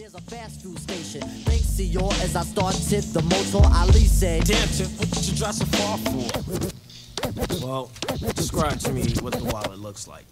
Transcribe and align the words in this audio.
there's 0.00 0.14
a 0.14 0.20
fast 0.22 0.62
food 0.62 0.78
station. 0.78 1.20
Thanks 1.44 1.76
to 1.76 1.84
your 1.84 2.10
as 2.24 2.34
I 2.34 2.42
started 2.42 3.02
the 3.12 3.20
motor, 3.20 3.68
Ali 3.76 4.06
said, 4.06 4.44
Damn, 4.44 4.66
Tip, 4.68 4.88
what 4.98 5.10
did 5.10 5.28
you 5.28 5.36
drive 5.36 5.54
so 5.54 5.66
far 5.76 5.98
for? 5.98 7.66
Well, 7.66 7.90
describe 8.34 8.78
to 8.80 8.92
me 8.92 9.12
what 9.20 9.34
the 9.34 9.44
wallet 9.44 9.78
looks 9.78 10.08
like. 10.08 10.24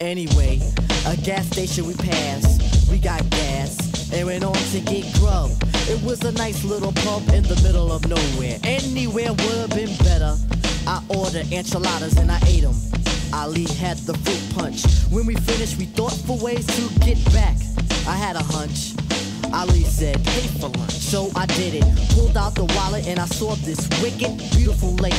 Anyway, 0.00 0.60
a 1.06 1.16
gas 1.16 1.46
station 1.46 1.86
we 1.86 1.94
passed, 1.94 2.90
we 2.90 2.98
got 2.98 3.28
gas, 3.30 4.12
and 4.12 4.26
went 4.26 4.44
on 4.44 4.52
to 4.52 4.80
get 4.80 5.10
grub. 5.14 5.50
It 5.88 6.02
was 6.02 6.22
a 6.24 6.32
nice 6.32 6.62
little 6.62 6.92
pub 6.92 7.22
in 7.30 7.42
the 7.44 7.58
middle 7.62 7.90
of 7.92 8.06
nowhere. 8.06 8.58
Anywhere 8.64 9.30
would 9.32 9.56
have 9.56 9.70
been 9.70 9.96
better. 10.04 10.36
I 10.86 11.02
ordered 11.08 11.50
enchiladas 11.50 12.18
and 12.18 12.30
I 12.30 12.38
ate 12.46 12.64
them. 12.64 12.76
Ali 13.32 13.64
had 13.80 13.96
the 13.98 14.12
fruit 14.12 14.54
punch. 14.54 14.84
When 15.10 15.24
we 15.24 15.36
finished, 15.36 15.78
we 15.78 15.86
thought 15.86 16.12
for 16.12 16.36
ways 16.36 16.66
to 16.66 17.00
get 17.00 17.24
back. 17.32 17.56
I 18.06 18.14
had 18.14 18.36
a 18.36 18.42
hunch. 18.42 18.92
Ali 19.56 19.84
said, 19.84 20.22
pay 20.22 20.46
for 20.60 20.68
lunch. 20.68 20.92
So 20.92 21.30
I 21.34 21.46
did 21.46 21.72
it. 21.74 21.84
Pulled 22.10 22.36
out 22.36 22.54
the 22.54 22.66
wallet 22.76 23.06
and 23.06 23.18
I 23.18 23.24
saw 23.24 23.54
this 23.54 23.88
wicked, 24.02 24.36
beautiful 24.54 24.94
lady. 24.96 25.16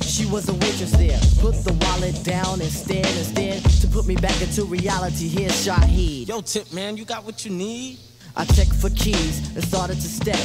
She 0.00 0.24
was 0.24 0.48
a 0.48 0.54
waitress 0.54 0.92
there. 0.92 1.20
Put 1.40 1.62
the 1.64 1.74
wallet 1.84 2.24
down 2.24 2.62
and 2.62 2.70
stared 2.70 3.04
and 3.04 3.26
stared 3.26 3.62
to 3.82 3.86
put 3.88 4.06
me 4.06 4.16
back 4.16 4.40
into 4.40 4.64
reality. 4.64 5.28
Here's 5.28 5.66
Shaheed. 5.66 6.28
Yo, 6.28 6.40
Tip, 6.40 6.72
man, 6.72 6.96
you 6.96 7.04
got 7.04 7.24
what 7.24 7.44
you 7.44 7.50
need? 7.50 7.98
I 8.36 8.46
checked 8.46 8.74
for 8.74 8.90
keys 8.90 9.54
and 9.54 9.62
started 9.62 9.96
to 9.96 10.08
step. 10.08 10.40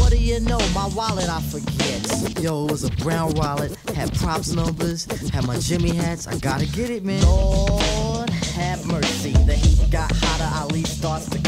What 0.00 0.10
do 0.10 0.18
you 0.18 0.40
know? 0.40 0.58
My 0.74 0.88
wallet 0.88 1.28
I 1.28 1.40
forget. 1.42 2.42
Yo, 2.42 2.64
it 2.66 2.70
was 2.70 2.84
a 2.84 2.90
brown 3.02 3.34
wallet, 3.34 3.76
had 3.94 4.12
props 4.14 4.52
numbers, 4.52 5.04
had 5.30 5.46
my 5.46 5.58
Jimmy 5.58 5.94
hats. 5.94 6.26
I 6.26 6.38
gotta 6.38 6.66
get 6.66 6.90
it, 6.90 7.04
man. 7.04 7.22
Lord 7.22 8.30
have 8.30 8.84
mercy. 8.86 9.32
The 9.32 9.54
heat 9.54 9.90
got 9.90 10.10
hotter. 10.12 10.50
Ali 10.64 10.82
starts 10.84 11.28
to 11.30 11.38
curse 11.38 11.44
me. 11.44 11.47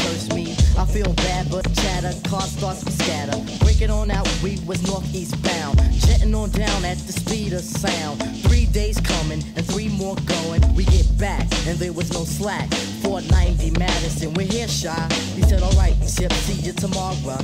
feel 0.91 1.13
bad, 1.13 1.49
but 1.49 1.63
chatter. 1.73 2.11
Car 2.27 2.41
starts 2.41 2.83
to 2.83 2.91
scatter. 2.91 3.37
Breaking 3.63 3.89
on 3.89 4.11
out, 4.11 4.27
we 4.43 4.59
was 4.67 4.85
northeast 4.85 5.41
bound. 5.41 5.79
Jetting 5.93 6.35
on 6.35 6.49
down 6.49 6.83
at 6.83 6.97
the 7.07 7.13
speed 7.13 7.53
of 7.53 7.61
sound. 7.61 8.21
Three 8.43 8.65
days 8.65 8.99
coming 8.99 9.41
and 9.55 9.65
three 9.65 9.87
more 9.87 10.15
going. 10.25 10.61
We 10.75 10.83
get 10.85 11.07
back 11.17 11.47
and 11.65 11.77
there 11.79 11.93
was 11.93 12.11
no 12.11 12.25
slack. 12.25 12.69
490 13.03 13.79
Madison, 13.79 14.33
we're 14.33 14.47
here, 14.47 14.67
shy. 14.67 15.07
He 15.35 15.41
said, 15.43 15.61
alright, 15.61 15.95
Chip, 16.01 16.33
see 16.33 16.61
you 16.61 16.73
tomorrow. 16.73 17.39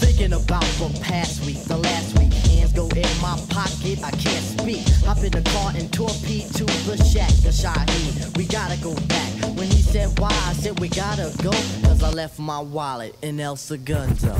Thinking 0.00 0.32
about 0.32 0.64
the 0.80 0.98
past 1.02 1.44
week, 1.44 1.62
the 1.64 1.76
last 1.76 2.18
week. 2.18 2.49
Go 2.74 2.86
in 2.96 3.20
my 3.20 3.36
pocket, 3.48 4.02
I 4.02 4.10
can't 4.12 4.44
speak. 4.44 4.86
Hop 5.04 5.18
in 5.18 5.32
the 5.32 5.42
car 5.50 5.72
and 5.76 5.92
torpedo 5.92 6.48
to 6.48 6.64
the 6.64 6.96
shack, 7.04 7.30
the 7.42 7.50
Shaheed. 7.50 8.36
We 8.36 8.44
gotta 8.46 8.80
go 8.80 8.94
back. 9.08 9.32
When 9.56 9.68
he 9.68 9.82
said 9.82 10.18
why, 10.18 10.30
I 10.30 10.52
said 10.54 10.78
we 10.80 10.88
gotta 10.88 11.32
go. 11.42 11.50
Cause 11.82 12.02
I 12.02 12.10
left 12.10 12.38
my 12.38 12.60
wallet 12.60 13.16
in 13.22 13.40
El 13.40 13.56
Segundo. 13.56 14.34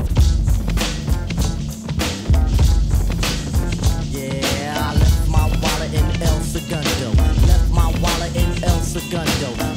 Yeah, 4.09 4.77
I 4.79 4.95
left 4.95 5.27
my 5.29 5.47
wallet 5.61 5.93
in 5.93 6.21
El 6.21 6.39
Segundo. 6.41 7.21
Left 7.47 7.69
my 7.71 7.91
wallet 8.01 8.35
in 8.35 8.63
El 8.63 8.79
Segundo. 8.79 9.70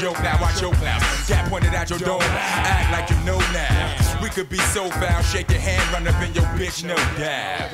Joke 0.00 0.20
now. 0.22 0.40
Watch 0.40 0.60
your 0.60 0.72
clowns. 0.74 1.04
Cat 1.28 1.48
pointed 1.48 1.74
at 1.74 1.90
your 1.90 1.98
door. 1.98 2.20
Act 2.22 2.92
like 2.92 3.10
you 3.10 3.24
know 3.24 3.38
now. 3.52 4.20
We 4.22 4.28
could 4.28 4.48
be 4.48 4.58
so 4.58 4.88
foul, 4.90 5.22
shake 5.22 5.50
your 5.50 5.60
hand, 5.60 5.82
run 5.92 6.06
up 6.06 6.20
in 6.22 6.32
your 6.34 6.44
bitch, 6.56 6.84
no 6.84 6.96
doubt. 7.18 7.70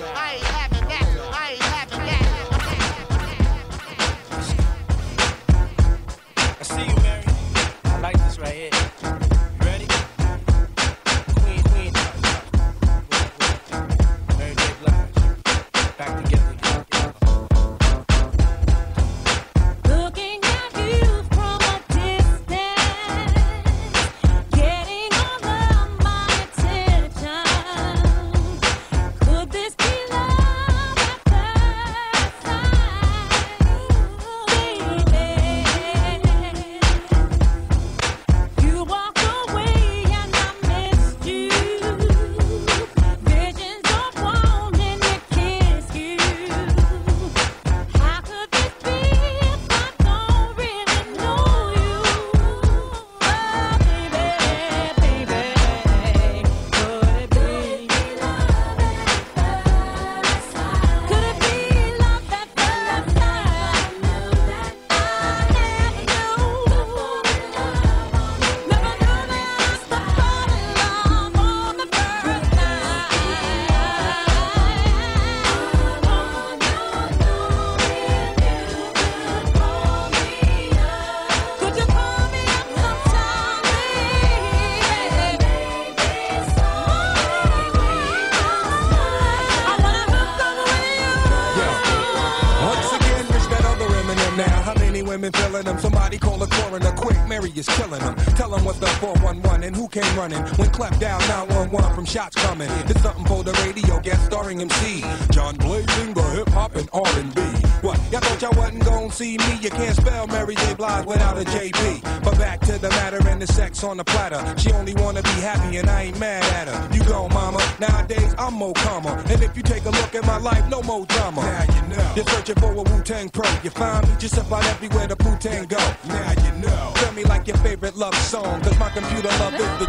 Running 100.21 100.43
when 100.59 100.69
clapped 100.71 101.01
down 101.01 101.19
911 101.21 101.95
from 101.95 102.05
shots 102.05 102.37
coming. 102.37 102.69
It's 102.91 103.01
something 103.01 103.25
for 103.25 103.43
the 103.43 103.53
radio, 103.65 103.99
guest 104.01 104.23
starring 104.27 104.61
MC. 104.61 105.03
John 105.31 105.57
Blazing, 105.57 106.13
the 106.13 106.23
hip 106.37 106.49
hop 106.51 106.77
and 106.77 106.89
R&B. 106.93 107.41
What? 107.81 107.99
Y'all 108.13 108.21
thought 108.21 108.43
y'all 108.43 108.61
wasn't 108.61 108.85
gonna 108.85 109.11
see 109.11 109.39
me? 109.39 109.53
You 109.63 109.71
can't 109.71 109.97
spell 109.97 110.27
Mary 110.27 110.55
J. 110.55 110.75
Blige 110.75 111.07
without 111.07 111.39
a 111.39 111.45
JP. 111.45 112.23
But 112.23 112.37
back 112.39 112.61
to 112.69 112.79
the 112.79 112.91
matter 112.91 113.27
and 113.29 113.41
the 113.41 113.47
sex 113.47 113.83
on 113.83 113.97
the 113.97 114.05
platter. 114.05 114.41
She 114.59 114.71
only 114.73 114.95
wanna 114.95 115.23
be 115.23 115.37
happy 115.41 115.79
and 115.79 115.89
I 115.89 116.03
ain't 116.03 116.21
mad 116.21 116.45
at 116.59 116.69
her. 116.69 116.95
You 116.95 117.03
go, 117.05 117.29
mama. 117.29 117.61
Nowadays 117.81 118.35
I'm 118.39 118.55
more 118.55 118.75
calmer. 118.75 119.17
And 119.31 119.43
if 119.43 119.57
you 119.57 119.63
take 119.63 119.87
a 119.87 119.91
look 119.91 120.15
at 120.15 120.27
my 120.27 120.37
life, 120.37 120.69
no 120.69 120.83
more 120.83 121.07
drama. 121.07 121.41
Now 121.41 121.65
you 121.75 121.97
know. 121.97 122.13
You're 122.17 122.27
searching 122.27 122.57
for 122.57 122.73
a 122.73 122.83
Wu-Tang 122.83 123.31
pro. 123.31 123.49
You 123.65 123.71
find 123.71 124.07
me 124.07 124.15
just 124.19 124.37
about 124.37 124.65
everywhere 124.67 125.07
the 125.07 125.17
Wu-Tang 125.31 125.67
go. 125.67 125.79
Now 126.09 126.33
you 126.45 126.53
know. 126.61 126.93
Tell 126.97 127.13
me 127.13 127.25
like 127.25 127.47
your 127.47 127.57
favorite 127.59 127.97
love 127.97 128.15
song. 128.15 128.61
Cause 128.63 128.79
my 128.79 128.91
computer 128.91 129.29
love 129.29 129.55
is 129.55 129.61
the 129.61 129.87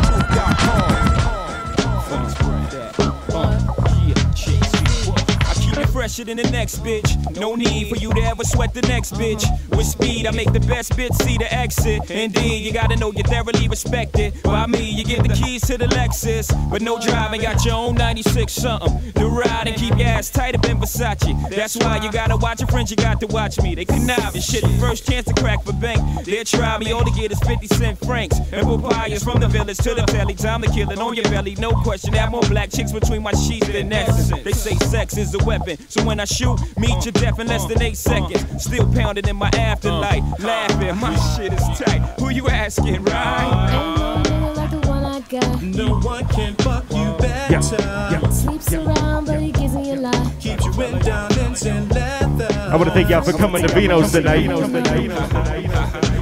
I 5.43 5.53
keep 5.55 5.77
it 5.77 5.89
fresher 5.89 6.23
than 6.23 6.37
the 6.37 6.49
next 6.51 6.83
bitch. 6.83 7.39
No 7.39 7.55
need 7.55 7.89
for 7.89 7.95
you 7.95 8.13
to 8.13 8.21
ever 8.21 8.43
sweat 8.43 8.73
the 8.73 8.81
next 8.83 9.13
bitch. 9.13 9.43
With 9.71 9.87
speed, 9.87 10.27
I 10.27 10.31
make 10.31 10.51
the 10.51 10.59
best 10.59 10.93
bitch 10.93 11.15
see 11.23 11.37
the 11.37 11.51
exit. 11.53 12.09
Indeed, 12.11 12.65
you 12.65 12.71
gotta 12.71 12.95
know 12.95 13.11
you're 13.11 13.23
thoroughly 13.23 13.67
respected. 13.67 14.33
By 14.43 14.67
me, 14.67 14.89
you 14.89 15.03
get 15.03 15.23
the 15.23 15.33
keys 15.33 15.61
to 15.67 15.77
the 15.77 15.87
Lexus. 15.87 16.47
But 16.69 16.81
no 16.81 16.99
driving, 16.99 17.41
got 17.41 17.63
your 17.65 17.75
own 17.75 17.95
96 17.95 18.51
something. 18.51 19.13
To 19.13 19.27
ride 19.27 19.67
and 19.67 19.75
keep 19.75 19.97
your 19.97 20.07
ass 20.07 20.29
tight 20.29 20.55
up 20.55 20.65
in 20.65 20.77
Versace. 20.77 21.49
That's 21.49 21.77
why 21.77 21.97
you 22.03 22.11
gotta 22.11 22.37
watch 22.37 22.59
your 22.59 22.67
friends, 22.67 22.91
you 22.91 22.97
got 22.97 23.19
to 23.21 23.27
watch 23.27 23.59
me. 23.61 23.75
They 23.75 23.85
connive 23.85 24.33
and 24.35 24.43
shit. 24.43 24.63
The 24.63 24.77
first 24.79 25.07
chance 25.07 25.25
to 25.27 25.33
crack 25.33 25.63
for 25.63 25.73
bank. 25.73 26.25
They'll 26.25 26.43
try 26.43 26.77
me, 26.77 26.91
all 26.91 27.03
they 27.03 27.11
get 27.11 27.31
is 27.31 27.39
50 27.39 27.67
cent 27.67 27.99
francs. 27.99 28.39
And 28.51 28.67
papayas 28.67 29.23
from 29.23 29.39
the 29.39 29.47
village 29.47 29.77
to 29.77 29.93
the 29.95 30.03
belly. 30.07 30.35
Time 30.35 30.61
to 30.61 30.69
kill 30.69 30.91
it 30.91 30.99
on 30.99 31.15
your 31.15 31.25
belly, 31.25 31.55
no 31.55 31.71
question. 31.71 32.13
Have 32.13 32.31
more 32.31 32.41
black 32.41 32.71
chicks 32.71 32.91
between 32.91 33.23
my 33.23 33.33
sheets 33.33 33.67
than 33.67 33.91
essence. 33.91 34.43
They 34.43 34.51
say 34.51 34.75
sex 34.87 35.17
is 35.17 35.33
a 35.33 35.43
weapon. 35.43 35.77
So 35.89 36.03
when 36.03 36.19
I 36.19 36.25
shoot, 36.25 36.59
meet 36.77 37.05
your 37.05 37.13
death 37.13 37.39
in 37.39 37.47
less 37.47 37.65
than 37.65 37.81
eight 37.81 37.97
seconds. 37.97 38.63
Still 38.63 38.91
pounding 38.93 39.27
in 39.27 39.35
my 39.35 39.49
afterlife. 39.61 40.23
Uh-huh. 40.23 40.47
Laughing, 40.47 40.97
my 40.97 41.15
shit 41.35 41.53
is 41.53 41.79
tight. 41.79 42.01
Who 42.19 42.29
you 42.29 42.47
asking, 42.47 43.03
right? 43.03 44.53
like 44.55 44.71
the 44.71 44.87
one 44.87 45.05
I 45.05 45.19
got. 45.21 45.61
No 45.61 45.99
one 45.99 46.25
can 46.27 46.55
fuck 46.55 46.85
you 46.91 46.97
uh, 46.97 47.17
better. 47.17 48.31
Sleeps 48.31 48.73
around, 48.73 49.25
but 49.25 49.39
he 49.39 49.51
gives 49.51 49.75
me 49.75 49.91
a 49.91 49.95
lot. 49.95 50.39
Keeps 50.39 50.65
you 50.65 50.83
in 50.83 50.99
diamonds 50.99 51.65
and 51.65 51.89
leather. 51.91 52.47
I 52.71 52.75
want 52.75 52.89
to 52.89 52.93
thank 52.93 53.09
y'all 53.09 53.21
for 53.21 53.33
coming 53.33 53.65
to 53.65 53.73
Vino's 53.73 54.11
tonight. 54.11 54.47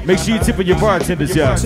Make 0.06 0.20
sure 0.20 0.36
you 0.36 0.42
tip 0.42 0.66
your 0.66 0.80
bartenders, 0.80 1.36
y'all. 1.36 1.58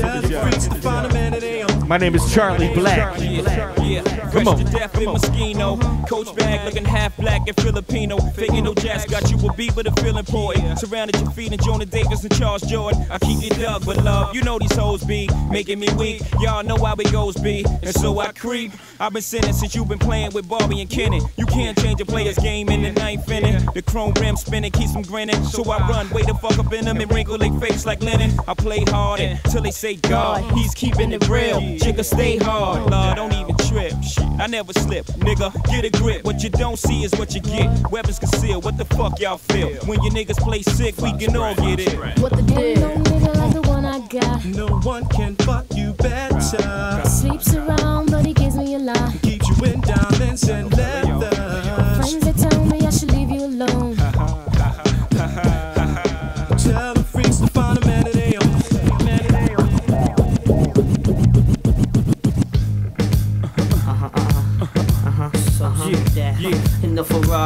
My 1.87 1.97
name 1.97 2.15
is 2.15 2.33
Charlie 2.33 2.69
Blac. 2.69 4.12
Come 4.33 4.47
on. 4.47 4.57
To 4.57 4.63
death 4.63 4.97
in 4.97 5.09
Moschino. 5.09 6.09
Coach 6.09 6.35
bag 6.35 6.65
looking 6.65 6.85
half 6.85 7.15
black 7.18 7.47
and 7.47 7.56
Filipino. 7.56 8.18
Faking 8.18 8.63
no 8.63 8.74
jazz 8.74 9.06
got 9.06 9.30
you 9.30 9.38
a 9.47 9.53
beat, 9.53 9.75
but 9.75 9.85
a 9.85 9.91
feeling 10.01 10.18
important. 10.18 10.80
Surrounded 10.80 11.19
your 11.21 11.30
feet 11.30 11.51
and 11.51 11.63
Jonah 11.63 11.85
Davis 11.85 12.24
and 12.24 12.35
Charles 12.35 12.63
Jourdan. 12.63 13.09
I 13.12 13.19
keep 13.19 13.44
you 13.44 13.51
dug 13.51 13.85
with 13.85 14.03
love. 14.03 14.33
You 14.33 14.41
know 14.41 14.57
these 14.57 14.75
hoes 14.75 15.03
be 15.03 15.30
making 15.51 15.80
me 15.80 15.88
weak. 16.00 16.24
Y'all 16.39 16.63
know 16.63 16.77
how 16.77 16.95
it 16.95 17.12
goes 17.12 17.35
be. 17.35 17.63
And 17.83 17.94
so 17.94 18.19
I 18.19 18.31
creep. 18.31 18.71
I've 19.00 19.13
been 19.13 19.21
sinning 19.21 19.53
since 19.53 19.75
you've 19.75 19.88
been 19.88 20.00
playing 20.00 20.31
with 20.31 20.50
Barbie 20.50 20.81
and 20.81 20.89
Kenny. 20.89 21.21
You 21.38 21.45
can't 21.45 21.77
change 21.77 22.01
a 22.01 22.06
player's 22.06 22.38
game 22.39 22.69
in 22.69 22.81
the 22.81 22.91
ninth 22.91 23.30
inning. 23.30 23.63
The 23.75 23.83
chrome 23.83 24.13
rim 24.19 24.35
spinning 24.35 24.71
keeps 24.71 24.94
them 24.94 25.03
grinning. 25.03 25.44
So 25.45 25.69
I 25.69 25.88
run, 25.88 26.09
way 26.09 26.24
the 26.24 26.33
fuck 26.33 26.57
up 26.57 26.74
in 26.74 26.85
them 26.85 26.97
and 27.00 27.12
wrinkle 27.12 27.38
their 27.38 27.53
face 27.59 27.85
like 27.85 28.01
linen. 28.01 28.31
I 28.47 28.56
play 28.56 28.83
hard 28.88 29.19
until 29.19 29.62
they 29.62 29.71
say 29.71 29.95
God. 29.95 30.44
He's 30.53 30.74
keeping 30.74 31.12
it 31.12 31.27
real. 31.27 31.59
Jigga 31.62 32.03
stay 32.03 32.38
hard. 32.38 32.89
Lord, 32.89 33.15
don't 33.15 33.33
even 33.33 33.52
trip. 33.73 33.93
Shit, 34.03 34.25
I 34.39 34.47
never 34.47 34.73
slip. 34.73 35.05
Nigga, 35.27 35.51
get 35.65 35.85
a 35.85 35.89
grip. 35.89 36.23
What 36.23 36.43
you 36.43 36.49
don't 36.49 36.77
see 36.77 37.03
is 37.03 37.11
what 37.13 37.33
you 37.33 37.41
get. 37.41 37.91
Weapons 37.91 38.19
concealed. 38.19 38.63
What 38.63 38.77
the 38.77 38.85
fuck 38.85 39.19
y'all 39.19 39.37
feel? 39.37 39.75
When 39.87 40.01
your 40.03 40.13
niggas 40.13 40.37
play 40.37 40.61
sick, 40.61 40.97
we 40.99 41.11
can 41.17 41.35
all 41.35 41.55
get 41.55 41.79
it. 41.79 42.19
What 42.19 42.33
the 42.35 42.43
deal? 42.43 42.79
No 42.79 42.95
nigga 42.95 43.35
like 43.35 43.53
the 43.53 43.61
one 43.63 43.85
I 43.85 43.99
got. 44.07 44.45
No 44.45 44.67
one 44.67 45.05
can 45.07 45.35
fuck 45.37 45.65
you 45.75 45.93
better. 45.93 47.09
Sleeps 47.09 47.53
around, 47.55 48.11
but 48.11 48.25
he 48.25 48.33
gives 48.33 48.55
me 48.55 48.75
a 48.75 48.79
lot. 48.79 49.11
Keeps 49.21 49.49
you 49.49 49.65
in 49.65 49.81
diamonds 49.81 50.47
and 50.49 50.71
leather. 50.77 51.43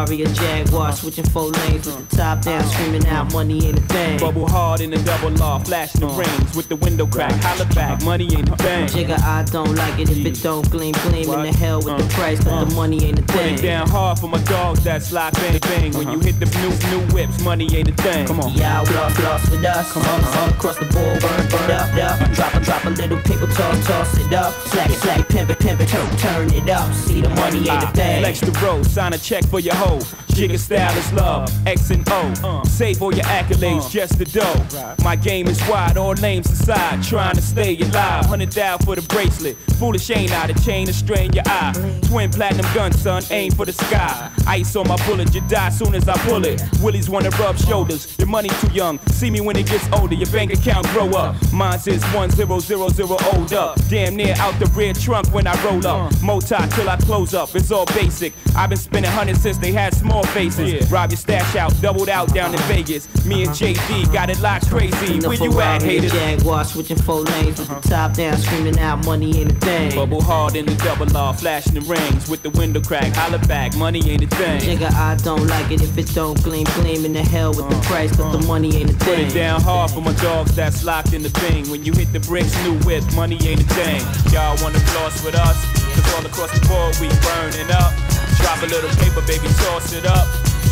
Ferrari 0.06 0.24
or 0.24 0.34
Jaguar, 0.34 0.92
switching 0.92 1.25
four 1.25 1.50
lanes 1.50 1.86
with 1.86 2.10
the 2.10 2.16
top 2.18 2.42
down, 2.42 2.63
screaming 2.66 3.06
out, 3.08 3.34
money 3.34 3.66
ain't 3.66 3.80
a 3.80 3.82
thing. 3.84 4.20
Bubble 4.20 4.48
hard 4.48 4.82
in 4.82 4.92
the 4.92 4.98
double 4.98 5.32
law, 5.32 5.60
flashing 5.60 6.01
the 6.01 6.08
rings 6.08 6.56
with 6.56 6.70
the 6.70 6.75
window 6.75 7.08
crack. 7.08 7.32
Holla 7.42 7.66
back, 7.74 8.01
uh. 8.01 8.06
money 8.06 8.25
ain't 8.36 8.50
a 8.50 8.56
thing. 8.58 8.88
Jigga, 8.88 9.20
I 9.22 9.44
don't 9.44 9.74
like 9.75 10.00
it 10.00 10.10
if 10.10 10.25
it 10.25 10.44
don't 10.44 10.70
gleam, 10.70 10.94
gleam 11.04 11.30
in 11.30 11.42
the 11.44 11.58
hell 11.58 11.77
with 11.77 11.98
the 11.98 12.04
uh. 12.04 12.10
price, 12.10 12.44
cause 12.44 12.68
the 12.68 12.74
uh. 12.74 12.77
money 12.77 13.04
ain't 13.06 13.20
a 13.20 13.24
Put 13.24 13.36
thing. 13.38 13.56
it 13.56 13.62
down 13.62 13.89
hard 13.89 14.20
for 14.20 14.27
my 14.27 14.42
dogs 14.44 14.84
that 14.84 15.01
slide 15.01 15.34
bang 15.34 15.60
bang. 15.62 15.94
When 15.94 16.10
you 16.10 16.20
uh-huh. 16.20 16.32
hit 16.32 16.39
the 16.39 16.46
new 16.62 16.74
new 16.92 17.13
whips, 17.13 17.42
money 17.44 17.68
ain't 17.75 17.89
a 17.89 17.94
thing. 17.94 18.27
Come 18.27 18.39
on. 18.42 18.54
Yeah, 18.54 18.82
lost, 18.82 19.20
lost 19.20 19.51
with 19.51 19.66
us. 19.66 19.92
Come 19.94 20.04
on, 20.04 20.24
all 20.38 20.50
across 20.50 20.77
the 20.77 20.86
board, 20.86 21.22
burn, 21.22 21.50
burn 21.50 21.72
up, 21.72 22.22
up. 22.22 22.32
Drop 22.34 22.54
a, 22.54 22.60
drop 22.60 22.86
a 22.86 22.89
little 22.89 23.18
paper, 23.22 23.48
toss, 23.48 23.88
toss 23.88 24.18
it 24.18 24.34
up. 24.34 24.54
Slack 24.68 24.89
it, 24.89 24.98
slack 24.98 25.20
it, 25.22 25.30
pimp 25.30 25.50
it, 25.50 25.60
pimp 25.60 25.82
it, 25.82 25.89
turn, 25.89 26.18
turn 26.18 26.54
it 26.54 26.70
up. 26.70 26.94
See 26.94 27.22
the 27.22 27.30
money 27.30 27.60
ain't 27.60 27.84
a 27.84 27.88
ah, 27.88 27.92
thing. 27.96 28.22
Flex 28.22 28.39
the 28.42 28.51
road, 28.63 28.86
sign 28.86 29.13
a 29.13 29.18
check 29.18 29.46
for 29.46 29.60
your 29.60 29.75
hoe. 29.88 30.26
Jigga 30.38 30.60
style 30.60 30.96
is 30.96 31.13
love, 31.13 31.50
X 31.65 31.89
and 31.89 32.08
O. 32.10 32.34
Uh. 32.44 32.63
Save 32.65 33.01
all 33.01 33.12
your 33.12 33.25
accolades, 33.25 33.88
uh. 33.88 33.89
just 33.89 34.20
the 34.20 34.25
dough. 34.25 34.94
My 35.03 35.15
game 35.15 35.48
is 35.48 35.60
wide, 35.67 35.98
all 35.98 36.13
names 36.13 36.48
aside. 36.51 37.01
Trying 37.01 37.34
to 37.34 37.41
stay 37.41 37.75
alive, 37.75 38.24
uh. 38.24 38.27
hundred 38.27 38.51
down 38.51 38.77
for 38.77 38.96
the 38.96 39.01
bracelet. 39.01 39.58
Foolish 39.79 40.12
ain't 40.12 40.32
out, 40.32 40.51
a 40.51 40.53
chain 40.63 40.86
to 40.86 40.94
strain 40.94 41.34
your 41.34 41.44
eye. 41.48 41.74
Twin 42.03 42.29
platinum 42.29 42.72
gun, 42.75 42.91
son, 42.91 43.24
aim 43.32 43.51
for 43.51 43.65
the 43.65 43.74
sky. 43.74 44.29
Ice 44.46 44.75
on 44.75 44.88
my 44.88 44.96
bullet, 45.08 45.34
you 45.34 45.41
die 45.50 45.70
soon 45.70 45.96
as 45.96 46.08
I 46.08 46.15
pull 46.29 46.46
it. 46.46 46.62
Willies 46.84 47.10
wanna 47.10 47.32
rub 47.32 47.58
shoulders, 47.58 48.15
your 48.20 48.27
money 48.27 48.50
too 48.62 48.72
young. 48.72 49.00
See 49.08 49.32
me 49.32 49.41
when 49.41 49.58
it 49.58 49.65
gets 49.65 49.91
older, 49.91 50.13
your 50.13 50.29
bank 50.29 50.53
account 50.53 50.86
grow 50.89 51.10
up. 51.13 51.36
Mine 51.51 51.79
says 51.79 52.03
1000 52.13 52.51
old 52.51 53.53
up. 53.53 53.79
Damn 53.89 54.15
near 54.15 54.36
out 54.38 54.60
the 54.60 54.67
rear 54.75 54.94
trunk 54.94 55.34
when 55.34 55.48
I 55.48 55.60
roll 55.63 55.86
up. 55.88 56.13
Moti 56.22 56.56
till 56.75 56.89
I 56.89 56.98
close 56.98 57.34
up, 57.34 57.56
it's 57.56 57.72
all 57.72 57.88
basic. 57.88 58.34
I've 58.56 58.70
been 58.70 58.77
spending 58.77 59.12
hundreds 59.12 59.41
since 59.41 59.58
they 59.58 59.72
had 59.72 59.96
small 59.96 60.26
faces. 60.27 60.91
Rob 60.91 61.12
your 61.12 61.17
stash 61.17 61.55
out, 61.55 61.74
doubled 61.81 62.10
out 62.10 62.34
down 62.34 62.53
in 62.53 62.60
Vegas. 62.62 63.07
Me 63.25 63.43
and 63.43 63.51
JD 63.51 64.12
got 64.13 64.29
it 64.29 64.39
locked 64.41 64.69
crazy. 64.69 65.19
Where 65.25 65.34
you 65.36 65.60
at, 65.60 65.81
haters? 65.81 66.12
Jaguar, 66.12 66.65
switching 66.65 66.98
four 66.98 67.22
lanes 67.22 67.60
with 67.60 67.69
the 67.69 67.89
top 67.89 68.13
down, 68.13 68.38
screaming 68.38 68.79
out, 68.79 69.05
money 69.05 69.39
ain't 69.39 69.51
a 69.51 69.55
thing. 69.55 69.96
Bubble 69.96 70.22
hard 70.22 70.55
in 70.55 70.65
the 70.65 70.75
double 70.75 71.07
law, 71.07 71.34
flashing 71.34 71.74
the 71.74 71.81
rings 71.81 72.29
with 72.29 72.43
the 72.43 72.50
window 72.51 72.81
crack. 72.81 73.13
Holla 73.15 73.39
back, 73.48 73.75
money 73.75 74.00
ain't 74.10 74.24
a 74.24 74.27
thing. 74.27 74.62
Nigga, 74.62 74.91
I 74.93 75.15
don't 75.24 75.48
like 75.48 75.72
it 75.72 75.81
if 75.81 75.98
it 75.98 76.13
don't 76.13 76.41
gleam, 76.43 76.65
gleam 76.75 77.05
in 77.05 77.13
the 77.13 77.24
hell 77.24 77.50
with 77.50 77.69
the 77.69 77.79
price, 77.88 78.15
cause 78.15 78.39
the 78.39 78.48
money 78.48 78.75
ain't 78.75 78.89
a 78.89 78.93
thing. 78.93 79.15
Put 79.15 79.19
it 79.19 79.34
down 79.34 79.62
hard 79.62 79.91
for 79.91 80.01
my 80.01 80.13
dogs 80.13 80.55
that's 80.55 80.84
locked 80.84 81.13
in 81.13 81.24
the 81.24 81.29
thing. 81.29 81.69
When 81.69 81.84
you 81.84 81.93
hit 81.93 82.12
the 82.13 82.19
bricks, 82.19 82.53
new 82.63 82.77
whip, 82.79 83.03
money 83.15 83.38
ain't 83.48 83.62
a 83.62 83.74
thing. 83.74 84.01
Y'all 84.34 84.57
wanna 84.63 84.79
floss 84.79 85.24
with 85.24 85.36
us? 85.36 85.87
Cause 85.98 86.13
all 86.13 86.25
across 86.25 86.51
the 86.54 86.62
board 86.68 86.94
we 87.01 87.10
burning 87.25 87.72
up. 87.74 87.92
Drop 88.38 88.62
a 88.62 88.68
little 88.70 88.89
paper, 89.01 89.22
baby, 89.25 89.50
toss 89.66 89.94
it 89.94 90.06
up. 90.06 90.27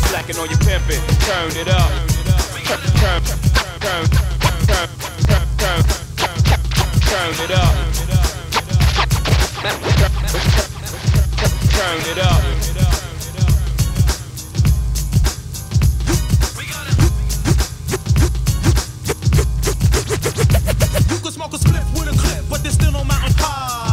Slacking 0.06 0.38
on 0.38 0.48
your 0.48 0.58
pimpin', 0.62 1.02
turn 1.26 1.50
it 1.58 1.68
up. 1.68 1.90
Turn, 2.62 2.78
turn, 3.02 3.22
turn, 3.82 4.06
turn, 4.66 4.88
turn, 5.26 5.46
turn, 5.58 5.82
turn 7.10 7.34
it 7.42 7.50
up. 7.50 7.74
Turn 11.74 12.00
it 12.06 12.18
up. 12.22 12.42
You 21.10 21.18
can 21.18 21.32
smoke 21.32 21.52
a 21.52 21.58
split 21.58 21.82
with 21.94 22.08
a 22.08 22.16
clip, 22.16 22.44
but 22.48 22.62
there's 22.62 22.74
still 22.74 22.92
no 22.92 23.04
mountain 23.04 23.34
pie 23.34 23.85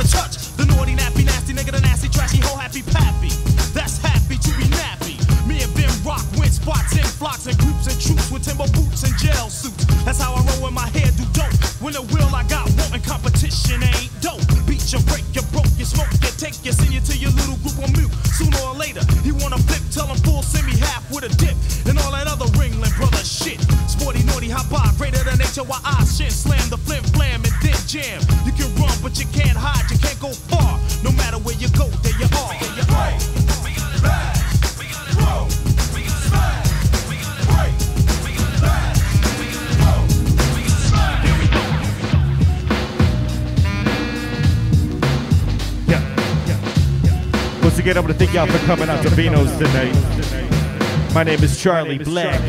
the 0.00 0.08
touch. 0.08 0.56
The 0.56 0.64
naughty, 0.64 0.96
nappy, 0.96 1.24
nasty 1.24 1.52
nigga, 1.52 1.72
the 1.72 1.80
nasty, 1.80 2.08
trashy, 2.08 2.40
whole 2.40 2.56
happy 2.56 2.82
pappy. 2.82 3.28
That's 3.76 3.98
happy 3.98 4.36
to 4.40 4.50
be 4.56 4.64
nappy. 4.72 5.20
Me 5.46 5.60
and 5.62 5.72
Ben 5.74 5.92
Rock 6.04 6.24
win 6.38 6.50
spots 6.50 6.96
in 6.96 7.04
flocks 7.04 7.46
and 7.46 7.56
groups 7.58 7.86
and 7.86 7.98
troops 8.00 8.30
with 8.32 8.44
timber 8.44 8.68
boots 8.72 9.04
and 9.04 9.12
jail 9.18 9.48
suits. 9.50 9.84
That's 10.04 10.20
how 10.20 10.32
I 10.34 10.40
roll 10.40 10.64
when 10.64 10.74
my 10.74 10.88
hair 10.96 11.10
do 11.16 11.24
dope. 11.36 11.52
When 11.84 11.92
the 11.92 12.02
will 12.12 12.32
I 12.34 12.44
got 12.48 12.66
will 12.72 12.92
and 12.92 13.04
competition 13.04 13.82
ain't 13.84 14.12
dope. 14.20 14.40
Beat 14.64 14.80
ya, 14.88 15.00
break 15.04 15.24
ya, 15.36 15.42
broke 15.52 15.70
ya, 15.76 15.84
smoke 15.84 16.12
ya, 16.24 16.32
take 16.40 16.56
ya, 16.64 16.72
send 16.72 16.92
you 16.92 17.00
to 17.00 17.14
your 17.16 17.32
little 17.36 17.60
group 17.60 17.76
on 17.84 17.92
mute. 17.92 18.12
Sooner 18.36 18.60
or 18.64 18.74
later, 18.74 19.04
he 19.20 19.32
wanna 19.32 19.60
flip, 19.68 19.84
tell 19.92 20.08
him 20.08 20.16
full 20.24 20.40
me 20.64 20.76
half 20.80 21.04
with 21.12 21.28
a 21.28 21.32
dip. 21.36 21.56
And 21.84 21.98
all 22.00 22.12
that 22.12 22.26
other 22.26 22.48
ringling 22.56 22.94
brother 22.96 23.24
shit. 23.24 23.60
Sporty, 23.90 24.22
naughty, 24.24 24.48
hot 24.48 24.70
bar, 24.70 24.88
greater 24.96 25.22
than 25.24 25.40
HOI, 25.40 26.04
shit. 26.06 26.32
Slam 26.32 26.70
the 26.70 26.78
flim 26.78 27.02
flam 27.12 27.42
and 27.44 27.56
then 27.60 27.76
jam. 27.86 28.22
You 28.46 28.52
can 28.52 28.69
but 29.02 29.18
you 29.18 29.26
can't 29.26 29.56
hide, 29.56 29.90
you 29.90 29.98
can't 29.98 30.20
go 30.20 30.30
far. 30.30 30.78
No 31.02 31.10
matter 31.12 31.38
where 31.38 31.56
you 31.56 31.68
go, 31.70 31.86
there 32.02 32.12
you 32.18 32.26
are. 32.26 32.54
There 32.60 32.76
you 32.76 32.84
are. 32.94 33.40
Once 47.62 47.78
again, 47.78 47.96
I 47.96 48.00
want 48.00 48.12
to 48.12 48.18
thank 48.18 48.34
y'all 48.34 48.46
for 48.46 48.58
coming 48.66 48.88
out 48.88 49.02
to 49.02 49.10
Vino's 49.10 49.56
tonight. 49.56 49.94
My 51.14 51.22
name 51.22 51.42
is 51.42 51.60
Charlie 51.60 51.98
Blac. 51.98 52.40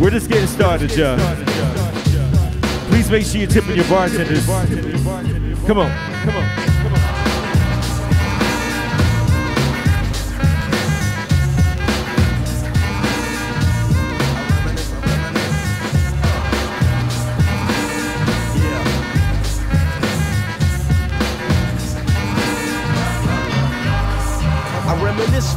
We're 0.00 0.10
just 0.10 0.28
getting 0.28 0.46
started, 0.46 0.94
y'all. 0.96 1.83
Please 2.94 3.10
make 3.10 3.26
sure 3.26 3.40
you're 3.40 3.50
tipping 3.50 3.74
your 3.74 3.84
bartenders. 3.86 4.46
Come 4.46 5.78
on, 5.78 5.90
come 6.22 6.36
on. 6.36 6.43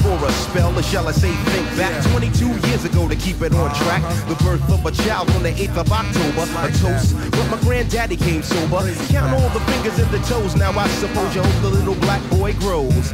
For 0.07 0.25
a 0.25 0.31
spell, 0.31 0.77
or 0.77 0.83
shall 0.83 1.07
I 1.07 1.11
say 1.11 1.31
think 1.51 1.67
back 1.77 1.93
22 2.11 2.47
years 2.67 2.85
ago 2.85 3.07
to 3.07 3.15
keep 3.15 3.41
it 3.41 3.53
on 3.53 3.73
track. 3.75 4.03
Uh-huh. 4.03 4.33
The 4.33 4.43
birth 4.43 4.71
of 4.71 4.85
a 4.85 4.91
child 4.91 5.29
on 5.31 5.43
the 5.43 5.51
8th 5.51 5.77
of 5.77 5.91
October, 5.91 6.43
a 6.59 6.71
toast. 6.79 7.15
But 7.31 7.49
my 7.51 7.59
granddaddy 7.61 8.15
came 8.15 8.41
sober. 8.41 8.87
Count 9.09 9.33
all 9.33 9.49
the 9.49 9.59
fingers 9.71 9.99
and 9.99 10.09
the 10.11 10.19
toes, 10.19 10.55
now 10.55 10.71
I 10.71 10.87
suppose 10.87 11.35
you 11.35 11.43
hope 11.43 11.61
the 11.61 11.69
little 11.69 11.95
black 11.95 12.21
boy 12.29 12.53
grows. 12.53 13.13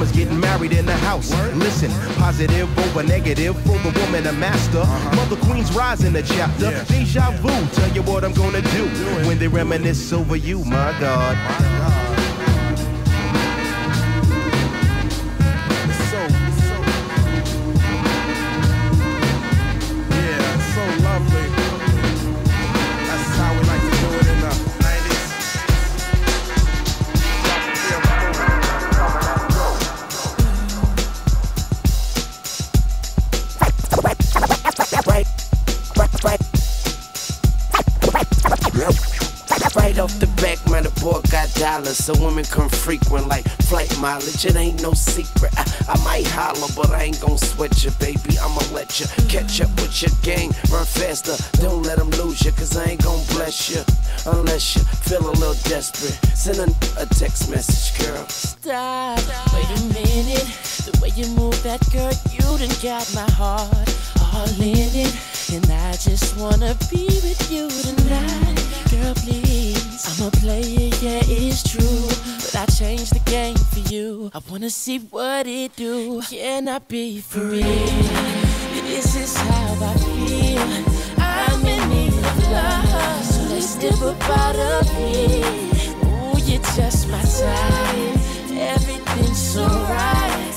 mama's 0.00 0.16
getting 0.16 0.40
married 0.40 0.72
in 0.72 0.86
the 0.86 0.96
house. 0.96 1.30
Listen, 1.54 1.90
positive 2.14 2.66
over 2.78 3.02
negative 3.02 3.54
for 3.64 3.76
the 3.78 4.00
woman 4.00 4.26
a 4.26 4.32
master. 4.32 4.82
Mother 5.14 5.36
Queen's 5.44 5.70
rise 5.72 6.04
in 6.04 6.14
the 6.14 6.22
chapter. 6.22 6.70
Deja 6.86 7.30
vu, 7.42 7.50
tell 7.74 7.90
you 7.94 8.02
what 8.02 8.24
I'm 8.24 8.32
gonna 8.32 8.62
do 8.62 8.86
when 9.28 9.38
they 9.38 9.48
reminisce 9.48 10.10
over 10.12 10.36
you, 10.36 10.64
my 10.64 10.98
God. 11.00 11.79
So 41.94 42.12
women 42.24 42.44
come 42.44 42.68
frequent 42.68 43.26
like 43.28 43.48
flight 43.62 43.90
mileage. 43.98 44.44
It 44.44 44.56
ain't 44.56 44.82
no 44.82 44.92
secret. 44.92 45.52
I, 45.56 45.64
I 45.88 46.04
might 46.04 46.26
holler, 46.26 46.68
but 46.76 46.90
I 46.90 47.04
ain't 47.04 47.20
gon' 47.20 47.38
sweat 47.38 47.84
you, 47.84 47.90
baby. 47.98 48.38
I'ma 48.40 48.60
let 48.72 49.00
you 49.00 49.06
catch 49.28 49.60
up 49.60 49.70
with 49.80 50.02
your 50.02 50.12
gang. 50.22 50.50
Run 50.70 50.84
faster, 50.84 51.36
don't 51.60 51.82
let 51.82 51.98
them 51.98 52.10
lose 52.10 52.44
you, 52.44 52.52
cause 52.52 52.76
I 52.76 52.90
ain't 52.90 53.02
gon' 53.02 53.24
bless 53.34 53.70
you 53.70 53.82
unless 54.26 54.76
you 54.76 54.82
feel 54.82 55.28
a 55.28 55.34
little 55.40 55.58
desperate. 55.68 56.18
Send 56.36 56.58
a, 56.58 57.02
a 57.02 57.06
text 57.06 57.50
message, 57.50 58.06
girl. 58.06 58.26
Stop, 58.28 59.18
wait 59.52 59.70
a 59.70 59.82
minute. 59.94 60.48
The 60.86 60.98
way 61.02 61.10
you 61.16 61.26
move 61.34 61.60
that 61.62 61.80
girl, 61.92 62.12
you 62.30 62.42
done 62.58 62.76
got 62.82 63.06
my 63.14 63.30
heart 63.32 63.90
all 64.32 64.48
in 64.60 64.94
it. 64.94 65.14
And 65.52 65.70
I 65.70 65.92
just 65.92 66.36
wanna 66.36 66.76
be 66.90 67.06
with 67.06 67.50
you 67.50 67.68
tonight. 67.68 68.69
Girl, 68.90 69.14
please. 69.14 70.02
I'm 70.08 70.26
a 70.26 70.30
player, 70.32 70.90
yeah, 71.00 71.20
it's 71.24 71.62
true. 71.62 72.08
But 72.52 72.56
I 72.56 72.66
changed 72.66 73.14
the 73.14 73.20
game 73.30 73.56
for 73.56 73.78
you. 73.92 74.30
I 74.34 74.40
wanna 74.50 74.68
see 74.70 74.98
what 74.98 75.46
it 75.46 75.76
do. 75.76 76.20
Can 76.22 76.68
I 76.68 76.80
be 76.80 77.20
for 77.20 77.40
real? 77.40 77.64
This 78.88 79.14
is 79.14 79.36
how 79.36 79.76
I 79.80 79.94
feel. 79.94 80.70
I'm 81.18 81.64
in 81.64 81.88
need 81.88 82.12
of 82.12 82.50
love. 82.50 83.24
So 83.24 83.42
let's 83.54 83.76
dip 83.76 84.02
up 84.02 84.20
out 84.28 84.56
of 84.56 84.90
here. 84.96 85.46
Ooh, 86.04 86.38
you're 86.44 86.62
just 86.74 87.08
my 87.08 87.22
type. 87.22 88.18
Everything's 88.50 89.38
so 89.38 89.66
right. 89.66 90.50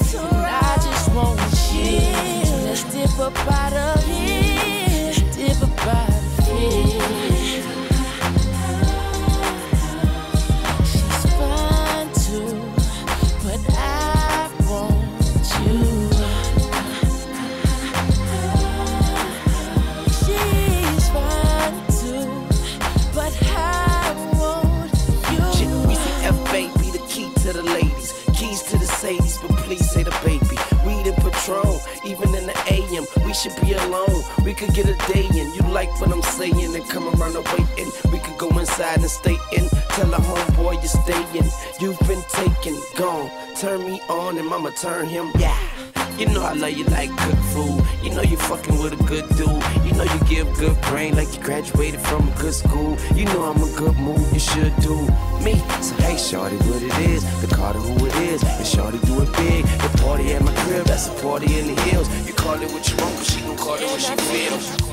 I 0.65 0.77
just 0.81 1.13
want 1.13 1.39
you. 1.71 2.45
So 2.45 2.55
let's 2.65 2.83
dip 2.91 3.19
up 3.19 3.37
out 3.51 3.73
of 3.73 4.03
here. 4.05 4.32
Should 33.33 33.55
be 33.61 33.73
alone. 33.73 34.23
We 34.45 34.53
could 34.53 34.73
get 34.73 34.87
a 34.87 34.95
day 35.11 35.25
in. 35.25 35.53
You 35.53 35.61
like 35.71 35.89
what 35.99 36.11
I'm 36.11 36.21
saying 36.21 36.75
and 36.75 36.89
come 36.89 37.07
around 37.07 37.35
and 37.35 37.45
waiting. 37.47 37.91
We 38.11 38.19
could 38.19 38.37
go 38.37 38.47
inside 38.59 38.99
and 38.99 39.09
stay 39.09 39.37
in. 39.51 39.67
Tell 39.95 40.13
a 40.13 40.17
homeboy 40.17 40.73
you're 40.75 41.03
staying. 41.03 41.49
You've 41.79 41.99
been 42.07 42.21
taken, 42.29 42.79
gone. 42.95 43.31
Turn 43.55 43.83
me 43.83 44.01
on 44.09 44.37
and 44.37 44.47
mama 44.47 44.71
turn 44.71 45.07
him. 45.07 45.31
Yeah. 45.37 45.57
You 46.17 46.27
know 46.27 46.43
I 46.43 46.53
love 46.53 46.71
you 46.71 46.85
like 46.85 47.09
good 47.09 47.37
food. 47.53 47.83
You 48.03 48.11
know 48.11 48.21
you're 48.21 48.39
fucking 48.39 48.77
with 48.77 48.93
a 48.93 49.03
good 49.03 49.27
dude. 49.29 49.63
You 49.85 49.93
know 49.93 50.03
you 50.03 50.19
give 50.29 50.53
good 50.57 50.79
brain 50.81 51.15
like 51.15 51.35
you 51.35 51.41
graduated 51.41 51.99
from 52.01 52.29
a 52.29 52.35
good 52.39 52.53
school. 52.53 52.97
You 53.15 53.25
know 53.25 53.43
I'm 53.43 53.61
a 53.61 53.71
good 53.77 53.97
move, 53.97 54.31
you 54.31 54.39
should 54.39 54.75
do 54.77 54.95
me. 55.43 55.55
So 55.81 55.95
hey, 56.05 56.17
shorty, 56.17 56.57
what 56.69 56.83
it 56.83 56.97
is, 57.09 57.23
the 57.41 57.53
Carter 57.55 57.79
who 57.79 58.05
it 58.05 58.15
is, 58.17 58.43
and 58.43 58.65
shorty 58.65 58.99
do 58.99 59.21
it 59.21 59.31
big. 59.37 59.65
The 59.65 59.97
party 60.03 60.33
at 60.33 60.43
my 60.43 60.53
crib, 60.63 60.85
that's 60.85 61.07
a 61.07 61.13
party 61.21 61.57
in 61.57 61.73
the 61.73 61.81
hills. 61.81 62.07
You 62.27 62.33
call 62.33 62.61
it 62.61 62.71
what 62.71 62.87
you 62.89 62.95
want, 62.97 63.17
but 63.17 63.25
she 63.25 63.41
gon' 63.41 63.57
call 63.57 63.75
it 63.75 63.83
what 63.83 64.01
she 64.01 64.15
feels. 64.31 64.92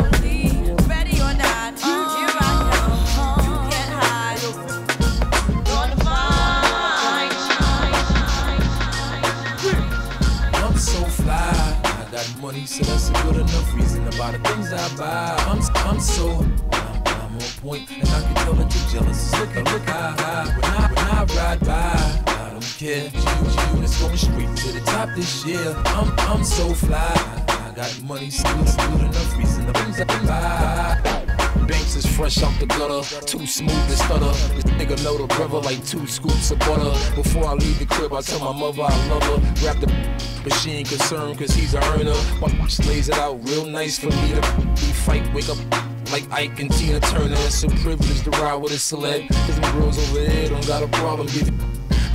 Got 12.21 12.41
money, 12.41 12.65
so 12.65 12.83
that's 12.83 13.09
a 13.09 13.13
good 13.23 13.35
enough 13.37 13.73
reason 13.73 14.07
about 14.07 14.33
the 14.33 14.39
things 14.49 14.71
I 14.73 14.97
buy. 14.97 15.35
I'm, 15.47 15.59
I'm 15.87 15.99
so. 15.99 16.29
I'm, 16.29 17.01
I'm 17.05 17.33
on 17.35 17.41
point, 17.61 17.89
and 17.91 18.07
I 18.09 18.21
can 18.21 18.35
tell 18.35 18.53
that 18.53 18.75
you're 18.75 19.01
jealous. 19.01 19.31
Look 19.39 19.55
look 19.55 19.81
high, 19.83 20.15
high. 20.17 20.45
When 20.55 20.65
I, 20.65 20.87
when 20.87 21.07
I 21.07 21.23
ride 21.35 21.59
by, 21.65 22.31
I 22.31 22.49
don't 22.51 22.75
care. 22.77 23.05
You, 23.05 23.77
you, 23.77 23.83
it's 23.83 24.01
going 24.01 24.17
straight 24.17 24.55
to 24.57 24.71
the 24.71 24.81
top 24.85 25.09
this 25.15 25.45
year. 25.45 25.75
I'm, 25.85 26.11
I'm 26.19 26.43
so 26.43 26.73
fly. 26.73 26.97
I 27.47 27.73
got 27.75 28.01
money, 28.03 28.29
so 28.29 28.47
it's 28.59 28.75
good 28.75 29.01
enough 29.01 29.37
reason 29.37 29.65
the 29.65 29.73
things 29.73 30.01
I 30.01 30.05
buy. 30.05 31.10
Banks 31.71 31.95
is 31.95 32.05
fresh 32.05 32.43
out 32.43 32.51
the 32.59 32.65
gutter, 32.65 33.01
too 33.25 33.47
smooth 33.47 33.87
to 33.87 33.95
stutter. 33.95 34.33
This 34.55 34.65
nigga 34.75 35.01
know 35.05 35.17
the 35.17 35.27
brother 35.27 35.59
like 35.59 35.81
two 35.85 36.05
scoops 36.05 36.51
of 36.51 36.59
butter. 36.59 36.91
Before 37.15 37.45
I 37.45 37.53
leave 37.53 37.79
the 37.79 37.85
crib, 37.85 38.11
I 38.11 38.19
tell 38.19 38.39
my 38.39 38.51
mother 38.51 38.83
I 38.83 39.07
love 39.07 39.23
her. 39.23 39.53
Grab 39.61 39.79
the 39.79 39.87
but 40.43 40.51
she 40.55 40.71
ain't 40.71 40.89
concerned 40.89 41.39
cause 41.39 41.51
he's 41.51 41.73
a 41.73 41.79
earner. 41.93 42.11
My 42.41 42.49
bitch 42.49 42.85
lays 42.87 43.07
it 43.07 43.17
out 43.17 43.39
real 43.47 43.65
nice 43.65 43.97
for 43.97 44.07
me 44.07 44.33
to 44.33 44.41
fight, 45.05 45.23
wake 45.33 45.47
up 45.47 45.57
like 46.11 46.29
Ike 46.29 46.59
and 46.59 46.69
Tina 46.73 46.99
Turner. 46.99 47.35
It's 47.47 47.63
a 47.63 47.69
privilege 47.69 48.21
to 48.23 48.31
ride 48.31 48.55
with 48.55 48.73
a 48.73 48.75
celeb. 48.75 49.29
Cause 49.29 49.57
them 49.57 49.79
girls 49.79 49.97
over 49.97 50.25
there 50.25 50.49
don't 50.49 50.67
got 50.67 50.83
a 50.83 50.87
problem 50.87 51.27
getting 51.27 51.57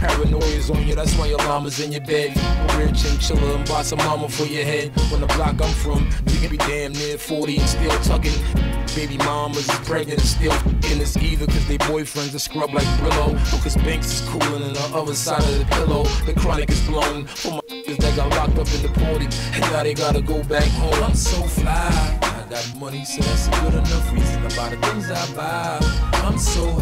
Paranoia's 0.07 0.71
on 0.71 0.87
you, 0.87 0.95
that's 0.95 1.15
why 1.17 1.27
your 1.27 1.39
llama's 1.39 1.81
in 1.81 1.93
your 1.93 2.03
bed. 2.03 2.37
A 2.37 2.79
real 2.79 2.93
chinchilla 2.93 3.57
and 3.57 3.67
boss 3.69 3.93
a 3.93 3.97
mama 3.97 4.29
for 4.29 4.45
your 4.45 4.65
head. 4.65 4.93
When 5.11 5.21
the 5.21 5.27
block 5.27 5.61
I'm 5.61 5.75
from, 5.75 6.09
you 6.33 6.41
can 6.41 6.51
be 6.51 6.59
damn 6.59 6.93
near 6.93 7.19
40 7.19 7.59
and 7.59 7.69
still 7.69 7.99
tucking. 8.03 8.87
Baby 8.95 9.19
mamas 9.19 9.69
is 9.69 9.79
pregnant 9.87 10.21
and 10.21 10.29
still 10.29 10.53
in 10.91 10.99
this 10.99 11.17
either 11.17 11.47
cause 11.47 11.67
they 11.67 11.77
boyfriends 11.79 12.35
are 12.35 12.39
scrub 12.39 12.73
like 12.73 12.87
Brillo. 12.99 13.37
Cause 13.63 13.77
Banks 13.77 14.21
is 14.21 14.29
cooling 14.29 14.63
on 14.63 14.73
the 14.73 14.91
other 14.95 15.15
side 15.15 15.43
of 15.43 15.59
the 15.59 15.65
pillow. 15.67 16.05
The 16.25 16.35
chronic 16.35 16.71
is 16.71 16.81
blown 16.87 17.27
for 17.27 17.53
my 17.53 17.61
that 17.99 18.17
got 18.17 18.31
locked 18.31 18.59
up 18.59 18.75
in 18.75 18.83
the 18.83 19.01
party. 19.01 19.27
And 19.53 19.61
now 19.73 19.83
they 19.83 19.95
gotta 19.95 20.23
go 20.23 20.43
back 20.45 20.69
home. 20.81 21.03
I'm 21.03 21.15
so 21.15 21.43
fly. 21.43 22.19
I 22.23 22.47
got 22.49 22.77
money, 22.79 23.05
so 23.05 23.23
that's 23.23 23.49
a 23.49 23.51
good 23.51 23.75
enough 23.75 24.13
reason 24.13 24.47
about 24.47 24.71
the 24.71 24.77
things 24.87 25.11
I 25.11 25.35
buy. 25.35 25.79
I'm 26.25 26.39
so 26.39 26.81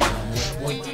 I'm 0.00 0.64
on 0.64 0.88
and 0.88 0.93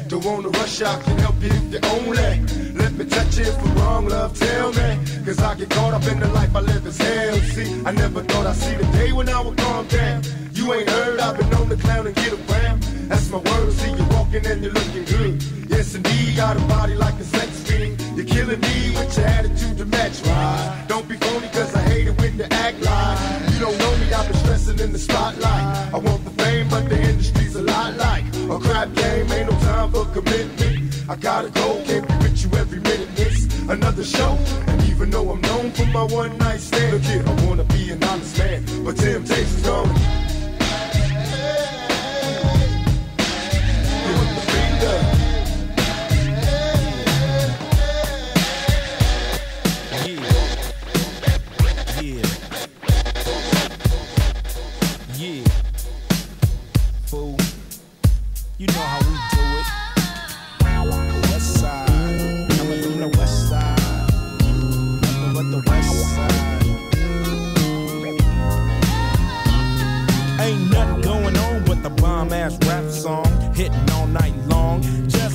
Don't 0.11 0.25
wanna 0.25 0.49
rush 0.49 0.81
I 0.81 1.01
can 1.03 1.17
help 1.19 1.41
you 1.41 1.47
if 1.47 1.71
you're 1.71 1.85
only. 1.85 2.73
Let 2.73 2.91
me 2.95 3.05
touch 3.05 3.37
you 3.37 3.45
I'm 3.45 3.75
wrong, 3.75 4.07
love, 4.09 4.37
tell 4.37 4.73
me. 4.73 4.97
Cause 5.23 5.39
I 5.39 5.55
get 5.55 5.69
caught 5.69 5.93
up 5.93 6.05
in 6.05 6.19
the 6.19 6.27
life 6.27 6.53
I 6.53 6.59
live 6.59 6.85
as 6.85 6.97
hell. 6.97 7.35
See, 7.55 7.81
I 7.85 7.91
never 7.93 8.21
thought 8.23 8.45
I'd 8.45 8.57
see 8.57 8.75
the 8.75 8.83
day 8.91 9.13
when 9.13 9.29
I 9.29 9.39
would 9.39 9.57
calm 9.57 9.87
down. 9.87 10.21
You 10.51 10.73
ain't 10.73 10.89
heard, 10.89 11.17
I've 11.17 11.37
been 11.37 11.53
on 11.53 11.69
the 11.69 11.77
clown 11.77 12.07
and 12.07 12.15
get 12.17 12.33
around. 12.33 12.83
That's 13.07 13.29
my 13.29 13.37
word, 13.37 13.71
see 13.71 13.91
you 13.91 14.03
walking 14.11 14.45
and 14.45 14.61
you're 14.61 14.73
looking 14.73 15.05
good. 15.05 15.43
Yes, 15.69 15.95
indeed, 15.95 16.35
got 16.35 16.57
a 16.57 16.59
body 16.67 16.95
like 16.95 17.17
a 17.17 17.23
sex 17.23 17.61
fiend. 17.61 18.01
You're 18.17 18.25
killing 18.25 18.59
me 18.59 18.91
with 18.91 19.17
your 19.17 19.27
attitude 19.27 19.77
to 19.77 19.85
match 19.85 20.21
right? 20.25 20.85
Don't 20.89 21.07
be 21.07 21.15
phony, 21.15 21.47
cause 21.53 21.73
I 21.73 21.83
hate 21.83 22.07
it 22.07 22.19
when 22.19 22.37
you 22.37 22.47
act 22.51 22.81
like 22.81 23.53
you 23.53 23.59
don't 23.61 23.77
know 23.79 23.95
me. 23.95 24.11
I've 24.11 24.27
been 24.27 24.37
stressing 24.43 24.79
in 24.79 24.91
the 24.91 24.99
spotlight. 24.99 25.93
I 25.93 25.97
want 25.97 26.25
the 26.25 26.31
fame, 26.31 26.67
but 26.67 26.89
the 26.89 27.01
industry's 27.01 27.55
a 27.55 27.61
lot 27.61 27.95
like 27.95 28.25
a 28.35 28.59
crap 28.59 28.93
game. 28.93 29.31
Ain't 29.31 29.49
no 29.49 29.55
for 29.55 29.60
commitment. 30.23 31.09
I 31.09 31.15
gotta 31.15 31.49
go, 31.49 31.81
can't 31.85 32.07
be 32.07 32.15
with 32.15 32.43
you 32.43 32.57
every 32.57 32.79
minute. 32.79 33.09
It's 33.17 33.45
another 33.69 34.03
show, 34.03 34.37
and 34.67 34.81
even 34.83 35.09
though 35.09 35.31
I'm 35.31 35.41
known 35.41 35.71
for 35.71 35.85
my 35.87 36.03
one 36.03 36.37
night 36.37 36.59
stand, 36.59 36.93
look 36.93 37.01
here, 37.03 37.23
I 37.25 37.45
wanna 37.45 37.63
be 37.65 37.91
an 37.91 38.03
honest 38.03 38.37
man, 38.37 38.63
but 38.83 38.97
temptation's 38.97 39.61
gone. 39.63 40.20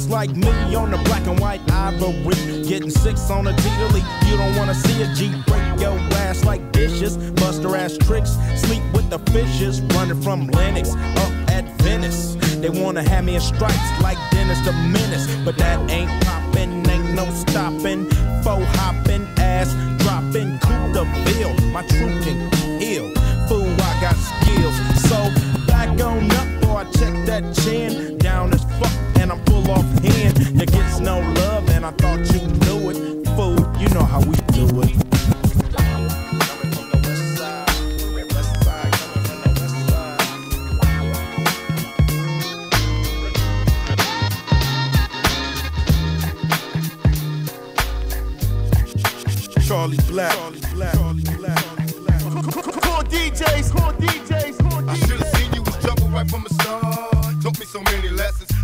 Just 0.06 0.14
like 0.14 0.36
me 0.36 0.76
on 0.76 0.92
the 0.92 0.98
black 0.98 1.26
and 1.26 1.40
white 1.40 1.60
ivory. 1.68 2.62
Getting 2.62 2.90
six 2.90 3.28
on 3.28 3.48
a 3.48 3.52
to. 3.52 4.04
You 4.28 4.36
don't 4.36 4.54
wanna 4.54 4.72
see 4.72 5.02
a 5.02 5.12
G 5.14 5.30
break 5.48 5.80
your 5.80 5.98
ass 6.22 6.44
like 6.44 6.70
dishes. 6.70 7.16
Buster 7.40 7.74
ass 7.74 7.96
tricks. 7.98 8.36
Sleep 8.54 8.84
with 8.92 9.10
the 9.10 9.18
fishes. 9.32 9.80
Running 9.96 10.22
from 10.22 10.46
Lennox 10.46 10.94
up 10.94 11.32
at 11.50 11.64
Venice. 11.82 12.36
They 12.60 12.70
wanna 12.70 13.02
have 13.02 13.24
me 13.24 13.34
in 13.34 13.40
stripes 13.40 13.90
like 14.00 14.18
Dennis 14.30 14.60
the 14.60 14.72
Menace. 14.74 15.26
But 15.44 15.56
that 15.58 15.90
ain't 15.90 16.10
poppin', 16.24 16.88
ain't 16.88 17.12
no 17.14 17.28
stopping. 17.32 18.08
Faux 18.44 18.64
hoppin', 18.78 19.26
ass 19.38 19.74
dropping, 20.04 20.60
coupe 20.60 20.92
de 20.92 21.04
ville. 21.24 21.54
My 21.72 21.82
true 21.88 22.14
can 22.22 22.38
ill. 22.80 23.12
Fool 23.48 23.74
I 23.82 23.98
got 24.00 24.14
skills. 24.14 24.76
So 25.08 25.18
back 25.66 25.88
on 26.00 26.30
up, 26.30 26.48
boy, 26.60 26.76
I 26.76 26.84
check 26.92 27.26
that 27.26 27.42
chin. 27.56 28.15
You 30.58 30.64
gets 30.64 31.00
no 31.00 31.18
love, 31.20 31.68
and 31.68 31.84
I 31.84 31.90
thought 31.90 32.20
you 32.32 32.40
knew 32.40 32.88
it. 32.88 33.26
Fool, 33.36 33.58
you 33.78 33.88
know 33.90 34.02
how 34.02 34.20
we 34.20 34.36
do 34.56 34.64
it. 34.80 34.96
Charlie 49.66 49.98
Blac. 50.08 50.32
Charlie 50.32 50.60
Blac. 50.72 50.94
Charlie 50.94 51.22
Blac. 51.22 51.62
Core 52.82 53.04
DJs, 53.04 53.72
Core 53.72 53.92
DJs, 53.92 54.56
call 54.70 54.88
I 54.88 54.94
should 54.96 55.20
have 55.20 55.28
seen 55.36 55.52
you 55.52 55.62
was 55.62 55.76
trouble 55.82 56.08
right 56.08 56.28
from 56.30 56.44
the 56.44 56.54
start. 56.54 57.42
Taught 57.42 57.58
me 57.60 57.66
so 57.66 57.82
many 57.82 58.08
lessons, 58.08 58.50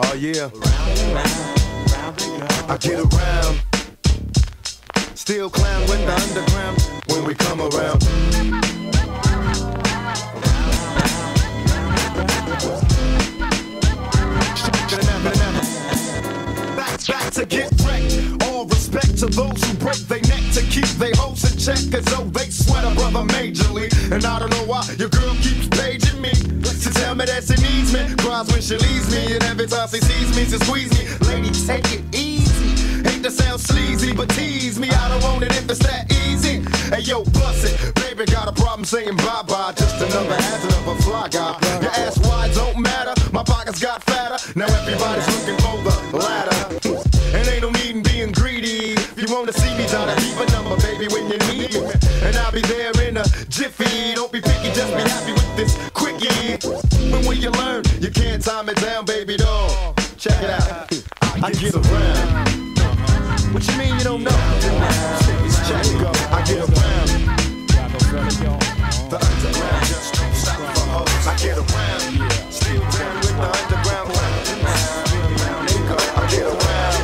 Oh 0.00 0.14
yeah. 0.14 0.48
I 2.68 2.76
get 2.76 3.00
around. 3.00 3.60
Still 5.16 5.50
clown 5.50 5.80
with 5.82 6.06
the 6.06 6.14
underground 6.14 7.02
when 7.08 7.24
we 7.24 7.34
come 7.34 7.60
around. 7.60 7.98
Back, 16.76 17.06
back 17.08 17.32
to 17.32 17.44
get 17.44 17.72
wrecked. 17.82 18.44
All 18.44 18.66
respect 18.66 19.18
to 19.18 19.26
those 19.26 19.64
who 19.64 19.74
break 19.78 19.98
their 20.06 20.20
neck 20.20 20.44
to 20.54 20.62
keep 20.70 20.86
their 20.98 21.14
hopes 21.16 21.50
in 21.50 21.58
check. 21.58 21.90
Cause 21.90 22.04
though 22.04 22.24
they 22.26 22.50
sweat 22.50 22.84
a 22.84 22.94
brother 22.94 23.26
majorly. 23.34 23.90
And 24.12 24.24
I 24.24 24.38
don't 24.38 24.50
know 24.50 24.64
why 24.64 24.84
your 24.96 25.08
girl 25.08 25.34
keeps 25.42 25.66
paging 25.68 26.20
me. 26.20 26.57
To 26.78 26.90
tell 26.94 27.14
me 27.16 27.24
that 27.24 27.42
she 27.42 27.58
needs 27.58 27.92
me. 27.92 28.14
Cries 28.22 28.46
when 28.52 28.62
she 28.62 28.78
leaves 28.78 29.10
me. 29.10 29.34
And 29.34 29.42
every 29.44 29.66
time 29.66 29.88
she 29.88 29.98
sees 29.98 30.30
me, 30.36 30.44
she 30.46 30.58
squeeze 30.62 30.92
me. 30.94 31.10
Lady, 31.26 31.50
take 31.50 31.84
it 31.90 32.02
easy. 32.14 33.02
Hate 33.02 33.22
to 33.24 33.30
sound 33.30 33.60
sleazy, 33.60 34.14
but 34.14 34.28
tease 34.30 34.78
me. 34.78 34.88
I 34.88 35.08
don't 35.08 35.22
want 35.24 35.42
it 35.42 35.50
if 35.52 35.68
it's 35.68 35.80
that 35.80 36.06
easy. 36.24 36.62
Hey 36.94 37.02
yo, 37.02 37.24
bust 37.34 37.66
it. 37.66 37.94
Baby 37.96 38.30
got 38.30 38.46
a 38.46 38.52
problem 38.52 38.84
saying 38.84 39.16
bye 39.16 39.42
bye. 39.42 39.72
Just 39.74 40.00
another 40.00 40.34
hazard 40.34 40.72
of 40.78 40.86
a 40.86 41.02
fly 41.02 41.28
guy. 41.28 41.58
Your 41.82 41.90
ass 41.90 42.16
wide 42.22 42.54
don't 42.54 42.78
matter. 42.78 43.14
My 43.32 43.42
pockets 43.42 43.82
got 43.82 44.02
fatter. 44.04 44.38
Now 44.54 44.66
everybody's 44.66 45.26
looking 45.34 45.58
for 45.58 45.82
the 45.82 46.16
ladder. 46.16 46.56
And 47.34 47.48
ain't 47.48 47.62
no 47.62 47.70
need 47.70 47.96
in 47.96 48.02
being 48.02 48.32
greedy. 48.32 48.94
If 48.94 49.18
you 49.18 49.34
wanna 49.34 49.52
see 49.52 49.74
me, 49.76 49.84
try 49.88 50.06
to 50.06 50.14
leave 50.22 50.38
a 50.40 50.46
number, 50.52 50.76
baby, 50.80 51.08
when 51.12 51.26
you 51.26 51.38
need 51.50 51.74
me. 51.74 51.90
And 52.22 52.36
I'll 52.36 52.52
be 52.52 52.62
there 52.62 52.94
in 53.02 53.16
a 53.16 53.24
jiffy. 53.50 54.14
Don't 54.14 54.30
be 54.30 54.40
picky, 54.40 54.70
just 54.72 54.94
be 54.94 55.02
happy 55.02 55.32
with 55.32 55.56
this. 55.56 55.87
When 57.28 57.42
you 57.42 57.50
learn? 57.50 57.84
You 58.00 58.10
can't 58.10 58.42
time 58.42 58.70
it 58.70 58.76
down, 58.76 59.04
baby 59.04 59.36
doll. 59.36 59.94
Check 60.16 60.42
it 60.42 60.48
out. 60.48 60.90
I 61.44 61.52
get 61.52 61.74
around. 61.74 62.48
What 63.52 63.68
you 63.68 63.76
mean 63.76 63.98
you 63.98 64.02
don't 64.02 64.24
know? 64.24 64.30
Check 65.68 65.84
it 65.84 66.00
go. 66.00 66.10
I 66.32 66.42
get 66.48 66.64
around. 66.64 67.08
The 69.12 69.18
underground. 69.20 69.92
I 71.28 71.36
get 71.36 71.58
around. 71.58 72.00
Still 72.50 72.80
down 72.80 73.16
with 73.20 73.36
the 73.36 73.44
underground. 73.44 74.08
I 76.16 76.26
get 76.30 76.46
around. 76.48 77.02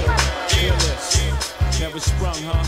Never 1.81 2.01
sprung, 2.01 2.43
huh? 2.45 2.65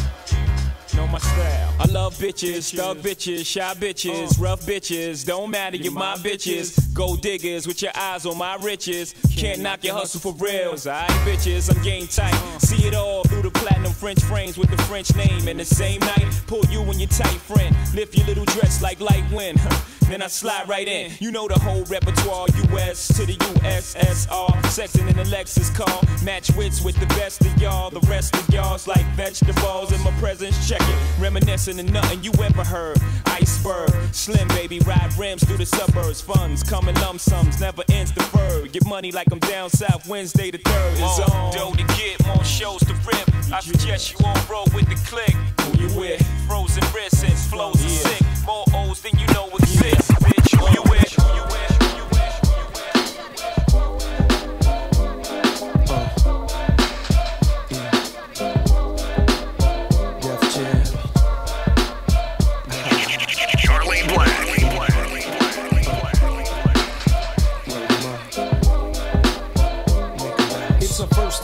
Know 0.95 1.07
my 1.07 1.19
style. 1.19 1.75
I 1.81 1.87
love 1.87 2.16
bitches, 2.17 2.75
thug 2.75 2.99
bitches, 2.99 3.47
shy 3.47 3.75
bitches, 3.75 4.39
uh. 4.39 4.43
rough 4.43 4.63
bitches. 4.63 5.25
Don't 5.25 5.51
matter, 5.51 5.77
you're 5.77 5.93
my 5.93 6.17
bitches. 6.17 6.93
Gold 6.95 7.21
diggers 7.21 7.67
with 7.67 7.83
your 7.83 7.93
eyes 7.95 8.27
on 8.27 8.39
my 8.39 8.57
riches. 8.57 9.15
Can't 9.37 9.61
knock 9.61 9.85
your 9.85 9.95
hustle 9.95 10.21
for 10.21 10.33
reals. 10.35 10.87
I 10.87 11.03
ain't 11.03 11.11
bitches, 11.23 11.75
I'm 11.75 11.83
game 11.83 12.07
tight. 12.07 12.35
Uh. 12.35 12.59
See 12.59 12.87
it 12.87 12.95
all 12.95 13.25
through 13.25 13.43
the 13.43 13.51
platinum 13.51 13.93
French 13.93 14.23
frames 14.23 14.59
with 14.59 14.71
the 14.71 14.83
French 14.85 15.15
name. 15.15 15.49
And 15.49 15.61
the 15.61 15.65
same 15.65 16.01
night, 16.01 16.27
pull 16.47 16.65
you 16.67 16.83
and 16.83 17.01
your 17.01 17.09
tight 17.09 17.41
friend. 17.41 17.75
Lift 17.95 18.17
your 18.17 18.27
little 18.27 18.45
dress 18.47 18.83
like 18.83 19.01
light 19.01 19.25
wind. 19.33 19.61
Then 20.09 20.23
I 20.23 20.29
slide 20.29 20.69
right 20.69 20.87
in. 20.87 21.11
You 21.19 21.33
know 21.33 21.49
the 21.49 21.59
whole 21.59 21.83
repertoire, 21.85 22.47
US 22.71 23.09
to 23.17 23.27
the 23.27 23.35
USSR. 23.35 24.53
Sexing 24.67 25.09
in 25.09 25.17
the 25.17 25.25
Lexus 25.25 25.75
car. 25.75 26.01
Match 26.25 26.55
wits 26.55 26.81
with 26.81 26.99
the 27.01 27.07
best 27.07 27.41
of 27.41 27.61
y'all. 27.61 27.91
The 27.91 28.01
rest 28.09 28.37
of 28.37 28.49
y'all's 28.55 28.87
like 28.87 29.05
vegetables 29.17 29.91
in 29.93 30.01
my 30.03 30.13
presence. 30.21 30.69
Check 30.69 30.81
it. 30.81 31.21
Reminiscing 31.21 31.81
of 31.81 31.87
nothing 32.07 32.23
you 32.23 32.33
ever 32.45 32.65
heard. 32.65 32.99
Iceberg. 33.27 33.91
Slim 34.13 34.47
baby, 34.49 34.79
ride 34.81 35.13
rims 35.19 35.45
through 35.45 35.57
the 35.59 35.67
suburbs. 35.67 36.21
Funds 36.21 36.63
coming 36.63 36.95
lump 36.97 37.21
sums, 37.21 37.61
never 37.61 37.83
ends 37.91 38.13
deferred. 38.13 38.73
Get 38.73 38.87
money 38.87 39.11
like 39.13 39.27
I'm 39.33 39.41
down 39.41 39.71
south 39.71 40.07
Wednesday 40.09 40.51
the 40.51 40.59
3rd 40.59 40.93
is 40.93 41.01
More 41.01 41.31
on. 41.37 41.53
dough 41.53 41.73
to 41.73 41.85
get, 41.97 42.25
more 42.27 42.45
shows 42.45 42.81
to 42.81 42.95
rip. 43.07 43.29
I 43.53 43.61
suggest 43.61 44.13
you 44.13 44.25
on 44.25 44.37
roll 44.51 44.67
with 44.75 44.89
the 44.89 44.97
click. 45.11 45.35
Who 45.61 45.83
you 45.83 45.99
with? 45.99 46.23
Frozen 46.47 46.85
wrist 46.95 47.21
since 47.21 47.47
flows 47.47 47.85
are 47.85 47.89
sick. 47.89 48.23
More 48.47 48.65
O's 48.75 49.01
than 49.01 49.19
you 49.19 49.27
know 49.29 49.49
exist. 49.59 50.11
Bitch, 50.23 50.57
who 50.59 50.67
you 50.73 50.83
with? 50.91 51.13
Who 51.13 51.35
you 51.35 51.43
with? 51.45 51.56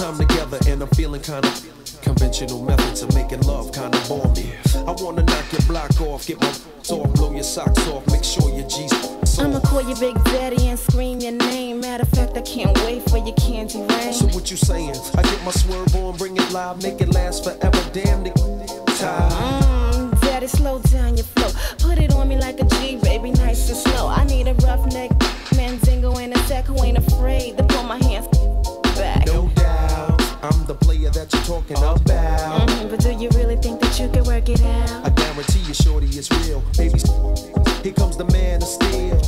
Time 0.02 0.18
together 0.18 0.58
and 0.66 0.82
I'm 0.82 0.88
feeling 0.88 1.20
kinda 1.20 1.48
conventional 2.02 2.60
methods 2.64 3.02
of 3.02 3.14
making 3.14 3.42
love 3.42 3.70
kinda 3.72 4.02
bore 4.08 4.26
me. 4.34 4.52
I 4.74 4.90
wanna 5.00 5.22
knock 5.22 5.44
your 5.52 5.62
block 5.68 6.00
off, 6.00 6.26
get 6.26 6.40
my 6.40 6.48
off, 6.48 7.14
blow 7.14 7.32
your 7.32 7.44
socks 7.44 7.86
off, 7.86 8.04
make 8.08 8.24
sure 8.24 8.50
your 8.50 8.66
G's 8.68 8.92
I'ma 9.38 9.60
call 9.60 9.82
you 9.82 9.94
Big 9.94 10.16
Daddy 10.24 10.66
and 10.66 10.78
scream 10.78 11.20
your 11.20 11.30
name. 11.32 11.80
Matter 11.80 12.02
of 12.02 12.08
fact, 12.08 12.36
I 12.36 12.40
can't 12.40 12.76
wait 12.84 13.08
for 13.08 13.18
your 13.18 13.36
candy 13.36 13.78
rain. 13.78 14.12
So 14.12 14.26
what 14.34 14.50
you 14.50 14.56
saying? 14.56 14.96
I 15.16 15.22
get 15.22 15.40
my 15.44 15.52
swerve 15.52 15.94
on, 15.94 16.16
bring 16.16 16.36
it 16.36 16.50
live, 16.50 16.82
make 16.82 17.00
it 17.00 17.14
last 17.14 17.44
forever. 17.44 17.82
Damn 17.92 18.24
the 18.24 18.30
time. 18.98 20.10
Mm, 20.10 20.20
daddy, 20.20 20.48
slow 20.48 20.80
down 20.80 21.16
your 21.16 21.26
flow. 21.26 21.50
Put 21.78 21.98
it 21.98 22.12
on 22.12 22.26
me 22.26 22.36
like 22.36 22.58
a 22.58 22.64
G, 22.64 22.96
baby, 22.96 23.30
nice 23.30 23.68
and 23.68 23.78
slow. 23.78 24.08
I 24.08 24.24
need 24.24 24.48
a 24.48 24.54
rough 24.66 24.84
neck, 24.92 25.12
Mandingo 25.56 26.18
and 26.18 26.32
a 26.36 26.40
tech 26.48 26.64
who 26.64 26.82
ain't 26.82 26.98
afraid 26.98 27.56
to 27.58 27.62
pull 27.64 27.84
my 27.84 27.98
hands 27.98 28.26
back. 28.26 28.31
No 28.31 28.31
doubt, 28.31 28.31
I'm 30.42 30.66
the 30.66 30.74
player 30.74 31.08
that 31.10 31.32
you're 31.32 31.42
talking 31.42 31.76
about. 31.76 32.04
Mhm, 32.04 32.90
but 32.90 32.98
do 32.98 33.12
you 33.12 33.28
really 33.30 33.56
think 33.56 33.80
that 33.80 33.96
you 34.00 34.08
can 34.08 34.24
work 34.24 34.48
it 34.48 34.60
out? 34.60 35.06
I 35.06 35.10
guarantee 35.10 35.60
you, 35.60 35.74
shorty, 35.74 36.06
it's 36.08 36.30
real. 36.32 36.60
Baby, 36.76 36.98
here 37.84 37.92
comes 37.92 38.16
the 38.16 38.24
man 38.32 38.60
of 38.60 38.68
steel. 38.68 39.21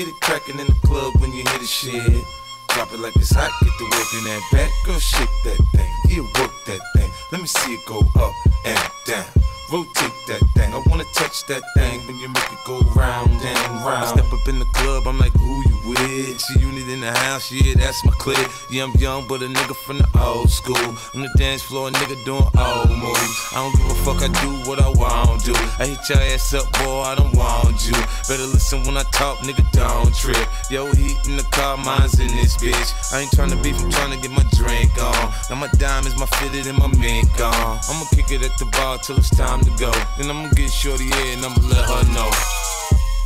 Get 0.00 0.08
it 0.08 0.20
crackin' 0.22 0.58
in 0.58 0.66
the 0.66 0.86
club 0.86 1.12
when 1.20 1.30
you 1.30 1.44
hear 1.44 1.58
the 1.58 1.66
shit. 1.66 2.24
Drop 2.70 2.90
it 2.90 3.00
like 3.00 3.14
it's 3.16 3.34
hot, 3.34 3.52
get 3.60 3.70
the 3.78 3.84
work 3.84 4.14
in 4.16 4.24
that 4.24 4.42
back. 4.50 4.70
Girl, 4.86 4.98
shake 4.98 5.28
that 5.44 5.60
thing, 5.74 5.92
yeah, 6.08 6.22
work 6.40 6.52
that 6.64 6.80
thing. 6.96 7.10
Let 7.30 7.42
me 7.42 7.46
see 7.46 7.74
it 7.74 7.84
go 7.84 7.98
up 8.16 8.32
and 8.64 8.90
down. 9.04 9.59
Rotate 9.70 10.10
that 10.26 10.42
thing, 10.56 10.74
I 10.74 10.82
wanna 10.86 11.04
touch 11.14 11.46
that 11.46 11.62
thing 11.76 12.04
when 12.08 12.18
you 12.18 12.28
make 12.28 12.50
it 12.50 12.58
go 12.66 12.80
round 12.96 13.30
and 13.30 13.84
round. 13.86 14.02
I 14.02 14.06
step 14.06 14.32
up 14.32 14.48
in 14.48 14.58
the 14.58 14.64
club, 14.74 15.06
I'm 15.06 15.16
like, 15.16 15.30
who 15.34 15.62
you 15.62 15.78
with? 15.90 16.42
G-Unit 16.58 16.88
in 16.88 17.00
the 17.00 17.12
house, 17.12 17.52
yeah, 17.52 17.74
that's 17.76 18.04
my 18.04 18.10
clique. 18.18 18.50
Yeah, 18.68 18.82
I'm 18.82 18.92
young, 18.98 19.28
but 19.28 19.42
a 19.42 19.46
nigga 19.46 19.76
from 19.76 19.98
the 19.98 20.08
old 20.18 20.50
school. 20.50 20.74
On 21.14 21.22
the 21.22 21.30
dance 21.38 21.62
floor, 21.62 21.86
a 21.86 21.92
nigga 21.92 22.18
doing 22.24 22.50
old 22.58 22.90
moves. 22.90 23.48
I 23.52 23.62
don't 23.62 23.76
give 23.76 23.86
a 23.86 23.94
fuck, 24.02 24.18
I 24.26 24.28
do 24.42 24.50
what 24.68 24.82
I 24.82 24.88
want 24.90 25.44
to. 25.44 25.54
I 25.78 25.86
hit 25.86 26.02
your 26.08 26.18
ass 26.18 26.52
up, 26.52 26.66
boy, 26.82 27.02
I 27.02 27.14
don't 27.14 27.34
want 27.36 27.86
you. 27.86 27.94
Better 28.26 28.50
listen 28.50 28.82
when 28.82 28.96
I 28.96 29.04
talk, 29.12 29.38
nigga, 29.46 29.62
don't 29.70 30.12
trip. 30.16 30.48
Yo, 30.68 30.90
heat 30.98 31.16
in 31.28 31.36
the 31.36 31.46
car, 31.52 31.76
mine's 31.76 32.18
in 32.18 32.26
this 32.34 32.56
bitch. 32.56 32.90
I 33.14 33.20
ain't 33.20 33.30
tryna 33.30 33.62
beef, 33.62 33.78
I'm 33.78 33.90
tryna 33.90 34.20
get 34.20 34.32
my 34.32 34.42
drink 34.58 34.90
on. 35.00 35.32
Now 35.48 35.62
my 35.62 35.68
diamonds, 35.78 36.18
my 36.18 36.26
fitted, 36.26 36.66
and 36.66 36.76
my 36.76 36.88
mink 36.98 37.30
on. 37.38 37.78
I'ma 37.86 38.04
kick 38.10 38.32
it 38.32 38.42
at 38.42 38.58
the 38.58 38.66
bar 38.66 38.98
till 38.98 39.16
it's 39.16 39.30
time 39.30 39.59
to 39.64 39.70
go. 39.78 39.92
Then 40.18 40.30
I'ma 40.30 40.48
get 40.50 40.70
shorty 40.70 41.04
here 41.04 41.36
and 41.36 41.44
I'ma 41.44 41.60
let 41.68 41.84
her 41.84 42.04
know. 42.12 42.30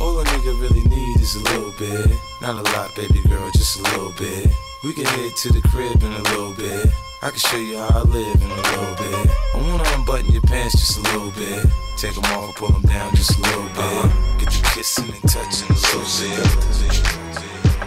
All 0.01 0.21
a 0.21 0.25
nigga 0.25 0.61
really 0.61 0.85
need 0.85 1.21
is 1.21 1.37
a 1.37 1.43
little 1.51 1.73
bit. 1.79 2.11
Not 2.43 2.57
a 2.57 2.65
lot, 2.73 2.95
baby 2.95 3.21
girl, 3.29 3.51
just 3.53 3.79
a 3.79 3.83
little 3.83 4.13
bit. 4.19 4.51
We 4.83 4.93
can 4.93 5.05
head 5.05 5.37
to 5.37 5.53
the 5.53 5.63
crib 5.69 6.03
in 6.03 6.13
a 6.13 6.23
little 6.31 6.53
bit. 6.55 6.87
I 7.23 7.31
can 7.31 7.39
show 7.39 7.57
you 7.57 7.79
how 7.79 8.01
I 8.01 8.03
live 8.03 8.43
in 8.43 8.51
a 8.51 8.57
little 8.57 8.95
bit. 8.97 9.31
I 9.55 9.57
wanna 9.69 9.85
unbutton 9.97 10.31
your 10.33 10.43
pants 10.43 10.75
just 10.75 10.99
a 10.99 11.03
little 11.03 11.31
bit. 11.33 11.67
Take 11.97 12.15
them 12.15 12.25
off, 12.37 12.57
pull 12.57 12.69
them 12.69 12.83
down 12.83 13.15
just 13.15 13.39
a 13.39 13.41
little 13.41 13.69
bit. 13.69 13.79
Uh-huh. 13.79 14.39
Get 14.39 14.51
the 14.51 14.63
kissing 14.75 15.09
and 15.09 15.31
touching 15.31 15.71
a 15.71 15.79
little 15.79 16.05
bit. 16.21 16.65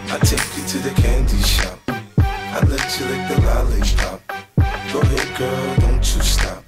I 0.10 0.18
take 0.20 0.48
you 0.58 0.64
to 0.64 0.78
the 0.80 0.94
candy 1.02 1.42
shop. 1.44 1.78
I 2.18 2.60
let 2.66 3.00
you 3.00 3.06
lick 3.06 3.28
the 3.28 3.42
lollipop. 3.46 4.22
Go 4.92 5.02
ahead, 5.02 5.38
girl, 5.38 5.76
don't 5.82 6.16
you 6.16 6.22
stop. 6.22 6.67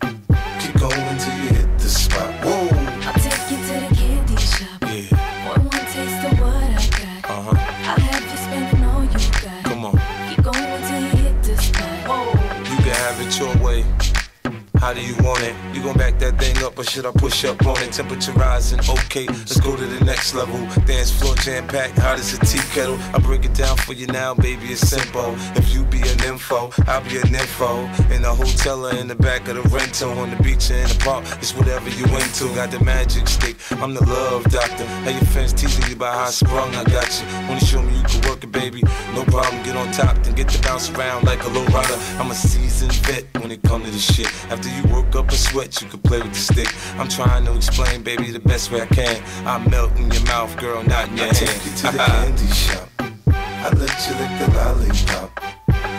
How 14.79 14.93
do 14.93 15.01
you 15.01 15.15
want 15.23 15.43
it? 15.43 15.53
You 15.73 15.83
gon' 15.83 15.97
back 15.97 16.19
that 16.19 16.39
thing 16.39 16.57
up 16.63 16.79
or 16.79 16.85
should 16.85 17.05
I 17.05 17.11
push 17.11 17.43
up 17.43 17.65
on 17.65 17.77
it? 17.83 17.91
Temperature 17.91 18.31
rising, 18.31 18.79
okay, 18.79 19.27
let's 19.27 19.59
go 19.59 19.75
to 19.75 19.85
the 19.85 20.05
next 20.05 20.33
level. 20.33 20.57
Dance 20.85 21.11
floor 21.11 21.35
jam 21.35 21.67
packed, 21.67 21.97
hot 21.97 22.17
as 22.17 22.33
a 22.33 22.39
tea 22.39 22.63
kettle. 22.73 22.97
I 23.13 23.19
break 23.19 23.43
it 23.43 23.53
down 23.53 23.75
for 23.75 23.91
you 23.91 24.07
now, 24.07 24.33
baby, 24.33 24.67
it's 24.67 24.87
simple. 24.87 25.35
If 25.57 25.73
you 25.73 25.83
be 25.83 25.99
an 26.01 26.23
info, 26.23 26.71
I'll 26.87 27.03
be 27.03 27.17
an 27.17 27.35
info. 27.35 27.85
In 28.09 28.21
the 28.21 28.33
hotel 28.33 28.87
or 28.87 28.95
in 28.95 29.09
the 29.09 29.15
back 29.15 29.49
of 29.49 29.55
the 29.55 29.69
rental, 29.69 30.17
on 30.17 30.29
the 30.29 30.41
beach 30.41 30.71
or 30.71 30.75
in 30.75 30.87
the 30.87 30.99
park, 31.03 31.25
it's 31.39 31.53
whatever 31.53 31.89
you 31.89 32.05
into. 32.05 32.47
Got 32.55 32.71
the 32.71 32.81
magic 32.83 33.27
stick, 33.27 33.57
I'm 33.83 33.93
the 33.93 34.05
love 34.05 34.45
doctor. 34.45 34.85
How 34.85 35.11
your 35.11 35.27
fans 35.35 35.51
teasing 35.51 35.87
you 35.89 35.95
about 35.95 36.15
how 36.15 36.25
I 36.27 36.29
sprung, 36.29 36.73
I 36.75 36.85
got 36.85 37.09
you. 37.19 37.27
Wanna 37.49 37.59
show 37.59 37.81
me 37.81 37.97
you 37.97 38.03
can 38.03 38.21
baby? 38.47 38.81
No 39.13 39.23
problem, 39.25 39.63
get 39.63 39.75
on 39.75 39.91
top, 39.91 40.17
then 40.23 40.35
get 40.35 40.49
to 40.49 40.61
bounce 40.61 40.89
around 40.91 41.25
like 41.25 41.43
a 41.43 41.49
low 41.49 41.65
rider. 41.65 41.95
I'm 42.19 42.31
a 42.31 42.35
seasoned 42.35 42.93
vet 43.05 43.25
when 43.41 43.51
it 43.51 43.61
come 43.63 43.83
to 43.83 43.91
this 43.91 44.13
shit. 44.15 44.27
After 44.51 44.69
you 44.69 44.83
work 44.93 45.15
up 45.15 45.29
a 45.29 45.35
sweat, 45.35 45.81
you 45.81 45.87
can 45.87 45.99
play 45.99 46.21
with 46.21 46.33
the 46.33 46.39
stick. 46.39 46.67
I'm 46.99 47.07
trying 47.07 47.45
to 47.45 47.55
explain, 47.55 48.03
baby, 48.03 48.31
the 48.31 48.39
best 48.39 48.71
way 48.71 48.81
I 48.81 48.85
can. 48.87 49.21
I 49.45 49.57
melt 49.69 49.95
in 49.97 50.09
your 50.11 50.23
mouth, 50.25 50.55
girl, 50.57 50.83
not 50.83 51.09
in 51.09 51.17
your 51.17 51.25
I 51.27 51.33
hand. 51.33 51.37
take 51.37 51.65
you 51.65 51.71
to 51.71 51.83
the 51.91 51.97
candy 51.97 52.47
shop. 52.47 52.89
I 53.27 53.69
let 53.75 54.07
you 54.07 54.13
lick 54.15 54.33
the 54.39 54.47
lollipop. 54.57 55.29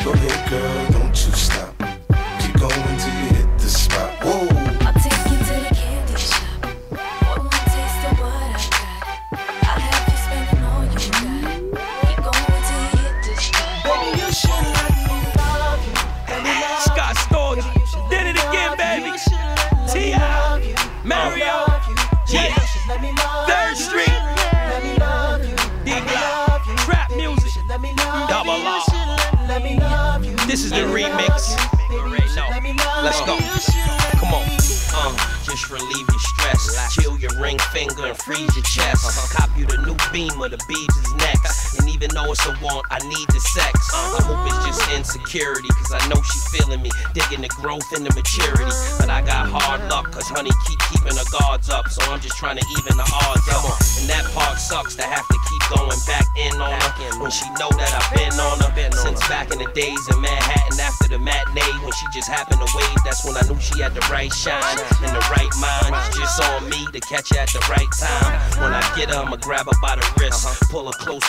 Go 0.04 0.12
ahead, 0.12 0.50
girl, 0.50 0.90
don't 0.92 1.08
you 1.26 1.32
stop. 1.32 1.74
Keep 2.40 2.58
going 2.58 2.96
till 2.98 3.09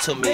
to 0.02 0.16
me 0.16 0.31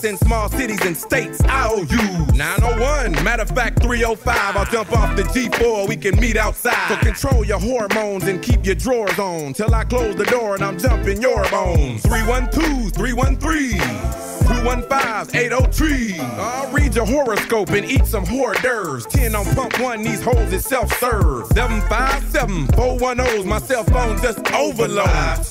202s. 0.00 0.06
I 0.06 0.08
send 0.08 0.18
small 0.18 0.48
cities 0.48 0.84
and 0.84 0.96
states 0.96 1.40
IOUs. 1.44 2.32
901, 2.34 3.24
matter 3.24 3.42
of 3.42 3.50
fact, 3.50 3.82
305. 3.82 4.56
I'll 4.56 4.64
jump 4.66 4.92
off 4.92 5.16
the 5.16 5.22
G4, 5.22 5.88
we 5.88 5.96
can 5.96 6.18
meet 6.20 6.36
outside. 6.36 6.88
So 6.88 6.96
control 6.96 7.44
your 7.44 7.60
hormones 7.60 8.24
and 8.24 8.42
keep 8.42 8.64
your 8.64 8.74
drawers 8.74 9.18
on. 9.18 9.52
Till 9.52 9.74
I 9.74 9.84
close 9.84 10.16
the 10.16 10.24
door 10.24 10.54
and 10.54 10.64
I'm 10.64 10.78
jumping 10.78 11.20
your 11.20 11.48
bones. 11.50 12.02
312, 12.02 12.92
313. 12.92 13.78
215 14.50 15.40
803. 15.40 16.18
I'll 16.18 16.72
read 16.72 16.94
your 16.94 17.06
horoscope 17.06 17.70
and 17.70 17.84
eat 17.88 18.04
some 18.04 18.24
hors 18.24 18.54
d'oeuvres. 18.62 19.06
10 19.06 19.34
on 19.34 19.44
pump 19.54 19.78
one, 19.80 20.02
these 20.02 20.22
hoes 20.22 20.52
is 20.52 20.64
self 20.64 20.92
serve. 20.98 21.46
757 21.52 22.66
410's 22.68 23.44
my 23.44 23.58
cell 23.60 23.84
phone 23.84 24.20
just 24.20 24.38
overload. 24.52 25.46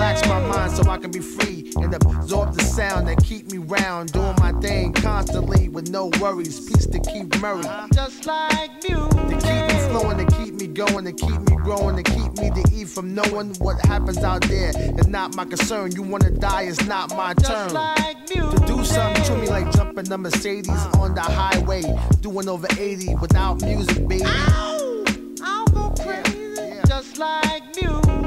Relax 0.00 0.26
my 0.28 0.40
mind 0.40 0.72
so 0.72 0.90
I 0.90 0.96
can 0.96 1.10
be 1.10 1.20
free 1.20 1.72
and 1.76 1.92
absorb 1.94 2.54
the 2.54 2.62
sound 2.62 3.06
that 3.08 3.22
keep 3.22 3.52
me 3.52 3.58
round, 3.58 4.10
doing 4.12 4.34
my 4.38 4.50
thing 4.52 4.94
constantly 4.94 5.68
with 5.68 5.90
no 5.90 6.06
worries. 6.18 6.58
Peace 6.58 6.86
to 6.86 6.98
Keith 7.00 7.38
Murray. 7.42 7.66
Uh-huh. 7.66 7.86
Just 7.92 8.24
like 8.24 8.70
music. 8.82 9.10
To 9.10 9.36
keep 9.36 9.66
me 9.68 9.88
flowing, 9.90 10.16
to 10.16 10.36
keep 10.38 10.54
me 10.54 10.68
going, 10.68 11.04
to 11.04 11.12
keep 11.12 11.38
me 11.40 11.56
growing, 11.56 12.02
to 12.02 12.02
keep 12.02 12.32
me 12.38 12.48
to 12.48 12.70
eat 12.72 12.88
from 12.88 13.14
knowing 13.14 13.54
what 13.56 13.78
happens 13.84 14.24
out 14.24 14.40
there 14.48 14.72
is 14.98 15.06
not 15.06 15.36
my 15.36 15.44
concern. 15.44 15.92
You 15.92 16.00
wanna 16.02 16.30
die, 16.30 16.62
it's 16.62 16.86
not 16.86 17.14
my 17.14 17.34
turn. 17.34 17.68
To 17.68 18.64
do 18.66 18.82
something 18.82 19.22
to 19.24 19.36
me 19.36 19.48
like 19.48 19.70
jumping 19.70 20.06
the 20.06 20.16
Mercedes 20.16 20.70
uh-huh. 20.70 21.02
on 21.02 21.14
the 21.14 21.20
highway, 21.20 21.82
doing 22.22 22.48
over 22.48 22.68
80 22.78 23.16
without 23.16 23.60
music, 23.60 24.08
baby. 24.08 24.24
I'll 24.24 25.66
go 25.66 25.92
crazy. 26.02 26.80
Just 26.86 27.18
like 27.18 27.64
music. 27.64 27.69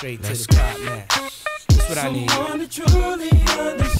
straight 0.00 0.22
to 0.22 0.32
the 0.32 0.44
top 0.46 0.80
now. 0.80 1.04
That's 1.68 1.88
what 1.90 1.98
I 1.98 2.10
need. 2.10 3.99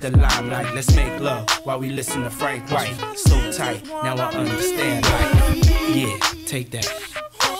the 0.00 0.10
limelight. 0.16 0.74
Let's 0.74 0.94
make 0.94 1.20
love 1.20 1.48
while 1.64 1.78
we 1.78 1.90
listen 1.90 2.22
to 2.22 2.30
Frank 2.30 2.70
White. 2.70 2.94
So 3.16 3.52
tight, 3.52 3.84
now 3.86 4.16
I 4.16 4.32
understand 4.34 5.04
life. 5.04 6.46
Take 6.46 6.70
that. 6.72 6.88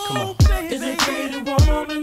Come 0.09 0.17
on. 0.19 2.01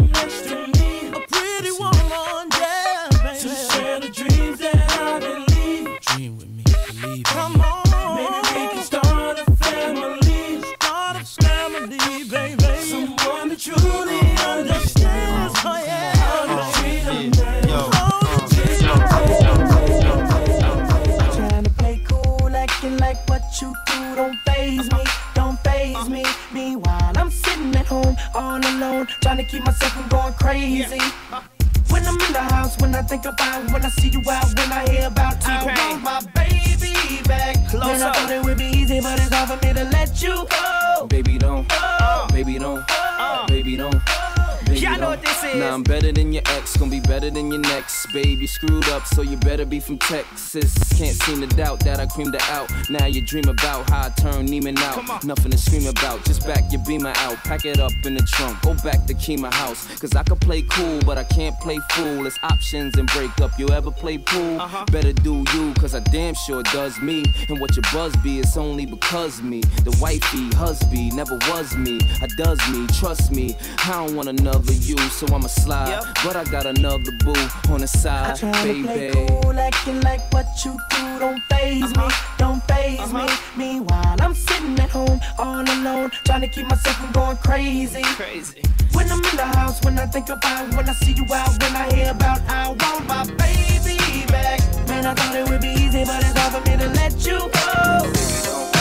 What 23.62 23.76
you 23.76 23.76
do 23.88 24.16
don't 24.16 24.38
phase 24.45 24.91
me, 24.91 25.03
don't 25.34 25.60
phase 25.64 26.10
me. 26.10 26.26
Meanwhile, 26.53 27.12
I'm 27.16 27.30
sitting 27.30 27.76
at 27.76 27.86
home 27.88 28.16
all 28.34 28.57
alone, 28.57 29.07
trying 29.22 29.38
to 29.38 29.43
keep 29.43 29.64
myself 29.66 29.93
from 29.93 30.07
going 30.07 30.34
crazy. 30.34 30.99
When 31.89 32.05
I'm 32.05 32.20
in 32.22 32.34
the 32.34 32.41
house, 32.41 32.78
when 32.80 32.93
I 32.95 33.01
think 33.01 33.26
about, 33.26 33.72
when 33.72 33.84
I 33.84 33.89
see 33.89 34.10
you 34.10 34.22
out, 34.30 34.47
when 34.57 34.72
I 34.72 34.88
hear 34.89 35.07
about, 35.07 35.45
I 35.45 35.66
want 35.66 36.03
my 36.03 36.20
baby 36.36 37.22
back. 37.28 37.55
Close 37.70 37.86
Man, 37.86 38.03
I 38.03 38.12
thought 38.12 38.32
it 38.32 38.43
would 38.45 38.57
be 38.57 38.66
easy, 38.66 39.01
but 39.01 39.20
it's 39.20 39.34
hard 39.34 39.49
for 39.49 39.66
me 39.66 39.74
to 39.74 39.84
let 39.86 40.22
you 40.22 40.45
go. 40.49 41.07
Baby 41.07 41.38
don't, 41.38 41.66
oh. 41.72 42.28
baby 42.32 42.60
don't, 42.60 42.84
oh. 42.89 43.45
baby 43.47 43.76
don't. 43.76 43.91
Baby 43.91 44.28
Y'all 44.82 44.91
know 44.93 44.99
don't. 44.99 45.09
what 45.09 45.21
this 45.21 45.43
is. 45.43 45.55
Nah, 45.55 45.73
I'm 45.73 45.84
better 45.84 46.11
than 46.11 46.32
your 46.32 46.43
ex, 46.47 46.77
gonna 46.77 46.91
be 46.91 47.01
better 47.01 47.30
than 47.30 47.51
your 47.51 47.59
next. 47.59 48.07
Babe, 48.13 48.39
you 48.39 48.47
screwed 48.47 48.88
up, 48.89 49.05
so 49.05 49.21
you 49.21 49.36
better 49.38 49.65
be 49.65 49.80
from 49.80 49.97
Texas. 49.97 50.73
Can't 50.97 51.15
seem 51.15 51.41
to 51.41 51.55
doubt 51.55 51.82
that 51.82 51.99
I 51.99 52.05
creamed 52.05 52.34
her 52.39 52.53
out. 52.53 52.71
Now 52.89 53.05
you 53.05 53.21
dream 53.25 53.47
about 53.47 53.89
how 53.89 54.07
I 54.07 54.09
turn 54.09 54.47
Neiman 54.47 54.77
out. 54.80 55.23
Nothing 55.23 55.51
to 55.51 55.57
scream 55.57 55.88
about, 55.88 56.23
just 56.23 56.45
back 56.47 56.71
your 56.71 56.82
beamer 56.86 57.13
out. 57.17 57.38
Pack 57.43 57.65
it 57.65 57.80
up 57.80 57.91
in 58.05 58.15
the 58.15 58.21
trunk, 58.21 58.61
go 58.61 58.73
back 58.75 59.05
to 59.07 59.13
Kima 59.13 59.51
house. 59.51 59.86
Cause 59.99 60.15
I 60.15 60.23
could 60.23 60.39
play 60.39 60.61
cool, 60.61 60.99
but 61.05 61.17
I 61.17 61.23
can't 61.25 61.59
play 61.59 61.77
fool. 61.91 62.25
It's 62.25 62.38
options 62.43 62.97
and 62.97 63.07
break 63.09 63.38
up. 63.41 63.51
You 63.59 63.69
ever 63.69 63.91
play 63.91 64.17
pool? 64.17 64.61
Uh-huh. 64.61 64.86
Better 64.91 65.13
do 65.13 65.43
you, 65.53 65.73
cause 65.75 65.93
I 65.93 65.99
damn 65.99 66.36
sure 66.36 66.63
does 66.63 66.99
me. 67.01 67.23
And 67.49 67.59
what 67.59 67.75
your 67.75 67.84
buzz 67.91 68.15
be, 68.17 68.39
it's 68.39 68.55
only 68.55 68.86
because 68.86 69.41
me. 69.41 69.61
The 69.84 69.97
wifey, 70.01 70.49
husband, 70.55 71.15
never 71.15 71.36
was 71.49 71.75
me. 71.75 71.99
I 72.21 72.27
does 72.38 72.59
me, 72.71 72.88
trust 72.88 73.32
me. 73.32 73.55
I 73.80 74.05
don't 74.05 74.15
want 74.15 74.30
another 74.30 74.68
you, 74.74 74.97
so 75.09 75.28
I'ma 75.28 75.47
slide. 75.47 76.01
But 76.24 76.36
I 76.36 76.43
got 76.45 76.65
another 76.65 77.11
boo 77.24 77.34
on 77.70 77.82
the 77.82 77.88
side, 77.88 78.38
Trying 78.38 78.84
to 78.84 78.84
play 78.84 79.11
cool, 79.11 79.59
acting 79.59 80.01
like 80.01 80.32
what 80.34 80.47
you 80.63 80.78
do 80.91 81.20
don't 81.20 81.41
phase 81.49 81.95
me, 81.97 82.07
don't 82.38 82.63
phase 82.67 83.13
me. 83.13 83.22
Uh-huh. 83.22 83.57
Meanwhile, 83.57 84.15
I'm 84.20 84.34
sitting 84.34 84.80
at 84.80 84.89
home 84.89 85.20
all 85.38 85.61
alone, 85.61 86.11
trying 86.26 86.41
to 86.41 86.47
keep 86.47 86.67
myself 86.67 86.95
from 86.97 87.11
going 87.11 87.38
crazy. 87.38 88.03
Crazy. 88.03 88.61
When 88.93 89.11
I'm 89.11 89.24
in 89.24 89.36
the 89.36 89.45
house, 89.57 89.84
when 89.84 89.99
I 89.99 90.05
think 90.05 90.30
about, 90.30 90.74
when 90.76 90.89
I 90.89 90.93
see 90.93 91.13
you 91.13 91.26
out, 91.34 91.51
when 91.61 91.76
I 91.76 91.93
hear 91.93 92.11
about, 92.11 92.41
I 92.49 92.70
want 92.70 93.07
my 93.07 93.26
baby 93.36 94.26
back. 94.28 94.59
Man, 94.88 95.05
I 95.05 95.13
thought 95.13 95.36
it 95.36 95.49
would 95.49 95.61
be 95.61 95.70
easy, 95.70 96.03
but 96.05 96.24
it's 96.24 96.38
hard 96.38 96.63
for 96.63 96.70
me 96.70 96.78
to 96.78 96.88
let 96.88 97.13
you 97.26 97.39
go. 97.39 98.78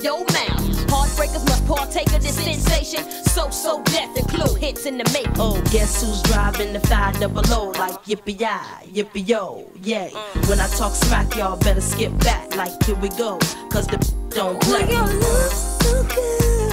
Your 0.00 0.20
mouth? 0.20 0.88
Heartbreakers 0.88 1.44
must 1.44 1.66
partake 1.66 2.12
of 2.14 2.22
this 2.22 2.36
sensation. 2.42 3.04
So, 3.26 3.50
So 3.50 3.82
Def 3.84 4.16
and 4.16 4.28
clue 4.28 4.54
hits 4.54 4.86
in 4.86 4.96
the 4.96 5.04
make. 5.12 5.28
Oh, 5.38 5.60
guess 5.70 6.02
who's 6.02 6.22
driving 6.22 6.72
the 6.72 6.80
five 6.80 7.18
double 7.20 7.42
O 7.52 7.70
like 7.78 8.02
yippee 8.04 8.40
yi, 8.40 9.02
yippee 9.02 9.28
yo, 9.28 9.70
yay. 9.82 10.10
When 10.48 10.60
I 10.60 10.66
talk 10.68 10.94
smack, 10.94 11.36
y'all 11.36 11.58
better 11.58 11.80
skip 11.80 12.16
back 12.20 12.56
like 12.56 12.82
here 12.84 12.96
we 12.96 13.10
go, 13.10 13.38
cause 13.70 13.86
the 13.86 13.98
don't 14.30 14.60
play. 14.62 14.90
your 14.90 15.06
so 15.50 16.02
good, 16.04 16.71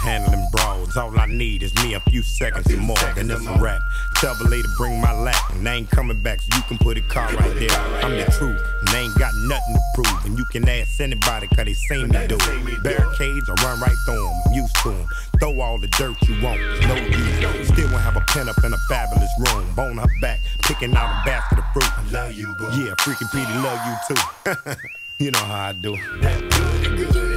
handling 0.00 0.46
brawls. 0.50 0.96
All 0.96 1.18
I 1.18 1.26
need 1.26 1.62
is 1.62 1.74
me 1.82 1.94
a 1.94 2.00
few 2.00 2.22
seconds 2.22 2.66
and 2.66 2.80
more, 2.80 2.96
and 3.16 3.30
it's 3.30 3.46
a 3.46 3.58
rap. 3.58 3.82
Tell 4.16 4.34
the 4.34 4.48
lady 4.48 4.68
bring 4.76 5.00
my 5.00 5.12
lap, 5.12 5.52
and 5.52 5.66
they 5.66 5.72
ain't 5.72 5.90
coming 5.90 6.20
back, 6.22 6.40
so 6.40 6.56
you 6.56 6.62
can 6.62 6.78
put 6.78 6.96
a 6.96 7.02
car 7.02 7.28
right 7.36 7.54
there. 7.54 7.70
I'm 8.02 8.16
the 8.16 8.24
truth, 8.36 8.60
and 8.80 8.88
they 8.88 9.00
ain't 9.00 9.18
got 9.18 9.32
nothing 9.46 9.74
to 9.74 9.80
prove. 9.94 10.24
And 10.24 10.38
you 10.38 10.44
can 10.46 10.68
ask 10.68 11.00
anybody, 11.00 11.46
cause 11.48 11.64
they 11.64 11.74
seen 11.74 12.08
me 12.08 12.26
do 12.26 12.36
it. 12.40 12.82
Barricades, 12.82 13.48
I 13.48 13.54
run 13.62 13.80
right 13.80 13.96
through 14.06 14.24
them, 14.24 14.40
I'm 14.46 14.52
used 14.52 14.76
to 14.82 14.90
them. 14.90 15.06
Throw 15.38 15.60
all 15.60 15.78
the 15.78 15.88
dirt 15.88 16.16
you 16.28 16.42
want, 16.42 16.60
no 16.88 16.94
use. 16.96 17.68
Still 17.68 17.90
won't 17.90 18.02
have 18.02 18.16
a 18.16 18.24
pen 18.28 18.48
up 18.48 18.56
in 18.64 18.72
a 18.72 18.78
fabulous 18.88 19.30
room. 19.38 19.66
Bone 19.74 19.98
her 19.98 20.08
back, 20.20 20.40
picking 20.62 20.94
out 20.96 21.22
a 21.22 21.24
basket 21.24 21.58
of 21.58 21.64
fruit. 21.72 21.98
I 21.98 22.10
love 22.10 22.32
you, 22.32 22.54
boo. 22.58 22.68
Yeah, 22.72 22.94
freaking 23.00 23.30
Petey 23.32 23.52
love 23.60 23.80
you 23.86 24.14
too. 24.14 24.72
you 25.24 25.30
know 25.30 25.38
how 25.38 25.68
I 25.68 25.72
do. 25.72 25.92
You 25.92 26.20
may 26.20 27.04
look 27.04 27.29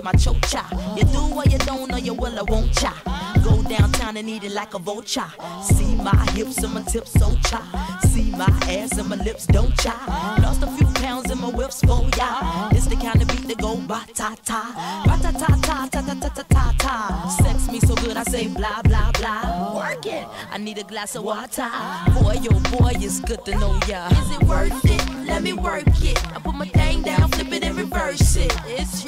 my 0.00 0.12
chocha. 0.12 0.64
You 0.96 1.04
do 1.04 1.34
or 1.34 1.44
you 1.44 1.58
don't, 1.58 1.92
or 1.92 1.98
you 1.98 2.14
will, 2.14 2.38
I 2.38 2.42
won't 2.42 2.72
cha. 2.74 2.92
Go 3.42 3.62
downtown 3.62 4.16
and 4.16 4.28
eat 4.28 4.44
it 4.44 4.52
like 4.52 4.74
a 4.74 4.78
vulture. 4.78 5.24
See 5.62 5.94
my 5.96 6.16
hips 6.32 6.58
and 6.58 6.74
my 6.74 6.82
tips, 6.82 7.12
oh, 7.20 7.30
so 7.30 7.48
cha. 7.48 8.00
See 8.08 8.30
my 8.30 8.46
ass 8.68 8.96
and 8.98 9.08
my 9.08 9.16
lips, 9.16 9.46
don't 9.46 9.74
cha. 9.78 9.94
Lost 10.42 10.62
a 10.62 10.66
few 10.76 10.86
pounds 11.02 11.30
in 11.30 11.40
my 11.40 11.48
whips, 11.48 11.82
oh, 11.88 11.94
for 11.94 12.16
ya. 12.16 12.68
It's 12.72 12.86
the 12.86 12.96
kind 12.96 13.20
of 13.22 13.28
beat 13.28 13.46
that 13.48 13.58
go 13.58 13.76
ba 13.76 14.04
ta 14.14 14.34
ta, 14.44 15.02
ba 15.06 15.18
ta 15.22 15.30
ta 15.32 15.46
ta 15.62 15.88
ta 15.90 16.00
ta 16.00 16.14
ta 16.14 16.28
ta 16.28 16.42
ta 16.48 16.74
ta. 16.78 17.28
Sex 17.42 17.70
me 17.70 17.80
so 17.80 17.94
good, 17.96 18.16
I 18.16 18.24
say 18.24 18.48
blah 18.48 18.82
blah 18.82 19.12
blah. 19.12 19.76
Work 19.76 20.06
it. 20.06 20.26
I 20.50 20.58
need 20.58 20.78
a 20.78 20.84
glass 20.84 21.14
of 21.16 21.24
water. 21.24 21.68
Boy, 22.14 22.38
oh 22.50 22.60
boy, 22.78 22.92
it's 22.96 23.20
good 23.20 23.44
to 23.44 23.52
know 23.58 23.78
ya. 23.88 24.08
Is 24.08 24.30
it 24.36 24.42
worth 24.44 24.84
it? 24.84 25.26
Let 25.26 25.42
me 25.42 25.52
work 25.52 25.84
it. 26.02 26.18
I 26.34 26.38
put 26.40 26.54
my 26.54 26.66
thing 26.66 27.02
down, 27.02 27.30
flip 27.30 27.52
it 27.52 27.64
and 27.64 27.76
reverse 27.76 28.36
it. 28.36 28.52
It's 28.66 29.03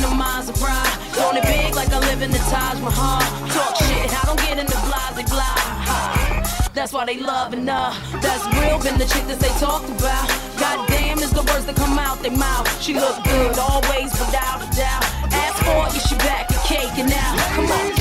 come 0.00 0.16
through 0.16 0.16
in 0.16 0.18
the 0.18 0.24
Maserati. 0.24 1.14
Throwing 1.14 1.36
it 1.36 1.44
big 1.44 1.74
like 1.74 1.90
I 1.92 1.98
live 2.00 2.22
in 2.22 2.30
the 2.30 2.42
Taj 2.50 2.80
Mahal. 2.80 3.20
Talk 3.52 3.76
shit, 3.76 4.10
I 4.10 4.22
don't 4.26 4.40
get 4.40 4.58
into 4.58 4.76
blase 4.88 5.28
blah. 5.30 5.58
Ha. 5.88 6.70
That's 6.74 6.92
why 6.92 7.04
they 7.04 7.18
loving 7.18 7.66
her. 7.66 7.92
Uh, 7.92 8.20
that's 8.20 8.44
real, 8.56 8.78
been 8.78 8.98
the 8.98 9.06
chick 9.06 9.26
that 9.26 9.40
they 9.40 9.52
talked 9.58 9.88
about. 9.88 10.26
Goddamn 10.58 11.18
is 11.18 11.32
the 11.32 11.42
words 11.42 11.66
that 11.66 11.76
come 11.76 11.98
out 11.98 12.22
their 12.22 12.36
mouth. 12.36 12.66
She 12.80 12.94
look 12.94 13.22
good 13.24 13.58
always, 13.58 14.10
without 14.12 14.62
a 14.62 14.68
doubt. 14.76 15.04
Ask 15.32 15.56
for 15.64 15.86
it, 15.86 15.94
yeah, 15.94 16.08
she 16.08 16.16
back 16.16 16.50
and 16.98 17.10
now. 17.10 17.54
Come 17.54 17.66
on. 17.66 17.99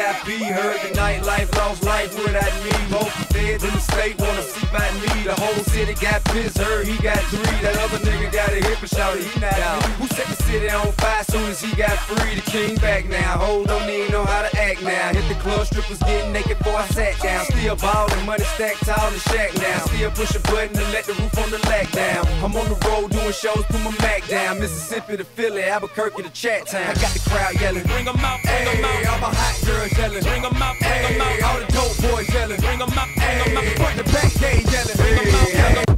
The 0.00 0.24
VIP. 0.24 0.42
Heard 0.52 0.80
the 0.82 0.94
nightlife, 0.96 1.54
lost 1.56 1.82
life 1.84 2.16
without 2.16 2.54
me. 2.64 2.72
Both 2.90 3.12
feds 3.32 3.64
in 3.64 3.70
the 3.70 3.80
state 3.80 4.18
wanna 4.18 4.42
see 4.42 4.66
my 4.72 4.88
me. 5.00 5.24
The 5.24 5.34
whole 5.34 5.62
city 5.64 5.94
got 5.94 6.24
pissed, 6.24 6.58
heard 6.58 6.86
he 6.86 6.96
got 7.02 7.18
three. 7.28 7.58
That 7.60 7.76
other 7.76 7.98
nigga 7.98 8.32
got 8.32 8.50
a 8.50 8.56
hip 8.56 8.80
and 8.80 8.90
shouted 8.90 9.24
he 9.24 9.40
not 9.40 9.58
out. 9.58 9.82
Who 10.00 10.06
set 10.08 10.26
the 10.26 10.42
city 10.44 10.70
on 10.70 10.92
fire 10.92 11.24
soon 11.24 11.50
as 11.50 11.60
he 11.60 11.74
got 11.76 11.98
free? 11.98 12.34
The 12.34 12.50
king 12.50 12.76
back 12.76 13.08
now. 13.08 13.38
Hold 13.38 13.68
don't 13.68 13.88
even 13.88 14.12
know 14.12 14.24
how 14.24 14.42
to 14.42 14.60
act 14.60 14.82
now. 14.82 15.12
Hit 15.12 15.26
the 15.28 15.39
club, 15.40 15.66
strippers 15.66 15.98
getting 16.00 16.32
naked 16.32 16.58
before 16.58 16.76
I 16.76 16.86
sat 16.88 17.18
down. 17.20 17.44
Still 17.46 17.76
ballin', 17.76 18.24
money 18.26 18.44
stacked 18.54 18.84
tall 18.86 19.08
in 19.08 19.14
the 19.14 19.20
shack 19.20 19.50
now. 19.56 19.78
Still 19.86 20.10
push 20.12 20.34
a 20.34 20.40
button 20.40 20.74
to 20.76 20.84
let 20.92 21.04
the 21.04 21.14
roof 21.14 21.36
on 21.38 21.50
the 21.50 21.58
lack 21.68 21.90
down. 21.92 22.26
I'm 22.44 22.54
on 22.56 22.68
the 22.68 22.78
road 22.86 23.10
doing 23.10 23.32
shows, 23.32 23.64
put 23.68 23.80
my 23.82 23.90
Mac 24.00 24.26
down. 24.28 24.60
Mississippi 24.60 25.16
to 25.16 25.24
Philly, 25.24 25.62
Albuquerque 25.64 26.22
to 26.22 26.30
Chat 26.30 26.66
Town. 26.66 26.82
I 26.82 26.94
got 26.94 27.12
the 27.12 27.22
crowd 27.28 27.60
yelling. 27.60 27.84
Bring 27.84 28.06
'em 28.06 28.16
out, 28.20 28.40
bring 28.42 28.68
'em 28.68 28.84
out. 28.84 29.06
All 29.06 29.18
my 29.18 29.34
hot 29.34 29.56
girls 29.66 29.92
yelling. 29.98 30.22
Bring 30.22 30.44
'em 30.44 30.62
out, 30.62 30.76
bring 30.78 31.04
'em 31.04 31.20
out. 31.20 31.42
All 31.42 31.58
the 31.60 31.66
dope 31.72 31.96
boys 32.04 32.28
yelling. 32.32 32.60
Bring 32.60 32.80
'em 32.80 32.98
out, 32.98 33.08
bring 33.16 33.38
'em 33.40 33.56
out. 33.56 33.64
Front 33.80 33.96
the 33.96 34.04
back 34.12 34.30
gate 34.40 34.64
yelling. 34.70 34.96
Bring 34.96 35.18
'em 35.18 35.34
out, 35.34 35.50
bring 35.50 35.64
'em 35.64 35.78
out. 35.78 35.89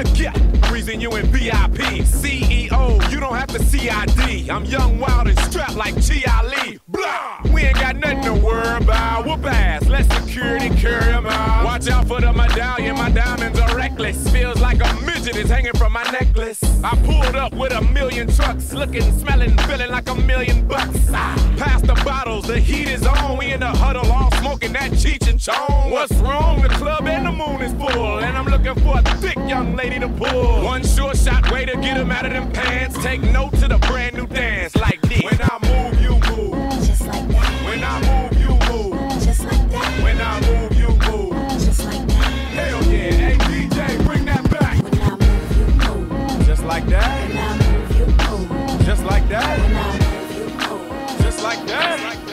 Reason 0.00 0.98
you 0.98 1.14
in 1.16 1.26
VIP, 1.26 2.00
CEO 2.06 3.09
to 3.48 3.62
CID. 3.64 4.50
I'm 4.50 4.64
young, 4.64 4.98
wild, 4.98 5.28
and 5.28 5.38
strapped 5.40 5.76
like 5.76 5.96
G.I. 6.00 6.42
Lee. 6.46 6.78
Blah! 6.88 7.40
We 7.52 7.62
ain't 7.62 7.76
got 7.76 7.96
nothing 7.96 8.22
to 8.22 8.34
worry 8.34 8.76
about. 8.76 9.26
Whoop 9.26 9.44
ass. 9.46 9.86
Let 9.88 10.10
security 10.12 10.68
carry 10.68 11.00
carry 11.00 11.12
'em 11.12 11.26
out. 11.26 11.64
Watch 11.64 11.88
out 11.88 12.06
for 12.08 12.20
the 12.20 12.32
medallion. 12.32 12.96
My 12.96 13.10
diamonds 13.10 13.58
are 13.58 13.74
reckless. 13.76 14.28
Feels 14.30 14.60
like 14.60 14.80
a 14.84 14.92
midget 15.04 15.36
is 15.36 15.48
hanging 15.50 15.72
from 15.74 15.92
my 15.92 16.04
necklace. 16.10 16.60
I 16.82 16.96
pulled 17.04 17.36
up 17.36 17.52
with 17.54 17.72
a 17.72 17.82
million 17.82 18.28
trucks. 18.32 18.72
Looking, 18.72 19.02
smelling, 19.18 19.56
feeling 19.58 19.90
like 19.90 20.08
a 20.08 20.14
million 20.14 20.66
bucks. 20.66 20.98
Ah, 21.12 21.34
Pass 21.56 21.82
the 21.82 21.94
bottles. 22.04 22.46
The 22.46 22.58
heat 22.58 22.88
is 22.88 23.06
on. 23.06 23.36
We 23.38 23.52
in 23.52 23.60
the 23.60 23.66
huddle 23.68 24.10
all 24.10 24.30
smoking 24.32 24.72
that 24.74 24.92
Cheech 24.92 25.28
and 25.28 25.40
Chong. 25.40 25.90
What's 25.90 26.14
wrong? 26.14 26.62
The 26.62 26.68
club 26.68 27.06
and 27.06 27.26
the 27.26 27.32
moon 27.32 27.60
is 27.62 27.72
full. 27.74 28.18
And 28.18 28.36
I'm 28.36 28.46
looking 28.46 28.74
for 28.82 28.98
a 28.98 29.02
thick 29.18 29.36
young 29.48 29.76
lady 29.76 29.98
to 30.00 30.08
pull. 30.08 30.64
One 30.64 30.84
sure 30.84 31.14
shot 31.14 31.50
way 31.50 31.64
to 31.66 31.76
get 31.76 31.96
him 31.96 32.10
out 32.10 32.26
of 32.26 32.32
them 32.32 32.50
pants. 32.52 32.96
Take 33.02 33.22
note 33.32 33.52
to 33.54 33.68
the 33.68 33.78
brand 33.78 34.16
new 34.16 34.26
dance 34.26 34.76
like 34.76 35.00
this. 35.02 35.22
When 35.22 35.40
I 35.40 35.58
move, 35.62 36.00
you 36.00 36.10
move. 36.30 36.54
Uh, 36.54 36.70
just 36.86 37.06
like 37.06 37.28
that. 37.28 37.64
When 37.66 37.84
I 37.84 38.00
move, 38.08 38.40
you 38.40 38.48
move. 38.72 38.92
Uh, 38.94 39.20
just 39.20 39.44
like 39.44 39.70
that. 39.70 40.02
When 40.02 40.20
I 40.20 40.40
move, 40.40 40.72
you 40.78 40.88
move. 41.10 41.32
Uh, 41.32 41.58
just 41.58 41.84
like 41.84 42.06
that. 42.06 42.24
Hell 42.58 42.82
yeah. 42.84 43.10
Hey, 43.10 43.36
DJ, 43.38 44.04
bring 44.06 44.24
that 44.26 44.50
back. 44.50 44.82
When 44.82 45.00
I 45.00 45.10
move, 45.16 45.56
you 45.58 45.66
move. 45.88 46.46
Just 46.46 46.64
like 46.64 46.86
that. 46.86 47.28
When 47.28 47.38
I 47.38 47.56
move, 47.58 47.98
you 47.98 48.06
move. 48.06 48.84
Just 48.86 49.04
like 49.04 49.28
that. 49.28 49.58
When 49.60 49.76
I 49.76 49.98
move, 49.98 50.36
you 50.38 50.46
move. 50.68 51.22
Just 51.22 51.42
like 51.42 51.66
that. 51.66 52.00
Like 52.02 52.26
that. 52.26 52.29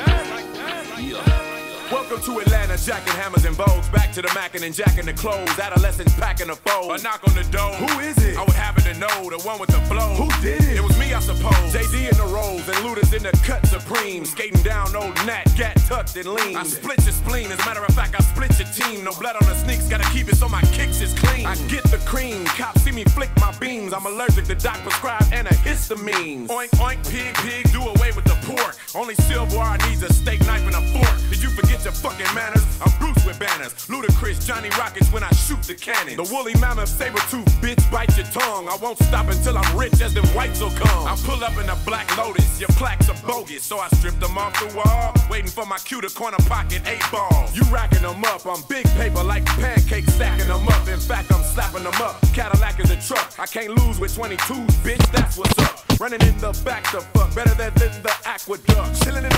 Welcome 2.18 2.34
to 2.34 2.41
Atlanta, 2.41 2.84
jacking 2.84 3.13
hammers 3.13 3.45
and 3.45 3.55
bows. 3.55 3.88
Back 3.89 4.11
to 4.13 4.24
the 4.24 4.32
mackin' 4.34 4.63
and 4.63 4.74
jacking 4.74 5.05
the 5.05 5.13
clothes. 5.13 5.59
Adolescents 5.59 6.15
packing 6.15 6.47
the 6.47 6.55
foes. 6.55 6.99
A 6.99 7.03
knock 7.03 7.22
on 7.28 7.36
the 7.36 7.43
door. 7.51 7.72
Who 7.76 7.99
is 7.99 8.18
it? 8.26 8.36
I 8.36 8.43
would 8.43 8.55
happen 8.55 8.82
to 8.86 8.97
know 8.97 9.30
the 9.30 9.38
one 9.45 9.59
with 9.59 9.70
the 9.70 9.80
flow. 9.82 10.15
Who 10.15 10.28
did 10.41 10.63
it? 10.63 10.78
It 10.78 10.84
was 10.84 10.97
me, 10.97 11.13
I 11.13 11.20
suppose. 11.20 11.53
JD 11.70 12.09
in 12.09 12.18
the 12.18 12.26
rolls 12.34 12.68
and 12.68 12.78
Luda's 12.78 13.13
in 13.13 13.22
the 13.22 13.32
cut 13.45 13.63
supreme. 13.68 14.26
Skating 14.26 14.63
down 14.63 14.95
old 14.95 15.13
Nat, 15.28 15.45
gat 15.55 15.78
tucked 15.86 16.15
and 16.15 16.26
lean. 16.26 16.57
I 16.57 16.63
split 16.63 17.03
your 17.05 17.13
spleen. 17.13 17.51
As 17.51 17.59
a 17.59 17.65
matter 17.65 17.86
of 17.86 17.93
fact, 17.93 18.15
I 18.18 18.24
split 18.24 18.57
your 18.57 18.68
team. 18.70 19.03
No 19.03 19.11
blood 19.11 19.36
on 19.36 19.47
the 19.47 19.55
sneaks, 19.55 19.88
gotta 19.88 20.09
keep 20.09 20.28
it 20.28 20.38
so 20.38 20.49
my 20.49 20.61
kicks 20.74 21.01
is 21.01 21.13
clean. 21.13 21.45
I 21.45 21.53
get 21.68 21.84
the 21.84 22.01
cream. 22.09 22.45
Cops 22.45 22.82
see 22.82 22.91
me 22.91 23.03
flick 23.13 23.30
my 23.39 23.55
beams. 23.59 23.93
I'm 23.93 24.07
allergic 24.07 24.45
to 24.45 24.55
doc 24.55 24.82
prescribed 24.82 25.26
antihistamines. 25.26 26.47
Oink, 26.47 26.72
oink, 26.82 26.97
pig, 27.11 27.36
pig, 27.45 27.72
do 27.72 27.82
away 27.84 28.11
with 28.15 28.26
the 28.26 28.38
pork. 28.41 28.76
Only 28.95 29.13
silverware 29.30 29.78
needs 29.88 30.01
a 30.01 30.11
steak 30.11 30.39
knife 30.47 30.65
and 30.65 30.74
a 30.74 30.82
fork. 30.97 31.30
Did 31.30 31.43
you 31.43 31.49
forget 31.49 31.84
your 31.84 31.93
fucking 32.10 32.36
manners? 32.36 32.64
I'm 32.80 32.91
Bruce 32.99 33.26
with 33.26 33.39
banners. 33.39 33.74
Ludacris, 33.88 34.45
Johnny 34.45 34.70
Rockets 34.78 35.12
when 35.12 35.24
I 35.24 35.32
shoot 35.32 35.62
the 35.64 35.76
cannon. 35.76 36.16
The 36.16 36.24
woolly 36.32 36.53
mammoth 36.55 36.89
saber 36.89 37.20
tooth 37.30 37.47
bitch 37.62 37.84
bite 37.91 38.16
your 38.16 38.28
tongue. 38.28 38.68
I 38.70 38.78
won't 38.78 38.97
stop 38.99 39.28
until 39.28 39.58
I'm 39.58 39.78
rich 39.78 39.99
as 40.01 40.14
them 40.14 40.26
whites 40.28 40.62
will 40.62 40.72
come. 40.72 41.08
I 41.08 41.16
pull 41.26 41.43
up 41.43 41.58
in 41.58 41.70
a 41.70 41.76
black 41.86 42.08
lotus. 42.18 42.60
Your 42.60 42.70
plaques 42.80 43.10
are 43.10 43.20
bogus, 43.28 43.64
so 43.64 43.80
I 43.80 43.88
stripped 43.89 44.22
them 44.22 44.38
off 44.38 44.53
the 44.60 44.74
wall. 44.78 45.14
Waiting 45.30 45.51
for 45.51 45.66
my 45.66 45.78
cue 45.80 46.01
to 46.01 46.10
corner 46.10 46.38
pocket 46.47 46.82
eight 46.88 47.03
ball. 47.12 47.49
You 47.53 47.64
racking 47.64 48.01
them 48.01 48.24
up. 48.26 48.45
I'm 48.45 48.64
big 48.70 48.86
paper 48.95 49.24
like 49.24 49.45
pancakes 49.45 50.14
stacking 50.14 50.47
them 50.47 50.68
up. 50.68 50.88
In 50.88 50.99
fact, 50.99 51.34
I'm 51.34 51.43
slapping 51.43 51.84
them 51.84 52.01
up. 52.01 52.22
Cadillac 52.34 52.80
is 52.80 52.91
a 52.91 52.99
truck. 53.01 53.34
I 53.38 53.45
can't 53.45 53.76
lose 53.80 53.99
with 53.99 54.16
22s, 54.16 54.72
bitch. 54.86 55.12
That's 55.12 55.38
what's 55.38 55.60
up. 55.60 55.84
Running 55.99 56.22
in 56.22 56.38
the 56.38 56.51
back 56.64 56.84
to 56.91 57.01
fuck. 57.01 57.36
Better 57.36 57.55
than 57.55 57.74
than 57.76 57.91
the 58.01 58.14
aqueduct. 58.26 59.03
Chilling 59.03 59.26
in 59.26 59.38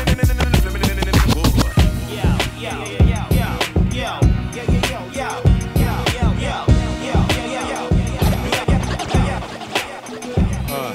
uh, 10.71 10.93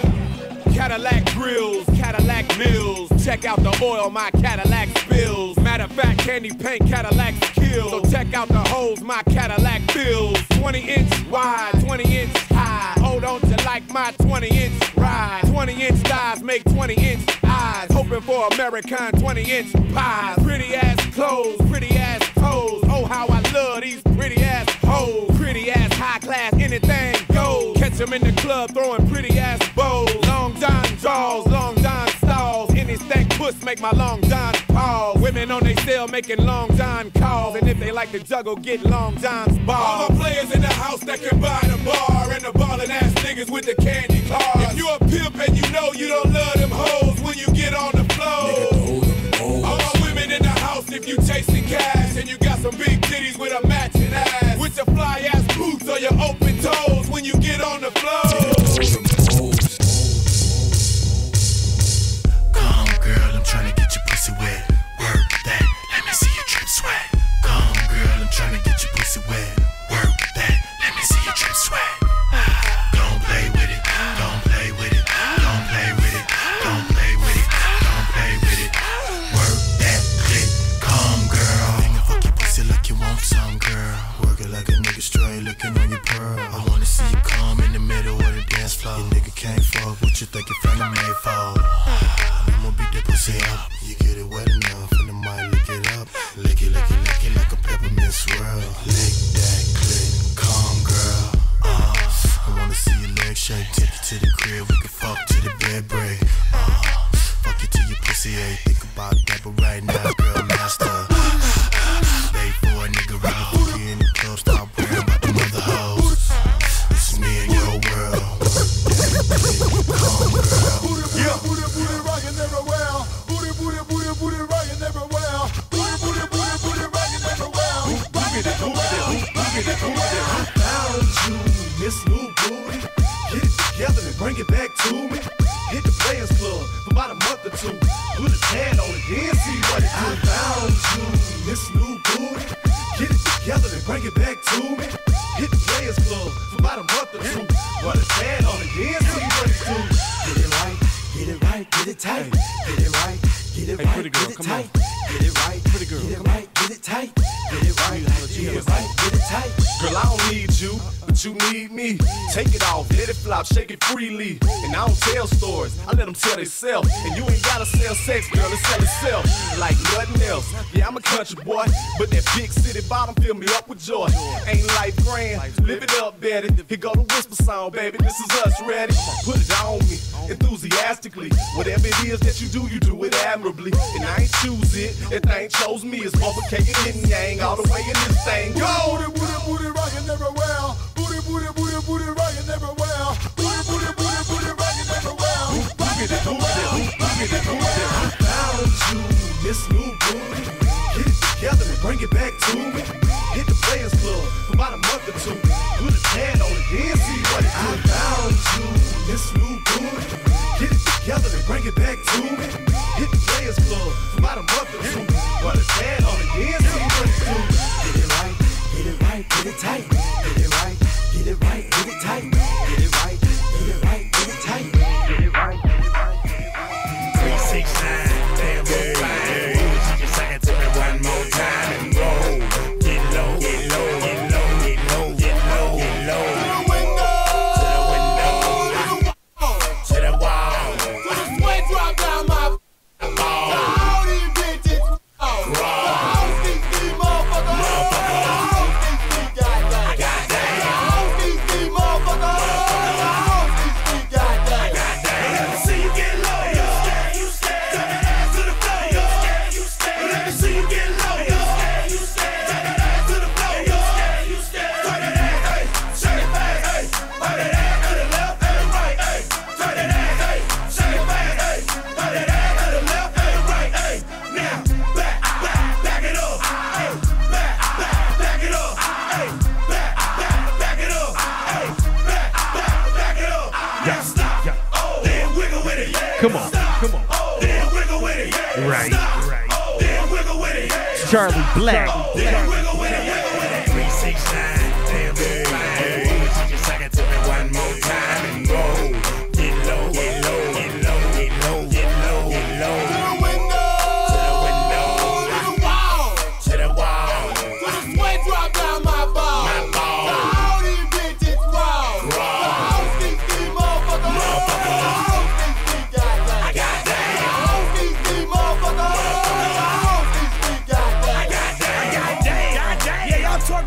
Cadillac 0.74 1.24
grills, 1.32 1.86
Cadillac 1.96 2.58
mills. 2.58 3.24
Check 3.24 3.46
out 3.46 3.62
the 3.62 3.78
oil 3.82 4.10
my 4.10 4.30
Cadillac 4.32 4.90
spills. 4.98 5.56
Matter 5.58 5.84
of 5.84 5.92
fact, 5.92 6.18
candy 6.18 6.50
paint 6.50 6.86
Cadillac 6.86 7.34
skill. 7.46 7.88
So 7.88 8.10
check 8.10 8.34
out 8.34 8.48
the 8.48 8.58
holes 8.58 9.00
my 9.00 9.22
Cadillac 9.22 9.80
fills. 9.92 10.36
20 10.50 10.80
inch 10.80 11.26
wide, 11.30 11.72
20 11.80 12.04
inch 12.14 12.53
Hold 13.14 13.22
don't 13.22 13.48
you 13.48 13.64
like 13.64 13.88
my 13.92 14.10
20 14.18 14.48
inch 14.48 14.96
ride? 14.96 15.42
20 15.46 15.72
inch 15.86 16.00
thighs 16.00 16.42
make 16.42 16.64
20 16.64 16.94
inch 16.94 17.24
eyes. 17.44 17.88
Hoping 17.92 18.20
for 18.22 18.48
American 18.54 19.12
20 19.12 19.42
inch 19.42 19.72
pies. 19.94 20.36
Pretty 20.42 20.74
ass 20.74 21.14
clothes, 21.14 21.56
pretty 21.70 21.90
ass 21.96 22.28
toes. 22.34 22.82
Oh, 22.88 23.06
how 23.06 23.28
I 23.28 23.40
love 23.52 23.82
these 23.82 24.02
pretty 24.16 24.42
ass 24.42 24.68
hoes. 24.82 25.30
Pretty 25.38 25.70
ass 25.70 25.92
high 25.92 26.18
class, 26.18 26.54
anything 26.54 27.14
goes. 27.32 27.76
Catch 27.76 27.98
them 27.98 28.14
in 28.14 28.22
the 28.22 28.32
club 28.42 28.70
throwing 28.74 29.06
pretty 29.06 29.38
ass 29.38 29.60
bowls. 29.76 30.12
Long 30.26 30.58
John 30.58 30.84
jaws, 30.98 31.46
long 31.46 31.76
John 31.76 32.08
stalls. 32.08 32.74
Any 32.74 32.96
stank 32.96 33.30
puss 33.38 33.62
make 33.62 33.80
my 33.80 33.92
long 33.92 34.22
John 34.22 34.54
all. 34.84 35.14
Women 35.14 35.50
on 35.50 35.64
they 35.64 35.74
cell 35.76 36.06
making 36.08 36.44
long 36.44 36.68
time 36.76 37.10
calls. 37.12 37.56
And 37.56 37.68
if 37.68 37.78
they 37.78 37.90
like 37.90 38.10
to 38.12 38.20
juggle, 38.20 38.56
get 38.56 38.82
long 38.82 39.16
times 39.16 39.58
ball. 39.60 39.76
All 39.76 40.08
the 40.08 40.14
players 40.20 40.50
in 40.54 40.60
the 40.60 40.74
house 40.84 41.00
that 41.00 41.20
can 41.20 41.40
buy 41.40 41.60
the 41.62 41.78
bar. 41.84 42.32
And 42.32 42.44
the 42.44 42.52
ballin' 42.52 42.90
ass 42.90 43.12
niggas 43.24 43.50
with 43.50 43.66
the 43.66 43.74
candy 43.82 44.22
cars. 44.28 44.72
If 44.72 44.76
you 44.76 44.88
a 44.88 44.98
pimp 44.98 45.36
and 45.36 45.56
you 45.56 45.66
know 45.72 45.92
you 45.92 46.08
don't 46.08 46.32
love 46.32 46.54
them 46.54 46.70
hoes 46.70 47.20
when 47.20 47.36
you 47.38 47.46
get 47.54 47.74
on 47.74 47.92
the 47.92 48.04
floor. 48.14 49.02
Oh, 49.40 49.64
all 49.64 49.92
the 49.92 50.00
women 50.02 50.30
in 50.30 50.42
the 50.42 50.56
house 50.66 50.90
if 50.92 51.08
you 51.08 51.16
chasing 51.16 51.64
cash. 51.64 52.16
And 52.16 52.28
you 52.28 52.36
got 52.38 52.58
some 52.58 52.76
big 52.76 53.00
titties 53.02 53.38
with 53.38 53.52
a 53.52 53.66
matching 53.66 54.12
ass. 54.12 54.58
With 54.60 54.76
your 54.76 54.86
fly 54.86 55.28
ass 55.32 55.44
boots 55.56 55.88
or 55.88 55.98
your 55.98 56.14
open 56.20 56.58
toes 56.60 57.08
when 57.10 57.24
you 57.24 57.34
get 57.34 57.60
on 57.60 57.80
the 57.80 57.90
floor. 57.90 58.22
Oh, 58.24 59.13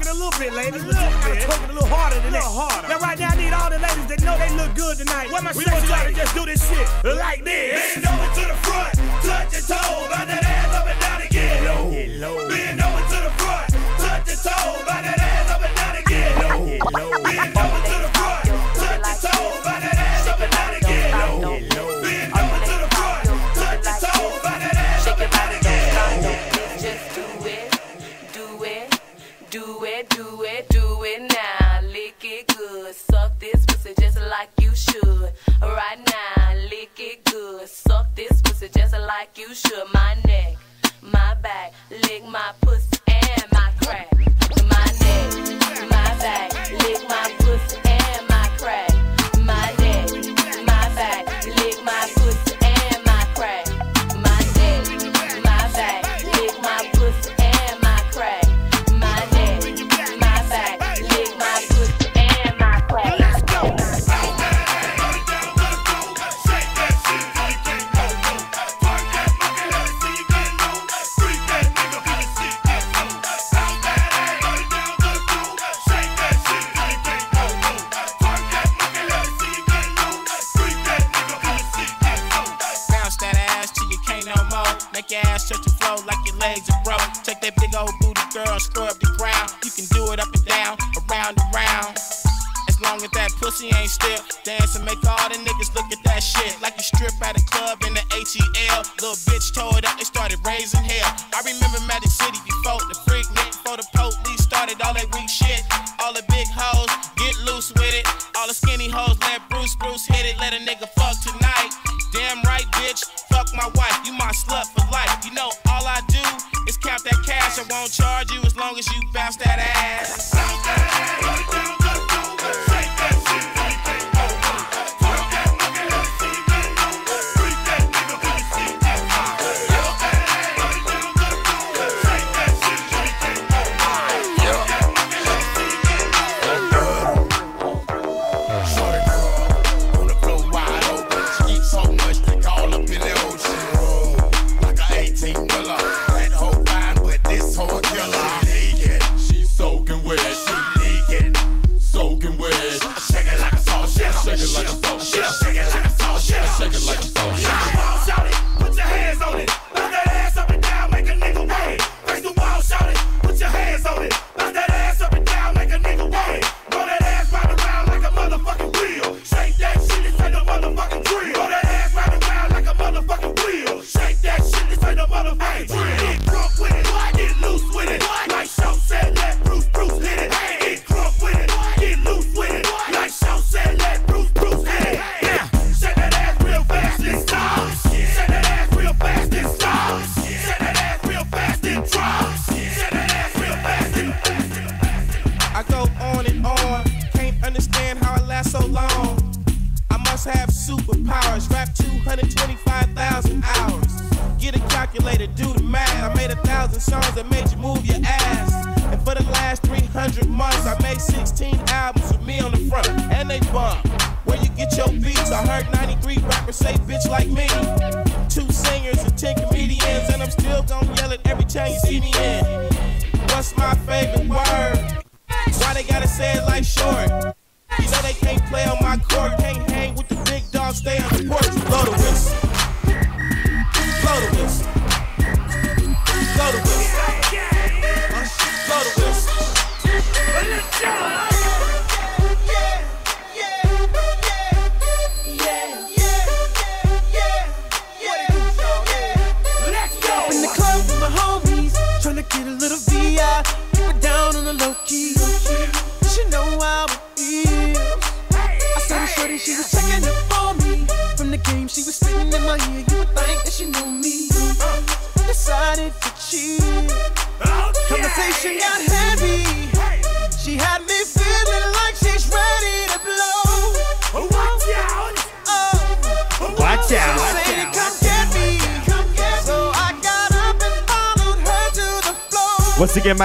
a 0.09 0.13
little 0.13 0.39
bit, 0.39 0.53
ladies. 0.53 0.83
A 0.83 0.87
little 0.87 1.11
bit. 1.23 1.43
Twerk 1.43 1.63
it 1.63 1.69
a 1.69 1.73
little 1.73 1.89
harder 1.89 2.15
than 2.21 2.33
a 2.33 2.37
little 2.37 2.53
that. 2.53 2.71
Harder. 2.71 2.87
Now 2.87 2.99
right 2.99 3.19
now 3.19 3.29
I 3.29 3.35
need 3.35 3.53
all 3.53 3.69
the 3.69 3.79
ladies 3.79 4.07
that 4.07 4.21
know 4.23 4.37
they 4.37 4.51
look 4.55 4.73
good 4.75 4.97
tonight. 4.97 5.31
What 5.31 5.43
my 5.43 5.51
we 5.53 5.63
sexy 5.63 5.87
ladies 5.87 6.17
just 6.17 6.35
do 6.35 6.45
this 6.45 6.61
shit 6.67 6.87
like 7.03 7.43
this. 7.43 7.95
Bend 7.95 8.07
over 8.07 8.27
to 8.35 8.43
the 8.47 8.57
front, 8.65 8.93
touch 9.23 9.53
your 9.53 9.61
toes, 9.61 10.11
under 10.11 10.39
that. 10.39 10.56
You 39.47 39.55
should 39.55 39.93
my 39.93 40.13
neck, 40.25 40.57
my 41.01 41.33
back, 41.35 41.73
lick 41.89 42.25
my 42.25 42.51
pussy. 42.59 42.96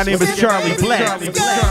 My 0.02 0.06
name 0.06 0.20
is 0.20 0.36
Charlie 0.36 0.70
Blac. 0.72 1.61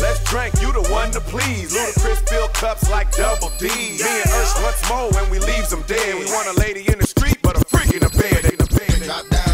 Let's 0.00 0.22
drink, 0.24 0.54
you 0.60 0.72
the 0.72 0.86
one 0.90 1.10
to 1.12 1.20
please. 1.20 1.74
Ludacris 1.74 2.28
fill 2.28 2.48
cups 2.48 2.90
like 2.90 3.10
double 3.12 3.50
D. 3.58 3.68
Me 3.68 4.02
and 4.02 4.30
Ursh 4.30 4.62
once 4.62 4.88
more 4.88 5.10
when 5.10 5.30
we 5.30 5.38
leaves 5.38 5.70
them 5.70 5.82
dead. 5.86 6.14
We 6.14 6.26
want 6.26 6.48
a 6.48 6.60
lady 6.60 6.84
in 6.90 6.98
the 6.98 7.06
street, 7.06 7.38
but 7.42 7.56
a 7.56 7.64
freak 7.64 7.94
in 7.94 8.00
the 8.00 8.10
bed. 8.10 8.42
Drop 9.06 9.28
down. 9.28 9.45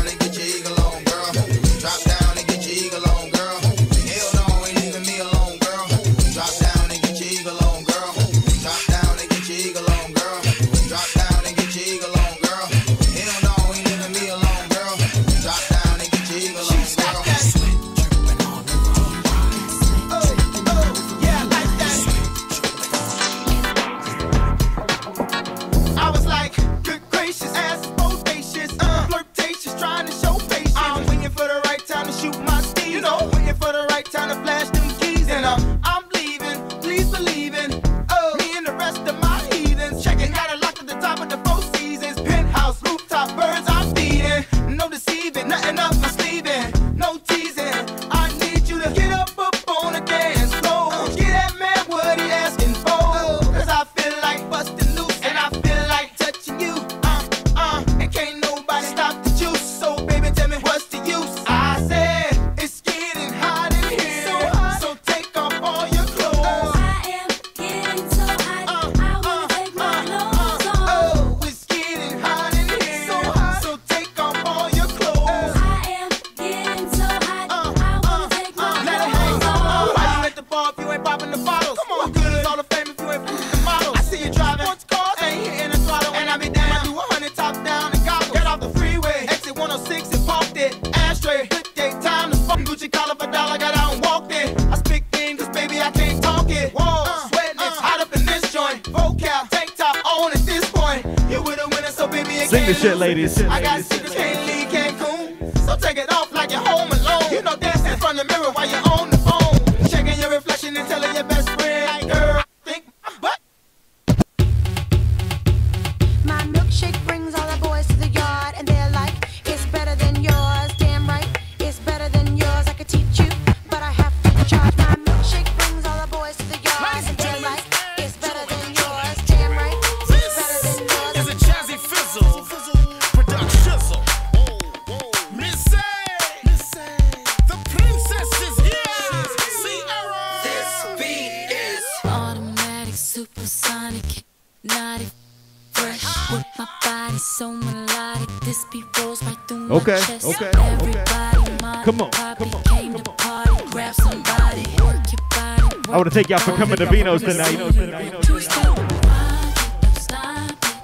thank 156.23 156.31
y'all 156.31 156.55
for 156.55 156.57
coming 156.57 156.77
to 156.77 156.87
Vino's 156.87 157.23
tonight. 157.23 157.57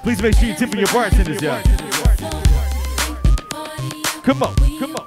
Please 0.03 0.21
make 0.21 0.35
sure 0.35 0.49
you 0.49 0.55
tip 0.55 0.73
your 0.75 0.87
bartenders, 0.87 1.41
y'all. 1.41 1.61
Come 4.23 4.43
on, 4.43 4.55
come 4.79 4.95
on. 4.97 4.98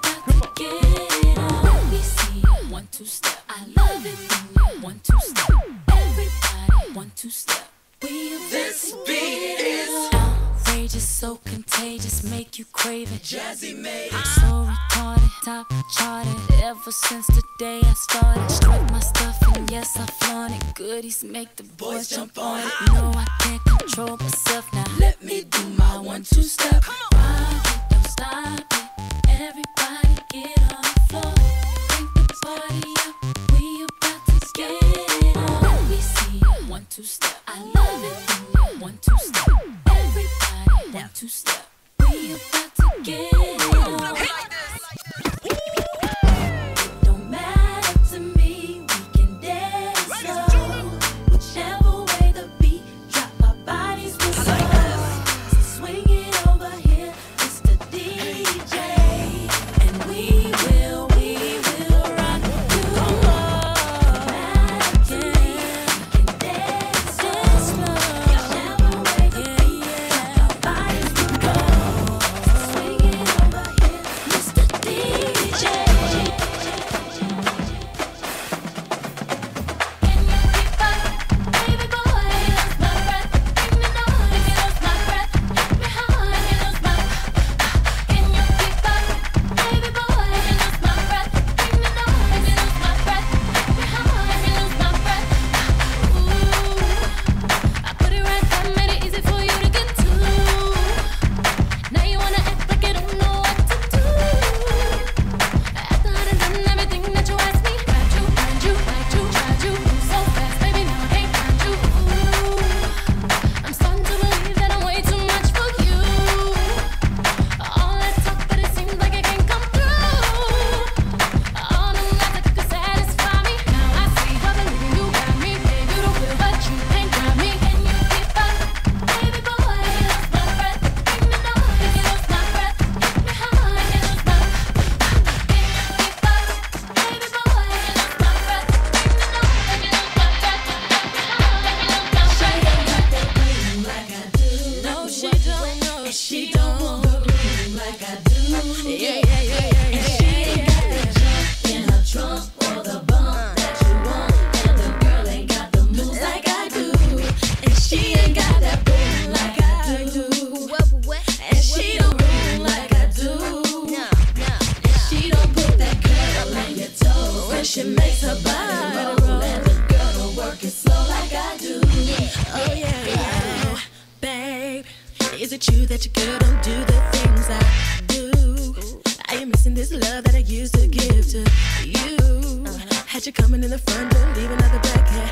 Is 175.53 175.57
it 175.57 175.70
true 175.70 175.84
that 175.84 176.07
your 176.07 176.12
girl 176.14 176.38
don't 176.38 176.62
do 176.62 176.74
the 176.87 176.99
things 177.12 177.46
I 177.50 178.00
do? 178.07 179.00
I 179.29 179.42
am 179.42 179.50
missing 179.50 179.74
this 179.74 179.92
love 179.92 180.24
that 180.24 180.34
I 180.34 180.38
used 180.38 180.72
to 180.76 180.88
give 180.88 181.29
to 181.29 181.41
you. 181.84 182.64
Had 183.07 183.26
you 183.26 183.33
coming 183.33 183.62
in 183.62 183.68
the 183.68 183.76
front 183.76 184.14
door, 184.14 184.26
leaving 184.34 184.57
out 184.62 184.72
the 184.72 184.79
back. 184.79 185.32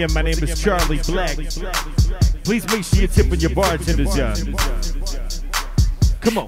Again, 0.00 0.14
my 0.14 0.22
name 0.22 0.42
is 0.42 0.58
Charlie 0.62 0.96
Blac. 1.00 1.36
Please 2.42 2.66
make 2.72 2.84
sure 2.84 3.00
you're 3.00 3.08
tipping 3.08 3.38
your 3.38 3.50
bartenders, 3.50 4.16
y'all. 4.16 4.34
Come 6.22 6.38
on, 6.38 6.46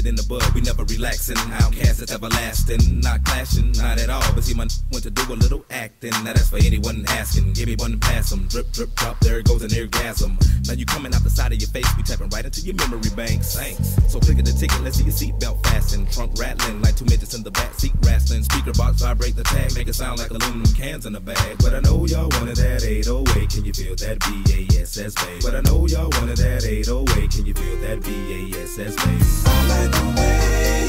it 0.00 0.06
in 0.06 0.16
the 0.16 0.24
bud. 0.24 0.42
We 0.54 0.60
never 0.62 0.84
relaxing. 0.84 1.36
OutKast 1.36 2.02
is 2.02 2.10
everlasting. 2.10 3.00
Not 3.00 3.24
clashing, 3.24 3.72
not 3.72 3.98
at 4.00 4.08
all. 4.08 4.24
But 4.34 4.44
see, 4.44 4.54
my 4.54 4.66
went 4.90 5.04
to 5.04 5.10
do 5.10 5.22
a 5.32 5.36
little 5.36 5.64
acting. 5.70 6.10
Now 6.24 6.32
that's 6.32 6.48
for 6.48 6.56
anyone 6.56 7.04
asking. 7.08 7.52
Give 7.52 7.68
me 7.68 7.76
one 7.76 7.92
and 7.92 8.00
pass 8.00 8.32
'em. 8.32 8.48
Drip, 8.48 8.72
drip, 8.72 8.94
drop. 8.96 9.20
There 9.20 9.38
it 9.38 9.46
goes 9.46 9.62
an 9.62 9.70
orgasm. 9.76 10.38
Now 10.66 10.74
you 10.74 10.86
coming 10.86 11.14
out 11.14 11.22
the 11.22 11.30
side 11.30 11.52
of 11.52 11.60
your 11.60 11.70
face. 11.70 11.86
We 11.96 12.02
tapping 12.02 12.30
right 12.30 12.44
into 12.44 12.60
your 12.62 12.74
memory 12.76 13.10
bank. 13.14 13.42
Thanks. 13.42 13.96
So 14.08 14.18
click 14.20 14.38
at 14.38 14.44
the 14.44 14.52
ticket. 14.52 14.80
Let's 14.82 14.96
see 14.96 15.04
your 15.04 15.12
seatbelt 15.12 15.62
fasten. 15.66 16.06
Trunk 16.06 16.38
rattling 16.38 16.80
like 16.80 16.96
two 16.96 17.04
midgets 17.04 17.34
in 17.34 17.42
the 17.42 17.50
back 17.50 17.74
seat 17.78 17.92
wrestling. 18.02 18.42
Speaker 18.44 18.72
box 18.72 19.02
vibrate 19.02 19.36
the 19.36 19.44
tag. 19.44 19.74
Make 19.74 19.88
it 19.88 19.94
sound 19.94 20.18
like 20.18 20.30
aluminum 20.30 20.72
cans 20.74 21.06
in 21.06 21.14
a 21.14 21.20
bag. 21.20 21.58
But 21.58 21.74
I 21.74 21.80
know 21.80 22.06
y'all 22.06 22.28
wanted 22.38 22.56
that 22.56 22.84
808. 22.84 23.50
Can 23.50 23.64
you 23.64 23.72
feel 23.72 23.96
that 23.96 24.18
BASS 24.20 24.96
bass? 24.96 25.44
But 25.44 25.54
I 25.54 25.60
know 25.60 25.86
y'all 25.86 26.10
wanted 26.18 26.38
that 26.38 26.64
808. 26.64 27.30
Can 27.30 27.46
you 27.46 27.54
feel 27.54 27.76
that 27.84 28.00
BASS 28.00 28.96
bass? 28.96 29.89
away. 29.94 30.79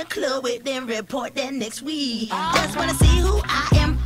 The 0.00 0.06
club 0.06 0.44
with, 0.44 0.64
then 0.64 0.86
report 0.86 1.34
that 1.34 1.52
next 1.52 1.82
week. 1.82 2.30
Just 2.30 2.76
wanna 2.76 2.94
see 2.94 3.18
who 3.20 3.40
I 3.44 3.68
am, 3.72 3.98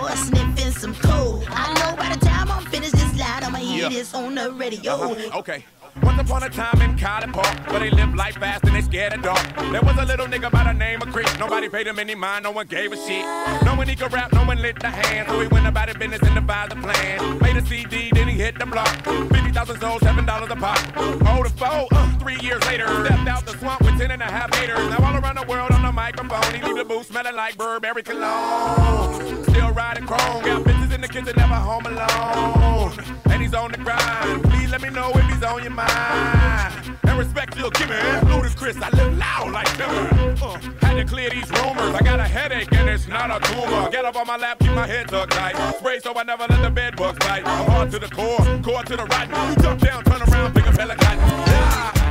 or 0.00 0.08
sniffing 0.16 0.72
some 0.72 0.94
cold. 0.94 1.44
I 1.48 1.72
know 1.74 1.96
by 1.96 2.14
the 2.14 2.24
time 2.24 2.50
I'm 2.50 2.64
finished 2.66 2.92
this 2.92 3.18
line, 3.18 3.42
I'ma 3.44 3.58
hear 3.58 3.84
Yeah. 3.84 3.88
this 3.88 4.14
on 4.14 4.34
the 4.36 4.52
radio. 4.52 4.92
Uh-huh. 4.92 5.38
Okay. 5.40 5.64
Once 6.02 6.20
upon 6.20 6.42
a 6.42 6.50
time 6.50 6.80
in 6.82 6.98
College 6.98 7.32
Park, 7.32 7.70
where 7.70 7.80
they 7.80 7.90
live 7.90 8.14
life 8.14 8.34
fast 8.36 8.64
and 8.64 8.74
they 8.74 8.82
scared 8.82 9.12
of 9.12 9.22
dark. 9.22 9.44
There 9.70 9.82
was 9.82 9.96
a 9.98 10.04
little 10.04 10.26
nigga 10.26 10.50
by 10.50 10.64
the 10.64 10.72
name 10.72 11.00
of 11.00 11.12
Chris. 11.12 11.38
Nobody 11.38 11.68
paid 11.68 11.86
him 11.86 11.98
any 11.98 12.14
mind, 12.14 12.44
no 12.44 12.50
one 12.50 12.66
gave 12.66 12.92
a 12.92 12.96
shit. 12.96 13.24
No 13.64 13.74
one 13.76 13.88
he 13.88 13.94
could 13.94 14.12
rap, 14.12 14.32
no 14.32 14.44
one 14.44 14.60
lit 14.60 14.78
the 14.80 14.88
hand. 14.90 15.28
So 15.28 15.40
he 15.40 15.46
went 15.48 15.66
about 15.66 15.88
his 15.88 15.96
business 15.96 16.20
and 16.22 16.34
devised 16.34 16.72
a 16.72 16.76
plan. 16.76 17.38
Made 17.38 17.56
a 17.56 17.66
CD, 17.66 18.10
then 18.12 18.28
he 18.28 18.34
hit 18.34 18.58
the 18.58 18.66
block. 18.66 18.88
50,000 19.04 19.80
sold, 19.80 20.00
$7 20.02 20.50
a 20.50 20.56
pop. 20.56 20.78
Hold 21.26 21.46
a 21.46 21.50
foe, 21.50 21.86
uh, 21.92 22.18
three 22.18 22.38
years 22.40 22.64
later. 22.66 22.86
Stepped 23.04 23.28
out 23.28 23.46
the 23.46 23.52
swamp 23.58 23.80
with 23.82 23.98
10 23.98 24.10
and 24.10 24.22
a 24.22 24.26
half 24.26 24.54
haters. 24.54 24.88
Now 24.90 25.04
all 25.04 25.16
around 25.16 25.36
the 25.36 25.46
world 25.46 25.70
on 25.70 25.82
the 25.82 25.92
microphone, 25.92 26.54
he 26.54 26.62
leave 26.62 26.76
the 26.76 26.84
booth 26.84 27.06
smelling 27.06 27.36
like 27.36 27.56
Burberry 27.56 28.02
cologne. 28.02 29.44
Still 29.44 29.70
riding 29.70 30.06
chrome, 30.06 30.42
got 30.44 30.62
bitches 30.64 30.81
the 31.02 31.08
kitchen, 31.08 31.36
never 31.36 31.54
home 31.54 31.84
alone. 31.84 32.92
And 33.26 33.42
he's 33.42 33.54
on 33.54 33.72
the 33.72 33.78
grind. 33.78 34.42
Please 34.44 34.70
let 34.70 34.80
me 34.80 34.90
know 34.90 35.10
if 35.14 35.24
he's 35.28 35.42
on 35.42 35.62
your 35.62 35.72
mind. 35.72 36.98
And 37.02 37.18
respect 37.18 37.56
you'll 37.58 37.70
give 37.70 37.88
me. 37.88 37.96
Ludacris, 38.30 38.80
I 38.80 38.88
live 38.90 39.18
loud 39.18 39.50
like 39.52 39.66
timber. 39.76 40.44
Uh, 40.44 40.58
had 40.80 40.94
to 40.94 41.04
clear 41.04 41.28
these 41.30 41.50
rumors. 41.50 41.94
I 41.94 42.00
got 42.02 42.20
a 42.20 42.24
headache 42.24 42.72
and 42.72 42.88
it's 42.88 43.08
not 43.08 43.30
a 43.30 43.40
tumor. 43.52 43.90
Get 43.90 44.04
up 44.04 44.16
on 44.16 44.26
my 44.26 44.36
lap, 44.36 44.60
keep 44.60 44.72
my 44.72 44.86
head 44.86 45.08
tucked 45.08 45.32
tight. 45.32 45.56
Spray 45.78 45.98
so 45.98 46.14
I 46.14 46.22
never 46.22 46.46
let 46.48 46.62
the 46.62 46.70
bed 46.70 46.96
bugs 46.96 47.18
bite. 47.18 47.42
I'm 47.44 47.66
hard 47.70 47.90
to 47.90 47.98
the 47.98 48.08
core, 48.08 48.38
core 48.62 48.84
to 48.84 48.96
the 48.96 49.04
right. 49.04 49.28
You 49.28 49.62
jump 49.62 49.80
down, 49.80 50.04
turn 50.04 50.22
around, 50.22 50.54
pick 50.54 50.66
a 50.66 50.72
cotton. 50.72 51.18
Yeah. 51.18 52.01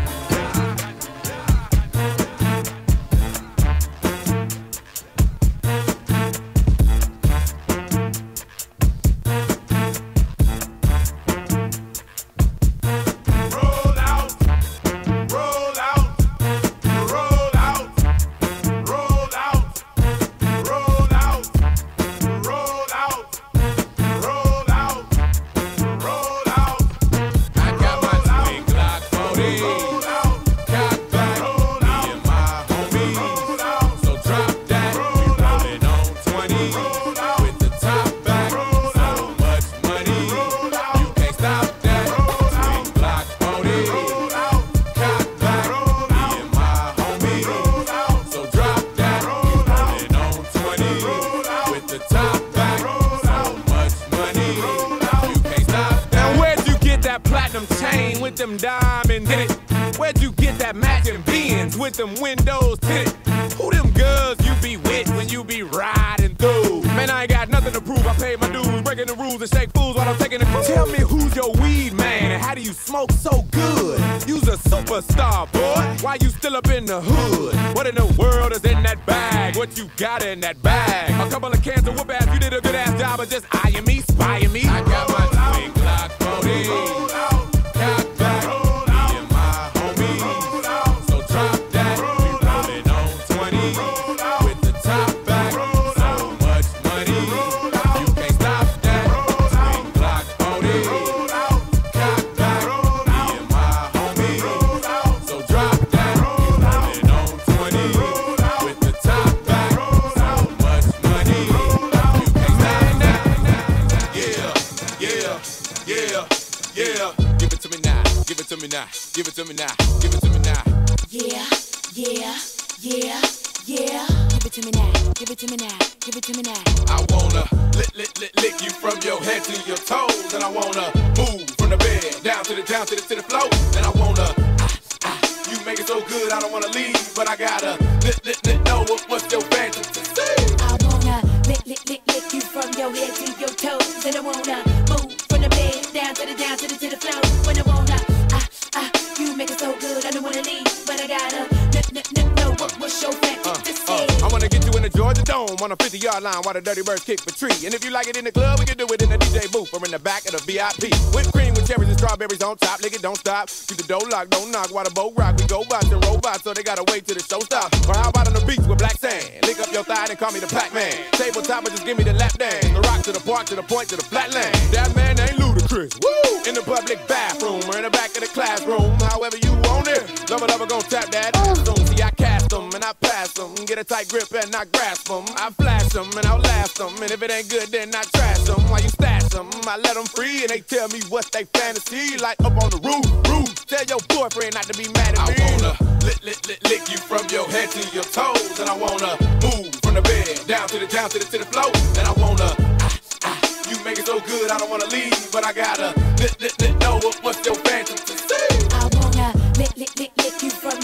however 179.11 179.38
you 179.43 179.51
want 179.67 179.88
it. 179.88 180.03
Lover, 180.31 180.47
lover, 180.47 180.65
gon' 180.65 180.81
tap 180.88 181.11
that 181.11 181.35
ass 181.35 181.67
on. 181.67 181.75
See, 181.88 182.01
I 182.01 182.11
cast 182.11 182.49
them 182.49 182.71
and 182.73 182.83
I 182.83 182.93
pass 182.93 183.33
them. 183.33 183.53
Get 183.67 183.77
a 183.77 183.83
tight 183.83 184.07
grip 184.07 184.31
and 184.31 184.55
I 184.55 184.63
grasp 184.65 185.07
them. 185.07 185.25
I 185.35 185.51
flash 185.51 185.89
them 185.91 186.09
and 186.15 186.25
outlast 186.25 186.77
them. 186.77 186.95
And 187.03 187.11
if 187.11 187.21
it 187.21 187.29
ain't 187.29 187.49
good, 187.49 187.67
then 187.69 187.93
I 187.93 188.03
trash 188.15 188.39
them. 188.47 188.61
While 188.71 188.81
you 188.81 188.89
stash 188.89 189.27
them, 189.35 189.49
I 189.67 189.75
let 189.77 189.95
them 189.95 190.05
free 190.05 190.41
and 190.41 190.49
they 190.49 190.61
tell 190.61 190.88
me 190.88 191.01
what 191.09 191.29
they 191.31 191.43
fantasy. 191.43 192.17
Like 192.17 192.39
up 192.41 192.55
on 192.63 192.71
the 192.71 192.79
roof, 192.79 193.05
roof. 193.27 193.51
Tell 193.67 193.83
your 193.85 193.99
boyfriend 194.07 194.55
not 194.55 194.63
to 194.71 194.75
be 194.79 194.88
mad 194.95 195.19
at 195.19 195.27
me. 195.27 195.35
I 195.35 195.51
wanna 195.51 195.73
lick, 196.07 196.23
lick, 196.23 196.39
lick, 196.47 196.59
lick 196.71 196.83
you 196.89 196.97
from 196.97 197.27
your 197.29 197.47
head 197.51 197.69
to 197.71 197.81
your 197.91 198.07
toes. 198.07 198.59
And 198.59 198.69
I 198.69 198.75
wanna 198.75 199.19
move 199.43 199.75
from 199.83 199.95
the 199.99 200.01
bed 200.01 200.39
down 200.47 200.67
to 200.71 200.79
the, 200.79 200.88
down 200.88 201.09
to 201.11 201.19
the, 201.19 201.25
to 201.25 201.38
the 201.43 201.47
floor. 201.51 201.71
And 201.99 202.07
I 202.07 202.13
wanna 202.15 202.55
ah, 202.79 202.95
ah, 203.27 203.39
you 203.67 203.75
make 203.83 203.99
it 203.99 204.07
so 204.07 204.19
good, 204.23 204.51
I 204.51 204.57
don't 204.57 204.69
wanna 204.69 204.88
leave, 204.88 205.31
but 205.31 205.43
I 205.45 205.51
gotta 205.51 205.91
lick, 206.23 206.39
lick, 206.39 206.55
let 206.63 206.79
know 206.79 206.99
what's 207.23 207.45
your 207.45 207.55
fantasy 207.67 208.51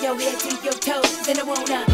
yo, 0.08 0.18
head 0.18 0.40
to 0.40 0.56
your 0.64 0.74
toes, 0.74 1.28
and 1.28 1.38
I 1.38 1.44
wanna. 1.44 1.87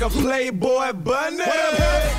Like 0.00 0.12
a 0.12 0.18
Playboy 0.20 0.92
bunny. 0.92 1.44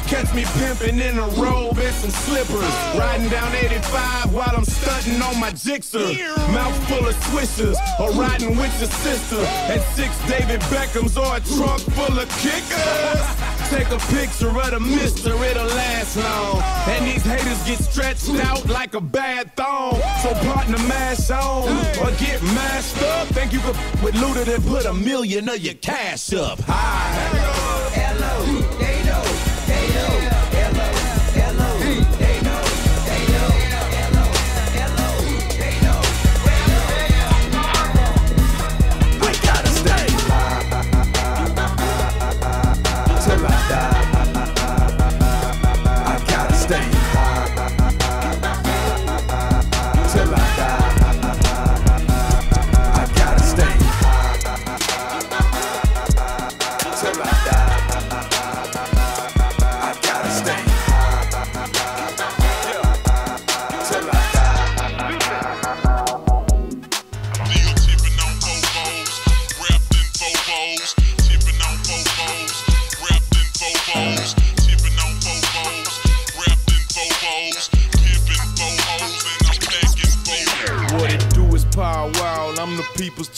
Catch 0.07 0.33
me 0.33 0.43
pimping 0.57 0.99
in 0.99 1.17
a 1.17 1.27
robe 1.41 1.77
and 1.77 1.95
some 1.95 2.09
slippers, 2.09 2.73
riding 2.97 3.29
down 3.29 3.53
85 3.55 4.33
while 4.33 4.53
I'm 4.55 4.65
stunting 4.65 5.21
on 5.21 5.39
my 5.39 5.51
jixer. 5.51 6.05
Mouth 6.53 6.87
full 6.87 7.07
of 7.07 7.15
swishers, 7.15 7.77
or 7.99 8.11
riding 8.11 8.57
with 8.57 8.77
your 8.79 8.89
sister. 8.89 9.37
And 9.37 9.81
six 9.95 10.17
David 10.27 10.61
Beckhams 10.61 11.17
or 11.17 11.37
a 11.37 11.39
trunk 11.57 11.81
full 11.95 12.19
of 12.19 12.29
kickers. 12.39 13.51
Take 13.71 13.89
a 13.89 13.99
picture 14.13 14.49
of 14.49 14.71
the 14.71 14.79
mister, 14.81 15.31
it'll 15.45 15.65
last 15.65 16.17
long. 16.17 16.61
And 16.89 17.05
these 17.07 17.23
haters 17.23 17.63
get 17.63 17.79
stretched 17.79 18.29
out 18.45 18.67
like 18.67 18.93
a 18.95 19.01
bad 19.01 19.55
thong. 19.55 19.60
Partner 20.43 20.79
mash 20.87 21.29
on, 21.29 21.69
or 21.99 22.11
get 22.17 22.41
mashed 22.41 23.01
up. 23.01 23.27
Think 23.29 23.53
you 23.53 23.59
could 23.59 23.75
with 24.03 24.15
looted 24.15 24.47
and 24.47 24.63
put 24.65 24.85
a 24.85 24.93
million 24.93 25.47
of 25.49 25.59
your 25.59 25.75
cash 25.75 26.33
up. 26.33 26.59
Hi. 26.61 27.51
Till 29.11 29.50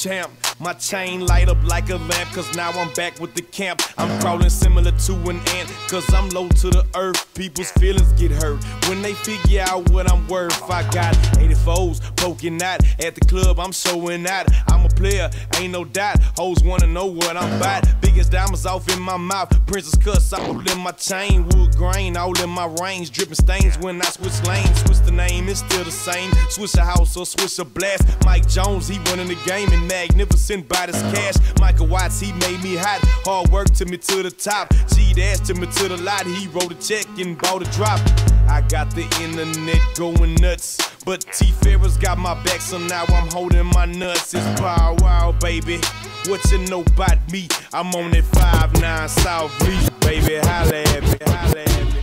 champ. 0.04 0.30
My 0.64 0.72
chain 0.72 1.26
light 1.26 1.49
up 1.49 1.61
like 1.65 1.90
a 1.90 1.98
lamp, 1.98 2.31
cause 2.31 2.56
now 2.56 2.72
I'm 2.72 2.90
back 2.94 3.19
with 3.19 3.35
the 3.35 3.41
camp. 3.41 3.81
I'm 3.98 4.22
crawling 4.22 4.49
similar 4.49 4.91
to 4.91 5.14
an 5.30 5.41
ant, 5.49 5.69
cause 5.90 6.11
I'm 6.14 6.30
low 6.30 6.48
to 6.48 6.69
the 6.69 6.85
earth. 6.95 7.34
People's 7.34 7.69
feelings 7.72 8.14
get 8.14 8.31
hurt 8.31 8.64
when 8.88 9.02
they 9.02 9.14
figure 9.14 9.61
out 9.68 9.90
what 9.90 10.10
I'm 10.10 10.26
worth. 10.30 10.64
I 10.72 10.90
got 10.91 11.15
84s 11.35 12.15
poking 12.15 12.64
out 12.64 12.80
at 13.03 13.14
the 13.14 13.22
club, 13.27 13.60
I'm 13.60 13.73
showing 13.73 14.26
out. 14.26 14.48
I'm 14.69 14.85
a 14.85 14.90
player, 14.90 15.30
ain't 15.57 15.73
no 15.73 15.84
doubt. 15.84 16.22
Hoes 16.38 16.64
wanna 16.64 16.88
know 16.88 17.07
what 17.07 17.35
I'm 17.35 17.57
about. 17.57 17.84
Biggest 17.99 18.31
diamonds 18.31 18.65
off 18.65 18.88
in 18.88 19.02
my 19.02 19.18
mouth, 19.18 19.49
princess 19.65 20.02
cuts 20.02 20.31
all 20.31 20.57
in 20.72 20.80
my 20.80 20.91
chain, 20.91 21.44
wood 21.49 21.76
grain 21.76 22.15
all 22.15 22.41
in 22.41 22.49
my 22.49 22.68
range, 22.81 23.11
dripping 23.11 23.35
stains 23.35 23.77
when 23.80 24.02
I 24.02 24.06
switch 24.06 24.41
lanes. 24.48 24.80
Switch 24.84 24.99
the 24.99 25.11
name, 25.11 25.49
it's 25.49 25.60
still 25.60 25.84
the 25.84 25.91
same. 25.91 26.31
Switch 26.49 26.73
a 26.76 26.85
house 26.85 27.18
or 27.18 27.26
switch 27.26 27.60
a 27.60 27.65
blast. 27.65 28.03
Mike 28.23 28.48
Jones, 28.48 28.88
he 28.88 28.98
running 29.10 29.27
the 29.27 29.38
game 29.45 29.69
and 29.73 29.85
magnificent 29.90 30.53
by 30.62 30.86
this 30.86 31.02
cash. 31.14 31.36
Michael 31.60 31.88
Watts, 31.88 32.20
he 32.20 32.32
made 32.34 32.62
me 32.64 32.76
hot. 32.76 33.00
Hard 33.26 33.50
work 33.50 33.70
took 33.72 33.90
me 33.90 33.98
to 33.98 34.24
the 34.24 34.32
top. 34.32 34.74
Cheat 34.94 35.18
ass 35.18 35.40
took 35.40 35.58
me 35.58 35.68
to 35.68 35.88
the 35.88 35.98
lot. 35.98 36.26
He 36.26 36.48
wrote 36.48 36.72
a 36.72 36.76
check 36.76 37.06
and 37.18 37.38
bought 37.38 37.62
a 37.62 37.72
drop. 37.72 38.00
I 38.48 38.62
got 38.70 38.92
the 38.92 39.04
internet 39.22 39.82
going 39.96 40.36
nuts. 40.36 40.78
But 41.06 41.22
T 41.34 41.52
Farris 41.52 41.98
got 41.98 42.18
my 42.18 42.34
back, 42.44 42.62
so 42.62 42.78
now 42.78 43.06
I'm 43.10 43.30
holding 43.32 43.66
my 43.68 43.86
nuts. 43.86 44.34
It's 44.34 44.60
power 44.60 44.96
wow, 45.00 45.34
baby. 45.40 45.80
What 46.28 46.40
you 46.52 46.60
know 46.70 46.82
about 46.82 47.20
me? 47.32 47.48
I'm 47.74 47.94
on 47.96 48.12
that 48.12 48.24
5-9 48.24 49.10
South 49.10 49.52
Beach, 49.60 49.90
baby. 50.00 50.38
Holla 50.38 50.76
at 50.76 51.04
me, 51.04 51.18
holla 51.26 51.60
at 51.60 51.94
me, 51.94 52.02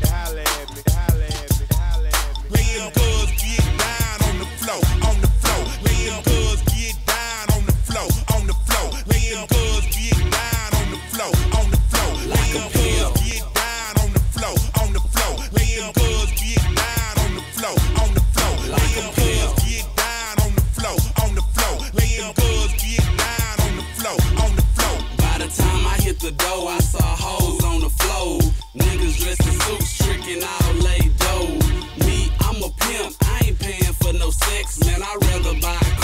the 26.30 26.44
door, 26.44 26.68
I 26.68 26.78
saw 26.78 27.02
hoes 27.02 27.64
on 27.64 27.80
the 27.80 27.90
floor. 27.90 28.38
Niggas 28.76 29.22
dressed 29.22 29.46
in 29.46 29.60
suits, 29.60 29.98
tricking 29.98 30.42
all 30.42 30.74
laid 30.74 31.16
dough. 31.18 32.06
Me, 32.06 32.30
I'm 32.40 32.56
a 32.62 32.70
pimp, 32.82 33.16
I 33.22 33.40
ain't 33.46 33.58
paying 33.58 33.94
for 34.00 34.12
no 34.12 34.30
sex. 34.30 34.84
Man, 34.84 35.02
I'd 35.02 35.18
rather 35.22 35.60
buy 35.60 35.99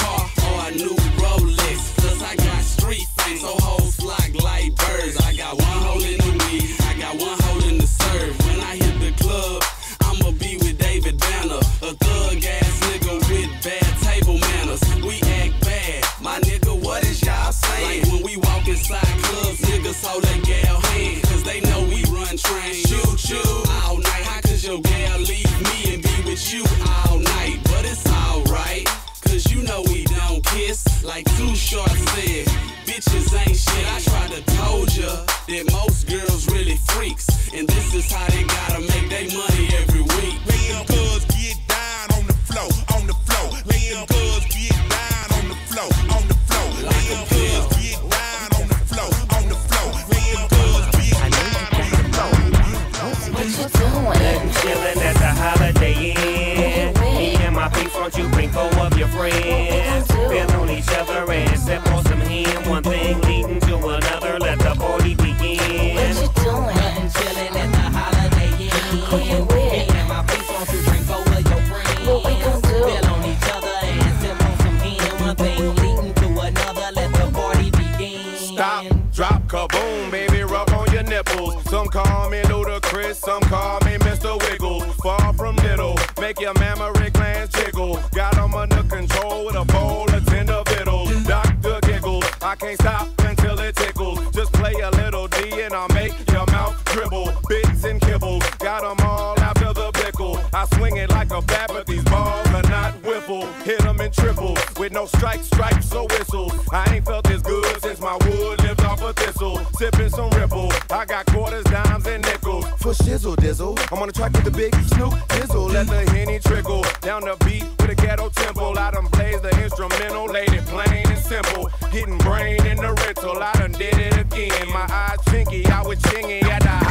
but 101.45 101.87
these 101.87 102.05
balls 102.05 102.47
are 102.49 102.63
not 102.63 102.95
wiffle. 103.03 103.47
Hit 103.63 103.81
them 103.81 104.01
in 104.01 104.11
triples 104.11 104.59
with 104.79 104.93
no 104.93 105.07
strikes, 105.07 105.47
stripes, 105.47 105.93
or 105.93 106.07
whistles. 106.07 106.53
I 106.73 106.95
ain't 106.95 107.05
felt 107.05 107.25
this 107.25 107.43
good 107.43 107.83
since 107.83 108.01
my 108.01 108.17
wood 108.27 108.63
lived 108.63 108.81
off 108.83 109.03
a 109.03 109.13
thistle. 109.13 109.59
Sipping 109.79 110.09
some 110.09 110.31
ripple. 110.31 110.73
I 110.91 111.05
got 111.05 111.27
quarters, 111.27 111.65
dimes, 111.65 112.07
and 112.07 112.25
nickels. 112.25 112.67
For 112.79 112.93
shizzle 112.93 113.37
dizzle, 113.37 113.79
I'm 113.93 113.99
on 113.99 114.09
the 114.09 114.13
track 114.13 114.33
with 114.33 114.45
the 114.45 114.51
big 114.51 114.75
snoop 114.95 115.13
dizzle. 115.29 115.71
Let 115.73 115.89
the 115.89 116.11
henny 116.11 116.39
trickle 116.39 116.85
down 117.01 117.23
the 117.23 117.37
beat 117.45 117.65
with 117.81 117.91
a 117.91 117.95
ghetto 117.95 118.31
temple. 118.31 118.79
I 118.79 118.91
done 118.93 119.07
blaze 119.13 119.41
the 119.41 119.51
instrumental, 119.63 120.27
laid 120.27 120.53
it 120.53 120.65
plain 120.67 121.07
and 121.07 121.19
simple. 121.19 121.71
Getting 121.93 122.19
brain 122.19 122.65
in 122.67 122.77
the 122.79 122.93
rental, 123.05 123.43
I 123.43 123.53
done 123.55 123.73
did 123.73 123.95
it 123.99 124.17
again. 124.19 124.69
My 124.69 124.87
eyes 124.91 125.19
chinky, 125.27 125.67
I 125.67 125.83
was 125.83 125.99
chingy 125.99 126.43
at 126.45 126.63
the 126.63 126.86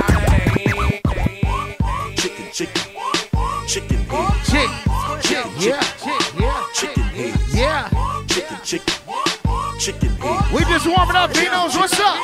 Warming 10.88 11.16
up. 11.16 11.34
Vino's, 11.34 11.76
what's 11.76 12.00
up? 12.00 12.16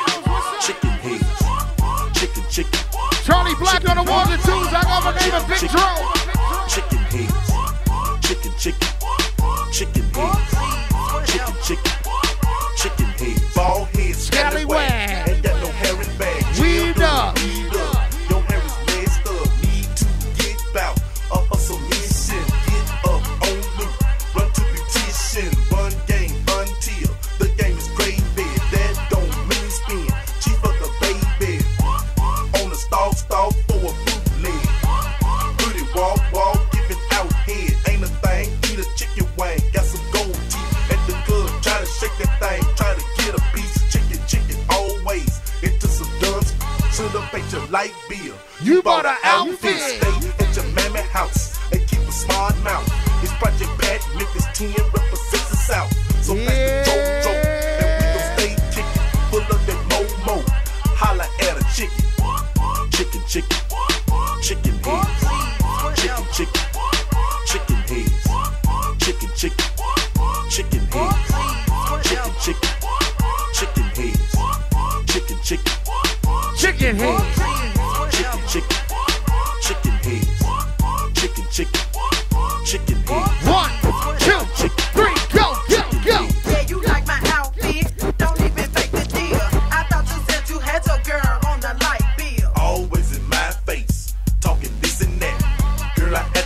Chicken 0.60 0.90
head. 0.90 2.14
Chicken, 2.14 2.44
chicken. 2.48 2.80
Charlie 3.24 3.54
Blac 3.54 3.80
chicken, 3.80 3.98
on 3.98 4.04
the 4.04 4.10
ones 4.10 4.30
and 4.30 4.42
twos. 4.42 4.68
I 4.68 4.82
got 4.82 5.02
my 5.02 5.10
name 5.18 5.34
a 5.34 5.42
Big 5.48 5.68
Drone. 5.68 6.01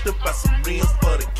to 0.06 0.12
buy 0.24 0.30
some 0.30 0.62
rims 0.62 0.86
for 1.00 1.16
the 1.16 1.35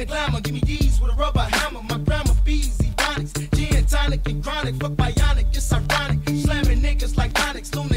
and 0.00 0.08
glamour. 0.08 0.40
Give 0.40 0.54
me 0.54 0.60
these 0.64 1.00
with 1.00 1.12
a 1.12 1.14
rubber 1.14 1.40
hammer. 1.40 1.82
My 1.82 1.98
grandma 1.98 2.32
feeds 2.44 2.78
Ebonics. 2.78 3.32
Gin, 3.54 3.84
tonic, 3.86 4.26
and 4.28 4.42
chronic. 4.42 4.74
Fuck 4.76 4.92
bionic, 4.92 5.54
it's 5.54 5.72
ironic. 5.72 6.18
Slamming 6.28 6.80
niggas 6.80 7.16
like 7.16 7.32
tonics. 7.34 7.70
Don't 7.70 7.89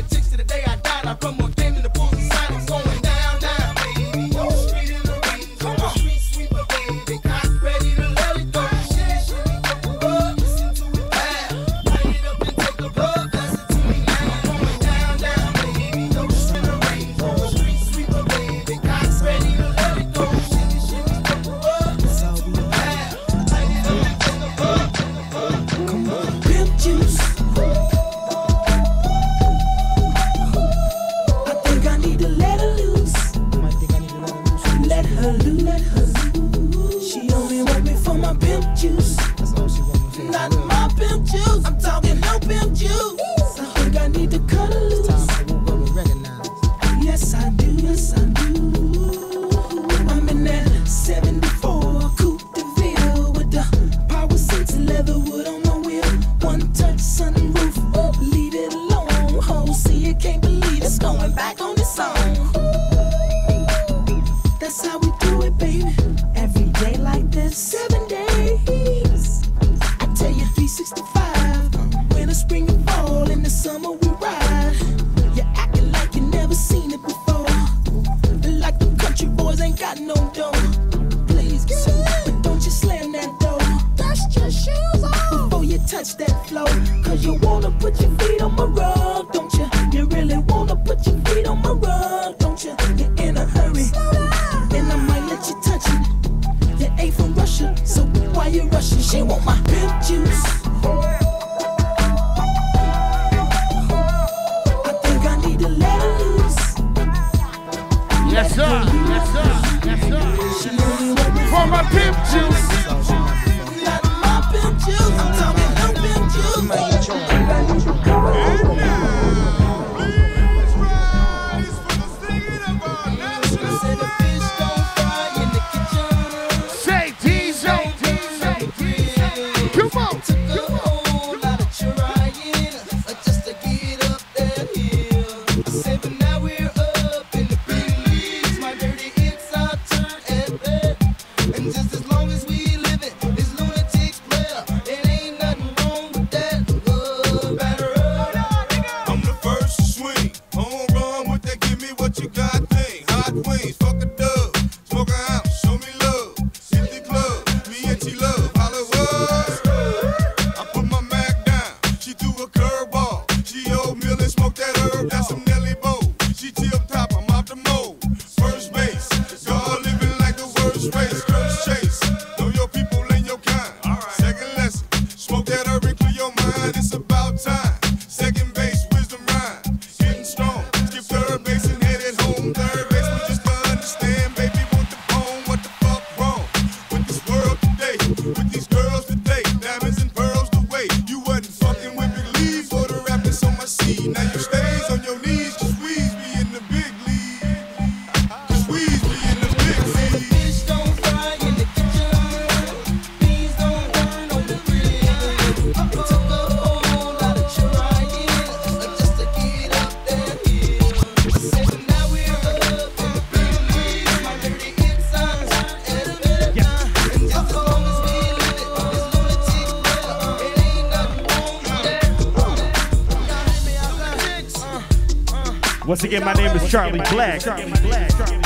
again, 226.04 226.26
my 226.26 226.34
name 226.34 226.56
is 226.56 226.70
Charlie 226.70 227.00
Blac. 227.00 228.43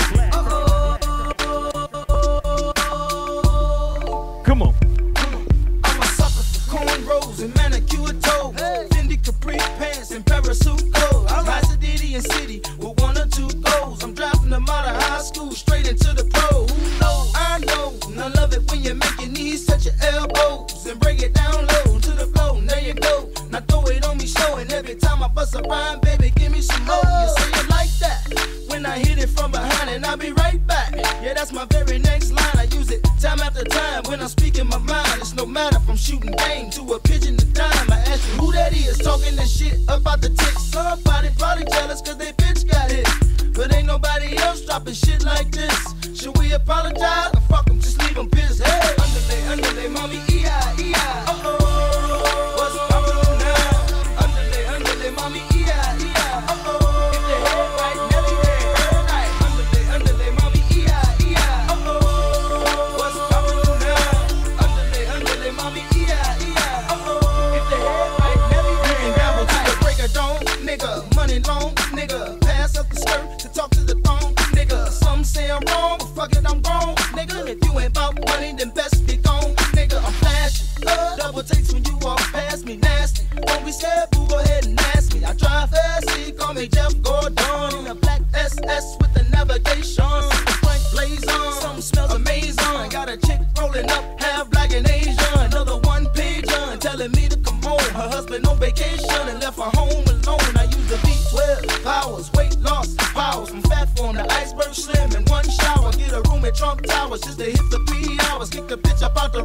sapato 108.97 109.43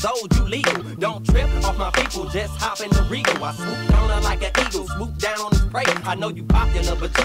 years 0.00 0.12
old, 0.20 0.34
you 0.36 0.44
legal. 0.44 0.82
Don't 0.98 1.24
trip 1.26 1.46
off 1.64 1.78
my 1.78 1.90
people, 1.90 2.24
just 2.28 2.56
hop 2.56 2.80
in 2.80 2.90
the 2.90 3.02
regal. 3.10 3.42
I 3.44 3.52
swoop 3.52 3.88
down 3.88 4.08
her 4.08 4.20
like 4.22 4.42
an 4.42 4.66
eagle, 4.66 4.86
swoop 4.88 5.16
down 5.18 5.40
on 5.40 5.50
his 5.52 5.62
prey. 5.62 5.84
I 6.04 6.14
know 6.14 6.28
you 6.28 6.44
popular, 6.44 6.96
but 6.96 7.16
you 7.18 7.24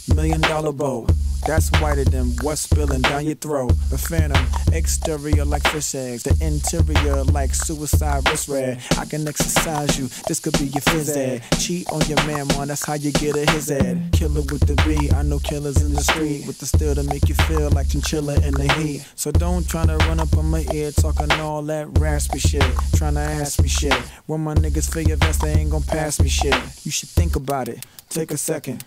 million 0.21 0.41
dollar 0.41 0.71
bow. 0.71 1.07
That's 1.47 1.71
whiter 1.81 2.03
than 2.05 2.35
what's 2.43 2.61
spilling 2.61 3.01
down 3.01 3.25
your 3.25 3.33
throat. 3.33 3.73
The 3.89 3.97
phantom, 3.97 4.45
exterior 4.71 5.43
like 5.43 5.63
fish 5.67 5.95
eggs, 5.95 6.21
the 6.21 6.37
interior 6.45 7.23
like 7.23 7.55
suicide 7.55 8.29
wrist 8.29 8.47
red. 8.47 8.79
I 8.99 9.05
can 9.05 9.27
exercise 9.27 9.97
you, 9.97 10.07
this 10.27 10.39
could 10.39 10.53
be 10.59 10.65
your 10.65 10.81
phys 10.81 11.17
ed. 11.17 11.41
Cheat 11.57 11.89
on 11.89 12.01
your 12.01 12.23
man, 12.27 12.45
man, 12.49 12.67
that's 12.67 12.85
how 12.85 12.93
you 12.93 13.11
get 13.11 13.35
a 13.35 13.49
his 13.51 13.71
ed. 13.71 14.11
Killer 14.11 14.41
with 14.41 14.67
the 14.67 14.75
B, 14.85 15.09
I 15.15 15.23
know 15.23 15.39
killers 15.39 15.81
in 15.81 15.91
the 15.95 16.01
street 16.01 16.45
with 16.45 16.59
the 16.59 16.67
steel 16.67 16.93
to 16.93 17.03
make 17.03 17.27
you 17.27 17.33
feel 17.33 17.71
like 17.71 17.89
chinchilla 17.89 18.35
in 18.45 18.53
the 18.53 18.71
heat. 18.77 19.03
So 19.15 19.31
don't 19.31 19.67
try 19.67 19.87
to 19.87 19.97
run 20.05 20.19
up 20.19 20.37
on 20.37 20.45
my 20.45 20.63
ear 20.71 20.91
talking 20.91 21.31
all 21.39 21.63
that 21.63 21.87
raspy 21.97 22.37
shit. 22.37 22.63
trying 22.95 23.15
to 23.15 23.21
ask 23.21 23.59
me 23.59 23.67
shit. 23.67 23.95
When 24.27 24.41
my 24.41 24.53
niggas 24.53 24.93
feel 24.93 25.07
your 25.07 25.17
vest, 25.17 25.41
they 25.41 25.53
ain't 25.53 25.71
gon' 25.71 25.81
pass 25.81 26.19
me 26.21 26.29
shit. 26.29 26.53
You 26.85 26.91
should 26.91 27.09
think 27.09 27.35
about 27.35 27.67
it. 27.67 27.83
Take 28.09 28.29
a 28.29 28.37
second. 28.37 28.83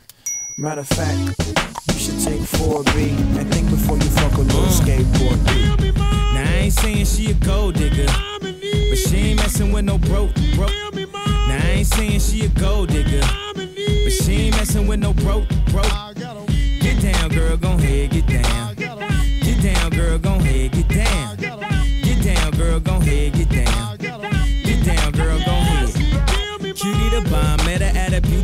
Matter 0.56 0.82
of 0.82 0.88
fact, 0.88 1.18
you 1.92 1.98
should 1.98 2.20
take 2.20 2.40
4B 2.40 3.10
and 3.36 3.52
think 3.52 3.68
before 3.70 3.96
you 3.96 4.04
fuck 4.04 4.34
a 4.34 4.40
little 4.42 4.62
skateboard 4.66 5.44
B. 5.46 5.90
Now 5.98 6.44
I 6.44 6.54
ain't 6.62 6.72
saying 6.72 7.06
she 7.06 7.32
a 7.32 7.34
gold 7.34 7.74
digger, 7.74 8.06
but 8.40 8.96
she 8.96 9.16
ain't 9.16 9.40
messing 9.40 9.72
with 9.72 9.84
no 9.84 9.98
broke, 9.98 10.32
broke. 10.54 10.70
Now 10.94 11.58
I 11.60 11.70
ain't 11.78 11.88
saying 11.88 12.20
she 12.20 12.44
a 12.44 12.48
gold 12.50 12.90
digger, 12.90 13.20
but 13.52 14.12
she 14.12 14.46
ain't 14.46 14.56
messing 14.56 14.86
with 14.86 15.00
no 15.00 15.12
broke, 15.12 15.48
broke. 15.72 15.90
Get 16.14 17.02
down, 17.02 17.30
girl, 17.30 17.56
gon' 17.56 17.80
head, 17.80 18.10
get 18.10 18.26
down. 18.28 18.76
Get 18.76 19.60
down, 19.60 19.90
girl, 19.90 20.18
gon' 20.18 20.38
head, 20.38 20.70
get 20.70 20.88
down. 20.88 21.36
Get 21.36 22.22
down, 22.22 22.52
girl, 22.52 22.78
gon' 22.78 23.00
head, 23.00 23.32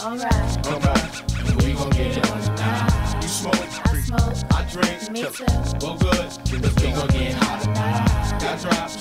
Slide. 0.00 0.12
Alright. 0.12 0.66
Alright. 0.66 1.62
We 1.62 1.74
gon' 1.74 1.90
get 1.90 2.16
it 2.16 2.30
on 2.30 2.40
tonight. 2.40 3.18
You 3.20 3.28
smoke. 3.28 3.54
I 3.54 4.00
smoke. 4.00 4.52
I 4.54 4.64
drink. 4.70 5.10
Me 5.10 5.22
too. 5.24 5.44
Well 5.82 5.98
good. 5.98 6.38
We 6.50 6.92
gon' 6.92 7.08
get 7.08 7.34
hot 7.34 7.60
tonight. 7.60 8.29
Got 8.50 8.62
drops. 8.62 8.96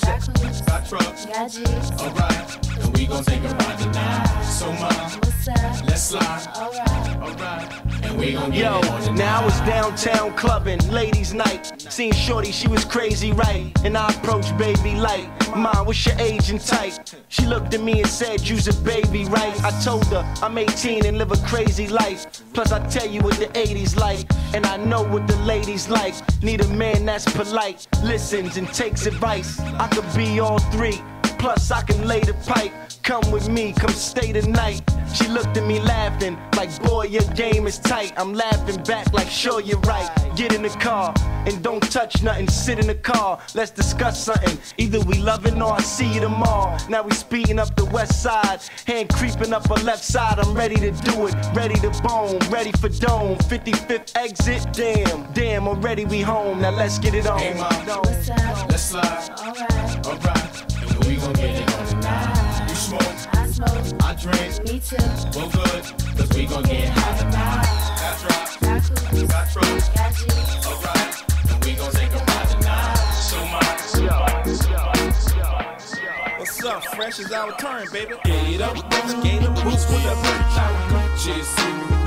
Got 0.65 0.87
trucks. 0.87 1.25
Got 1.25 1.49
G's. 1.49 1.91
Alright. 1.99 2.79
And 2.85 2.95
we 2.95 3.07
gon' 3.07 3.23
take 3.23 3.41
a 3.41 3.47
ride 3.47 3.79
tonight. 3.79 4.43
So 4.43 4.71
ma. 4.73 4.89
What's 4.89 5.47
up? 5.47 5.87
Let's 5.87 6.03
slide. 6.03 6.47
Alright. 6.55 7.17
Alright. 7.17 8.03
And 8.03 8.19
we 8.19 8.33
gon' 8.33 8.51
get 8.51 8.59
Yo, 8.59 8.77
it 8.77 8.89
on 8.89 9.01
tonight. 9.01 9.17
now 9.17 9.41
I 9.41 9.45
was 9.45 9.59
downtown 9.61 10.35
clubbing, 10.35 10.87
ladies' 10.91 11.33
night. 11.33 11.81
Seen 11.91 12.13
Shorty, 12.13 12.51
she 12.51 12.67
was 12.67 12.85
crazy, 12.85 13.31
right? 13.31 13.71
And 13.83 13.97
I 13.97 14.13
approached 14.13 14.55
baby 14.57 14.93
light. 14.95 15.27
Mom, 15.55 15.87
what's 15.87 16.05
your 16.05 16.15
age 16.19 16.51
and 16.51 16.61
type? 16.61 16.93
She 17.29 17.45
looked 17.45 17.73
at 17.73 17.81
me 17.81 18.01
and 18.01 18.07
said, 18.07 18.47
You's 18.47 18.67
a 18.67 18.73
baby, 18.83 19.25
right? 19.25 19.63
I 19.63 19.71
told 19.81 20.05
her 20.07 20.23
I'm 20.43 20.57
18 20.57 21.05
and 21.07 21.17
live 21.17 21.31
a 21.31 21.37
crazy 21.37 21.87
life. 21.87 22.27
Plus, 22.53 22.71
I 22.71 22.85
tell 22.87 23.07
you 23.07 23.21
what 23.21 23.37
the 23.37 23.47
80s 23.47 23.97
like, 23.97 24.29
and 24.53 24.65
I 24.65 24.77
know 24.77 25.03
what 25.03 25.27
the 25.27 25.35
ladies 25.37 25.89
like. 25.89 26.13
Need 26.43 26.61
a 26.61 26.67
man 26.67 27.05
that's 27.05 27.25
polite, 27.33 27.87
listens 28.03 28.57
and 28.57 28.67
takes 28.73 29.05
advice. 29.05 29.38
I 29.79 29.87
could 29.87 30.05
be 30.15 30.39
all 30.39 30.59
three. 30.59 31.01
Plus, 31.37 31.71
I 31.71 31.81
can 31.83 32.07
lay 32.07 32.19
the 32.19 32.33
pipe. 32.45 32.88
Come 33.09 33.31
with 33.31 33.49
me, 33.49 33.73
come 33.73 33.89
stay 33.89 34.31
tonight. 34.31 34.83
She 35.15 35.27
looked 35.29 35.57
at 35.57 35.65
me 35.65 35.79
laughing, 35.79 36.37
like, 36.55 36.69
boy, 36.83 37.05
your 37.05 37.23
game 37.33 37.65
is 37.65 37.79
tight. 37.79 38.13
I'm 38.15 38.35
laughing 38.35 38.83
back, 38.83 39.11
like, 39.11 39.27
sure, 39.27 39.61
you're 39.61 39.79
right. 39.79 40.07
Get 40.35 40.53
in 40.53 40.61
the 40.61 40.69
car 40.69 41.15
and 41.47 41.63
don't 41.63 41.81
touch 41.91 42.21
nothing. 42.21 42.47
Sit 42.47 42.77
in 42.77 42.85
the 42.85 42.93
car, 42.93 43.39
let's 43.55 43.71
discuss 43.71 44.25
something. 44.25 44.59
Either 44.77 44.99
we 44.99 45.15
loving 45.15 45.59
or 45.59 45.73
I 45.73 45.81
see 45.81 46.13
you 46.13 46.19
tomorrow. 46.19 46.77
Now 46.87 47.01
we 47.01 47.09
speeding 47.13 47.57
up 47.57 47.75
the 47.75 47.85
west 47.85 48.21
side, 48.21 48.59
hand 48.85 49.09
creeping 49.09 49.53
up 49.53 49.67
our 49.71 49.83
left 49.83 50.05
side. 50.05 50.37
I'm 50.37 50.53
ready 50.53 50.75
to 50.75 50.91
do 50.91 51.25
it, 51.25 51.35
ready 51.55 51.79
to 51.79 51.89
bone, 52.03 52.37
ready 52.51 52.73
for 52.73 52.89
dome. 52.89 53.39
55th 53.39 54.15
exit, 54.17 54.71
damn, 54.71 55.33
damn, 55.33 55.67
already 55.67 56.05
we 56.05 56.21
home. 56.21 56.61
Now 56.61 56.77
let's 56.77 56.99
get 56.99 57.15
it 57.15 57.25
on. 57.25 57.39
Hey, 57.39 57.59
up? 57.59 58.05
Let's 58.69 58.83
slide. 58.83 59.31
Alright. 59.39 60.05
Alright. 60.05 61.07
We 61.07 61.15
gon' 61.15 61.33
get 61.33 61.55
it 61.55 61.75
on 61.75 61.87
tonight. 61.87 62.48
You 63.59 63.65
smoke. 63.65 64.03
I 64.03 64.15
drink. 64.15 64.63
Me 64.67 64.79
too. 64.79 64.95
Well 65.35 65.49
good. 65.49 65.83
Cause 66.17 66.29
we 66.35 66.45
gon' 66.45 66.63
get 66.63 66.89
high 66.89 67.17
tonight. 67.17 67.67
Got 67.99 68.19
drops. 68.21 68.57
Got 68.57 68.81
cookies. 68.95 69.27
Got 69.27 69.51
trucks. 69.51 69.89
Got 69.89 70.13
G's. 70.15 70.65
Alright. 70.65 71.51
And 71.51 71.65
we 71.65 71.73
gon' 71.73 71.91
take 71.91 72.11
a 72.11 72.23
ride 72.23 72.49
tonight. 72.49 72.95
So 73.13 73.45
much. 73.47 73.79
What's 76.37 76.63
up? 76.63 76.83
Fresh 76.95 77.19
is 77.19 77.31
our 77.31 77.51
turn, 77.57 77.87
baby. 77.91 78.15
Get 78.23 78.61
up, 78.61 78.77
skate 78.77 79.41
the 79.41 79.49
boots 79.63 79.89
with 79.89 80.03
the 80.03 80.15
boots 80.15 80.57
out. 80.57 81.98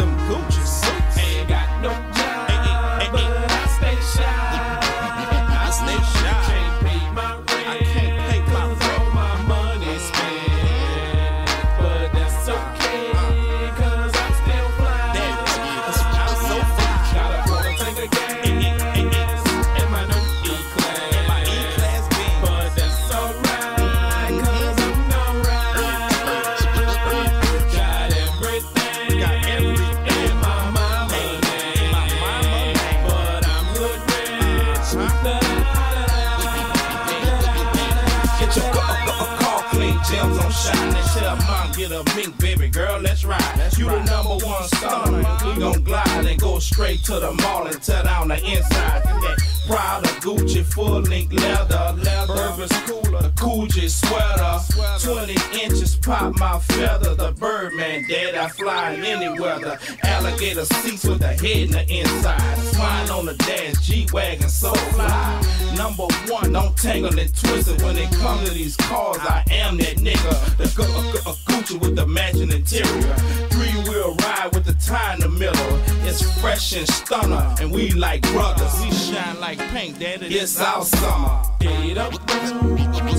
To 47.13 47.21
the 47.21 47.33
mall 47.43 47.67
and 47.67 47.83
tear 47.83 48.03
down 48.05 48.29
the 48.29 48.37
inside. 48.37 49.03
In 49.05 49.21
that 49.21 49.39
Prada, 49.67 50.09
Gucci, 50.25 50.65
full 50.65 51.03
link 51.03 51.31
leather, 51.31 51.95
leather. 51.99 52.35
Burberry's 52.35 52.73
cooler, 52.87 53.29
Coogi 53.37 53.91
sweater. 53.91 54.59
20 54.99 55.63
inches 55.63 55.95
pop 55.97 56.35
my 56.39 56.59
feather. 56.61 57.15
The 57.15 57.33
Birdman, 57.33 58.09
dead, 58.09 58.35
I 58.35 58.49
fly 58.49 58.93
in 58.95 59.05
any 59.05 59.39
weather. 59.39 59.79
Alligator 60.05 60.65
seats 60.65 61.05
with 61.05 61.21
a 61.23 61.35
head 61.35 61.45
in 61.45 61.71
the 61.73 61.85
inside. 61.87 62.59
Swine 62.73 63.11
on 63.11 63.27
the 63.27 63.35
dash, 63.35 63.75
G-Wagon, 63.87 64.49
so 64.49 64.73
fly. 64.73 65.43
Number 65.77 66.07
one, 66.29 66.53
don't 66.53 66.75
tangle 66.79 67.19
and 67.19 67.37
twist 67.37 67.69
it. 67.69 67.83
When 67.83 67.99
it 67.99 68.11
comes 68.13 68.49
to 68.49 68.55
these 68.55 68.77
cars, 68.77 69.19
I 69.21 69.45
am 69.51 69.77
that 69.77 69.99
nigga. 69.99 70.57
The 70.57 70.65
gu- 70.75 70.87
gu- 70.87 71.13
gu- 71.13 71.53
Gucci 71.53 71.79
with 71.79 71.95
the 71.95 72.07
matching 72.07 72.51
interior. 72.51 73.15
Three 73.51 73.72
wheel 73.93 74.15
ride 74.17 74.51
with 74.55 74.65
the 74.65 74.75
tie 74.75 75.15
in 75.15 75.21
the 75.21 75.29
middle. 75.29 75.79
It's 76.07 76.23
fresh 76.41 76.75
and 76.77 76.89
stunner, 76.89 77.55
and 77.61 77.71
we 77.71 77.91
like 77.91 78.23
brothers. 78.33 78.73
We 78.81 78.91
shine 78.91 79.39
like 79.41 79.59
paint, 79.71 79.99
daddy. 79.99 80.27
It's 80.27 80.61
our 80.61 80.85
summer. 80.85 81.43
Get 81.61 81.99
up, 81.99 82.13
boots 82.13 82.53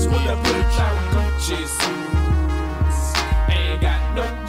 with 0.06 0.24
the 0.26 0.36
blue 0.44 0.64
Ain't 3.48 3.80
got 3.80 4.14
no 4.14 4.43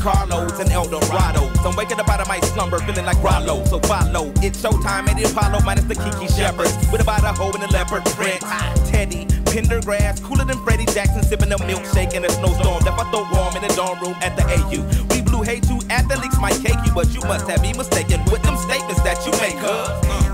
Carlos 0.00 0.58
and 0.60 0.70
Eldorados. 0.70 1.64
I'm 1.64 1.76
waking 1.76 2.00
up 2.00 2.08
out 2.08 2.20
of 2.20 2.28
my 2.28 2.40
slumber 2.40 2.78
feeling 2.80 3.04
like 3.04 3.22
Rollo. 3.22 3.64
So 3.64 3.78
follow. 3.80 4.32
It's 4.42 4.62
showtime 4.62 5.08
at 5.08 5.16
the 5.16 5.30
Apollo 5.30 5.60
minus 5.64 5.84
the 5.84 5.94
Kiki 5.94 6.28
Shepards. 6.32 6.74
With 6.90 7.00
about 7.00 7.24
a 7.24 7.32
hoe 7.32 7.52
and 7.52 7.64
a 7.64 7.68
leopard 7.68 8.04
print. 8.16 8.40
Teddy, 8.86 9.26
Pendergrass, 9.50 10.22
cooler 10.22 10.44
than 10.44 10.58
Freddie 10.64 10.86
Jackson, 10.86 11.22
sipping 11.22 11.52
a 11.52 11.56
milkshake 11.56 12.14
in 12.14 12.24
a 12.24 12.30
snowstorm. 12.30 12.84
Left 12.84 12.98
I 12.98 13.10
throw 13.10 13.26
warm 13.32 13.56
in 13.56 13.62
the 13.62 13.74
dorm 13.74 14.00
room 14.00 14.16
at 14.20 14.36
the 14.36 14.44
AU. 14.44 14.82
We 15.14 15.22
blew 15.22 15.42
hay 15.42 15.60
too 15.60 15.80
athletes 15.90 16.38
might 16.40 16.60
cake 16.62 16.78
you, 16.84 16.92
but 16.92 17.12
you 17.14 17.20
must 17.22 17.48
have 17.48 17.62
me 17.62 17.72
mistaken 17.72 18.20
with 18.30 18.42
them 18.42 18.56
statements 18.56 19.02
that 19.02 19.24
you 19.26 19.32
make, 19.40 19.56
huh? 19.58 20.27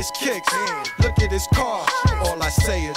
His 0.00 0.10
kicks. 0.12 0.48
Look 0.98 1.20
at 1.20 1.30
his 1.30 1.46
car. 1.48 1.84
All 2.24 2.42
I 2.42 2.48
say 2.48 2.84
is. 2.88 2.96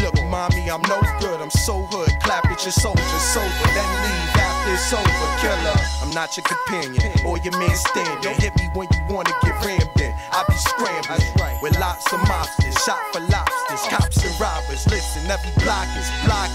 Look, 0.00 0.16
mommy, 0.32 0.70
I'm 0.70 0.80
no 0.88 1.00
good. 1.20 1.40
I'm 1.44 1.50
so 1.50 1.84
hood. 1.92 2.08
Clap 2.24 2.46
at 2.46 2.64
your 2.64 2.72
soldiers 2.72 3.24
sober, 3.36 3.68
then 3.76 3.90
leave 4.00 4.32
after 4.40 4.72
it's 4.72 4.92
over. 4.96 5.28
Killer, 5.44 5.76
I'm 6.00 6.10
not 6.16 6.32
your 6.36 6.44
companion 6.48 7.12
or 7.26 7.36
your 7.38 7.52
man 7.60 7.76
standing. 7.76 8.20
Don't 8.22 8.40
hit 8.40 8.56
me 8.56 8.64
when 8.72 8.88
you 8.96 9.02
wanna 9.12 9.32
get 9.44 9.60
rammed 9.60 10.00
in. 10.00 10.14
I 10.32 10.40
be 10.48 10.56
scrambling 10.56 11.60
with 11.60 11.78
lots 11.78 12.10
of 12.12 12.20
mobsters, 12.20 12.76
shot 12.84 13.00
for 13.12 13.20
lobsters, 13.20 13.84
cops 13.92 14.24
and 14.24 14.32
robbers. 14.40 14.88
Listen, 14.88 15.30
every 15.30 15.52
block 15.62 15.88
is 16.00 16.08
block 16.24 16.48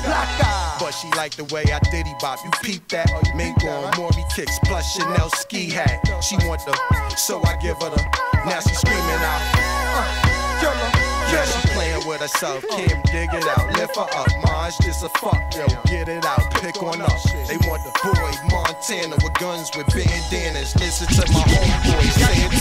But 0.80 0.80
she 1.01 1.09
like 1.17 1.35
the 1.35 1.45
way 1.45 1.63
I 1.73 1.79
diddy 1.89 2.13
bop. 2.21 2.39
You 2.45 2.51
peep 2.61 2.87
that? 2.89 3.09
Mink 3.35 3.63
on 3.63 3.89
Maury 3.97 4.23
kicks 4.35 4.59
plus 4.65 4.93
Chanel 4.93 5.29
ski 5.31 5.69
hat. 5.69 6.05
She 6.21 6.35
want 6.47 6.61
the, 6.65 6.77
so 7.17 7.41
I 7.43 7.57
give 7.57 7.77
her 7.81 7.89
the. 7.89 8.01
Now 8.45 8.59
she 8.59 8.75
screaming 8.75 9.01
out. 9.01 9.41
Uh, 9.57 10.61
killer. 10.61 10.91
Yeah, 11.31 11.45
she 11.45 11.67
playing 11.69 12.07
with 12.07 12.21
herself. 12.21 12.63
Kim, 12.69 13.01
dig 13.09 13.33
it 13.33 13.47
out. 13.47 13.65
Lift 13.77 13.95
her 13.95 14.05
up. 14.13 14.27
Mine's 14.43 14.77
just 14.79 15.03
a 15.03 15.09
fuck, 15.17 15.39
yo. 15.55 15.65
Get 15.87 16.09
it 16.09 16.25
out. 16.25 16.43
Pick 16.61 16.81
one 16.81 17.01
up. 17.01 17.17
They 17.47 17.57
want 17.65 17.81
the 17.87 17.93
boy 18.03 18.31
Montana 18.51 19.15
with 19.23 19.33
guns 19.39 19.71
with 19.75 19.87
bandanas. 19.87 20.75
Listen 20.75 21.07
to 21.07 21.31
my 21.31 21.41
homeboy 21.41 22.11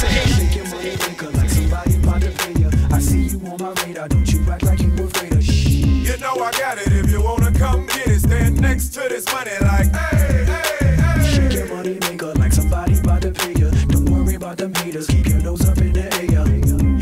Santana. 0.01 1.31
like 1.37 1.51
somebody 1.51 1.95
about 1.97 2.23
to 2.23 2.31
pay 2.31 2.53
ya. 2.61 2.71
I 2.91 3.01
see 3.01 3.23
you 3.23 3.41
on 3.47 3.59
my 3.61 3.73
radar, 3.83 4.09
don't 4.09 4.33
you 4.33 4.41
act 4.51 4.62
like 4.62 4.81
you 4.81 4.93
afraid 5.05 5.33
of 5.33 5.45
shit. 5.45 5.87
You 6.09 6.17
know 6.19 6.35
I 6.35 6.51
got 6.53 6.79
it. 6.79 6.93
If 6.93 7.11
you 7.11 7.23
wanna 7.23 7.53
come 7.53 7.87
get 7.87 7.99
it, 7.99 7.99
stand 8.20 8.60
next 8.60 8.88
to 8.94 9.01
this 9.09 9.26
money 9.32 9.52
like, 9.62 9.88
hey, 9.94 10.44
hey, 10.44 10.97
hey. 10.97 11.30
Shake 11.30 11.52
your 11.52 11.68
money 11.74 11.98
maker 12.01 12.32
like 12.34 12.52
somebody 12.52 12.98
about 12.98 13.22
to 13.22 13.30
pay 13.32 13.55
ya. 13.55 13.70
Don't 13.88 14.09
worry 14.10 14.34
about 14.34 14.56
them 14.59 14.74
haters, 14.74 15.06
keep 15.06 15.26
your 15.26 15.40
nose 15.42 15.68
up 15.68 15.78
in 15.78 15.92
the 15.92 16.05
air. 16.14 16.20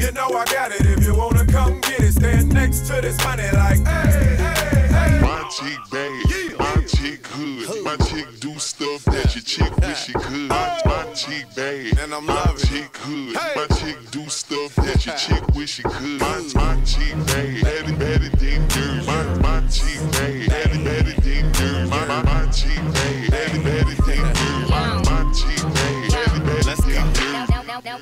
You 0.09 0.13
know 0.13 0.29
I 0.29 0.45
got 0.47 0.71
it. 0.73 0.87
If 0.87 1.05
you 1.05 1.15
wanna 1.15 1.45
come 1.45 1.81
get 1.81 2.01
it, 2.01 2.13
stand 2.13 2.53
next 2.55 2.87
to 2.87 3.01
this 3.03 3.19
money 3.25 3.43
like, 3.53 3.79
hey, 3.85 4.37
hey, 4.37 4.87
hey. 4.89 5.21
My 5.21 5.43
chick 5.51 5.79
bad, 5.91 6.11
yeah. 6.31 6.57
my 6.59 6.83
chick 6.87 7.23
good, 7.35 7.85
my 7.85 7.97
chick 8.07 8.27
do 8.41 8.59
stuff 8.59 9.05
that 9.07 9.35
your 9.35 9.43
chick 9.43 9.77
wish 9.79 10.05
she 10.05 10.13
could. 10.13 10.49
My, 10.49 10.81
my 10.87 11.13
chick 11.15 11.47
bad, 11.55 11.99
and 11.99 12.15
I'm 12.15 12.25
my 12.27 12.55
chick 12.57 12.91
good, 13.05 13.35
my 13.35 13.67
chick 13.77 13.99
do 14.11 14.27
stuff 14.29 14.75
that 14.77 15.05
your 15.05 15.17
chick 15.17 15.47
wish 15.55 15.71
she 15.75 15.83
could. 15.83 16.21
My, 16.21 16.41
my 16.55 16.81
chick 16.85 17.15
bad, 17.27 17.63
better 17.65 17.97
better 17.97 18.29
than 18.37 18.71
yours. 18.71 19.07
My, 19.07 19.23
my 19.43 19.61
chick 19.69 20.01
bad, 20.13 20.49
better 20.49 20.69
better 20.69 20.69
than 20.69 20.85
yours. 20.85 20.88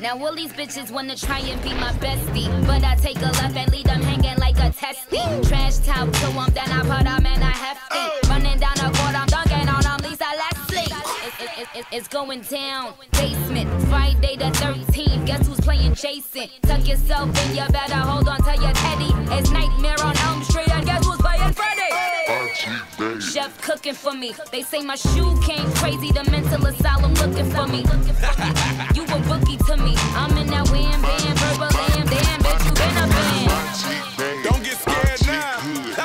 Now, 0.01 0.19
all 0.19 0.35
these 0.35 0.53
bitches 0.53 0.91
wanna 0.91 1.17
try 1.17 1.41
and 1.41 1.61
be 1.63 1.71
my 1.75 1.93
bestie. 1.95 2.49
But 2.67 2.85
I 2.85 2.95
take 2.97 3.19
a 3.19 3.27
left 3.41 3.57
and 3.57 3.71
leave 3.73 3.85
them 3.85 4.03
hanging 4.03 4.39
like 4.39 4.57
a 4.59 4.71
testy. 4.71 5.19
Trash 5.49 5.79
talk 5.79 6.11
to 6.13 6.27
them, 6.27 6.51
then 6.55 6.71
I 6.71 6.81
put 6.83 7.05
them 7.05 7.27
in 7.27 7.43
a 7.43 7.53
hefty. 7.65 8.29
Running 8.29 8.59
down 8.59 8.75
the 8.77 8.91
court, 8.97 9.15
I'm 9.15 9.27
it, 11.41 11.51
it, 11.59 11.69
it, 11.75 11.87
it's 11.93 12.09
going 12.09 12.41
down. 12.43 12.95
Basement, 13.13 13.69
Friday 13.89 14.37
the 14.37 14.51
13th. 14.57 15.27
Guess 15.27 15.47
who's 15.47 15.61
playing 15.61 15.95
Jason? 15.95 16.49
Tuck 16.63 16.87
yourself 16.87 17.29
in, 17.47 17.57
you 17.57 17.69
better 17.69 17.97
hold 17.97 18.29
on 18.29 18.39
to 18.43 18.53
your 18.63 18.73
teddy. 18.73 19.11
It's 19.35 19.51
Nightmare 19.51 20.01
on 20.03 20.17
Elm 20.19 20.43
Street, 20.45 20.71
and 20.71 20.87
guess 20.87 21.05
who's 21.07 21.19
playing 21.19 21.53
Freddy? 21.53 23.21
Chef 23.21 23.61
cooking 23.61 23.95
for 23.95 24.15
me. 24.15 24.33
They 24.51 24.63
say 24.63 24.83
my 24.83 24.97
shoe 24.97 25.39
came 25.43 25.71
crazy. 25.75 26.13
The 26.13 26.25
mental 26.31 26.67
asylum 26.67 27.15
looking 27.15 27.51
for 27.51 27.67
me. 27.67 27.85
you 28.95 29.05
a 29.05 29.19
rookie 29.29 29.57
to 29.69 29.77
me. 29.77 29.95
I'm 30.15 30.37
in 30.39 30.47
that 30.49 30.69
wham 30.71 31.03
bam, 31.03 31.37
verbal 31.37 31.69
lamb. 31.69 32.07
Damn, 32.07 32.41
bitch, 32.41 32.65
you 32.65 32.73
been 32.73 32.97
a 32.97 33.07
fan. 33.13 34.43
Don't 34.43 34.65
get 34.65 34.77
scared 34.77 35.27
now. 35.27 35.61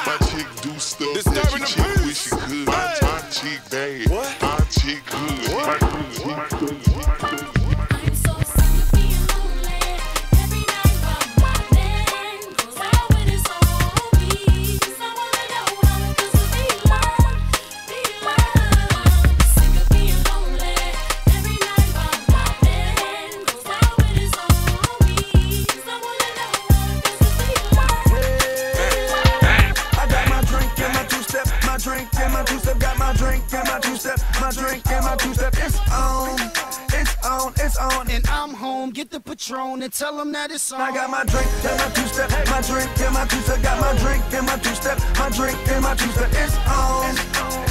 My 0.06 0.18
chick 0.28 0.48
do 0.62 0.78
stuff 0.80 1.24
that 1.24 1.58
your 1.58 1.66
chick 1.66 2.06
wish 2.06 2.24
she 2.24 2.30
could. 2.32 2.68
My, 2.68 2.98
my 3.02 3.22
chick 3.30 3.62
bad, 3.70 4.11
good, 5.00 5.82
my 5.82 5.91
my 35.12 35.18
two 35.18 35.34
step, 35.34 35.54
it's 35.58 35.78
on. 35.92 36.40
It's 36.94 37.26
on, 37.26 37.54
it's 37.58 37.78
on, 37.78 38.10
and 38.10 38.26
I'm 38.30 38.54
home. 38.54 38.92
Get 38.92 39.10
the 39.10 39.20
Patron 39.20 39.82
and 39.84 39.92
tell 39.92 40.16
them 40.16 40.32
that 40.32 40.52
it's 40.52 40.72
on. 40.72 40.80
I 40.80 40.94
got 40.94 41.10
my 41.10 41.26
drink 41.26 41.48
and 41.66 41.78
my 41.78 41.90
two 41.90 42.08
step, 42.08 42.30
my 42.48 42.62
drink 42.62 42.90
and 43.02 43.14
my 43.14 43.26
two 43.26 43.42
step, 43.42 43.62
got 43.62 43.78
my 43.82 43.94
drink 44.00 44.24
and 44.32 44.46
my 44.46 44.56
two 44.58 44.74
step, 44.74 44.98
my 45.20 45.30
drink 45.30 45.58
and 45.68 45.84
my 45.84 45.96
two 45.96 46.10
step. 46.12 46.30
It's 46.32 46.56
on, 46.66 47.12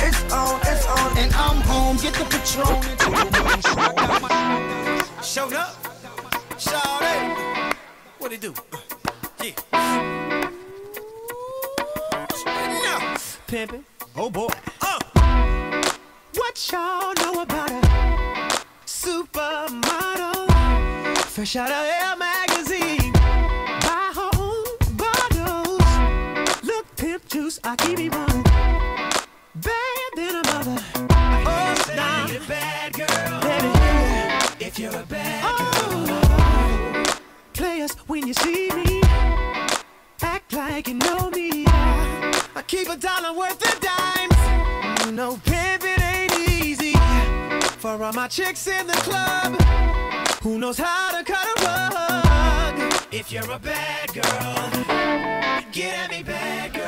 it's 0.07 0.33
on, 0.33 0.61
it's 0.71 0.87
on, 0.87 1.17
and 1.17 1.33
I'm 1.33 1.61
home. 1.63 1.97
Get 1.97 2.13
the 2.13 2.27
Patron 2.29 2.77
and 2.77 2.99
tell 2.99 3.13
them 3.13 3.31
that 3.33 3.47
it's 3.57 3.73
on. 5.09 5.25
Showed 5.25 5.55
up, 5.55 5.73
shout. 6.59 7.75
What'd 8.19 8.37
he 8.37 8.49
do? 8.49 8.55
Yeah. 9.43 9.55
Pimpin'. 13.49 13.85
Oh 14.15 14.29
boy. 14.31 14.49
Uh 14.83 15.00
y'all 16.73 17.15
know 17.15 17.43
about 17.43 17.71
a 17.71 17.81
supermodel 18.87 20.47
fresh 21.25 21.57
out 21.57 21.71
of 21.71 21.77
Elle 21.77 22.17
magazine? 22.17 23.13
Buy 23.85 24.13
her 24.15 24.31
own 24.39 24.65
bottles. 24.97 25.83
Look, 26.63 26.87
pimp 26.97 27.29
juice, 27.29 27.59
I 27.65 27.77
keep 27.77 27.99
me 27.99 28.09
one. 28.09 28.43
Bad 29.55 30.11
than 30.17 30.37
a 30.37 30.43
mother. 30.53 30.83
Oh, 31.09 31.75
nah. 31.97 32.27
a 32.27 32.41
bad 32.47 32.93
girl. 32.93 33.41
Baby, 33.41 34.65
if 34.65 34.79
you're 34.79 34.95
a 34.95 35.07
bad 35.07 35.43
oh, 35.45 37.05
girl. 37.05 37.15
Players, 37.53 37.93
when 38.07 38.27
you 38.27 38.35
see 38.35 38.71
me, 38.75 39.03
act 40.23 40.53
like 40.53 40.89
you 40.89 40.95
know 40.95 41.31
me. 41.31 41.65
I 41.67 42.63
keep 42.67 42.89
a 42.89 42.97
dollar 42.97 43.33
worth 43.37 43.63
of 43.63 43.81
dimes. 43.81 45.11
No 45.13 45.37
pimp. 45.45 45.60
For 47.81 48.05
all 48.05 48.13
my 48.13 48.29
chicks 48.29 48.67
in 48.67 48.87
the 48.87 48.93
club, 48.93 49.59
who 50.43 50.59
knows 50.59 50.77
how 50.77 51.17
to 51.17 51.25
cut 51.25 51.47
a 51.47 51.65
rug? 51.65 52.93
If 53.11 53.33
you're 53.33 53.51
a 53.51 53.59
bad 53.59 54.13
girl, 54.13 54.85
get 55.73 55.99
at 55.99 56.11
me, 56.11 56.23
bad 56.23 56.75
girl. 56.75 56.85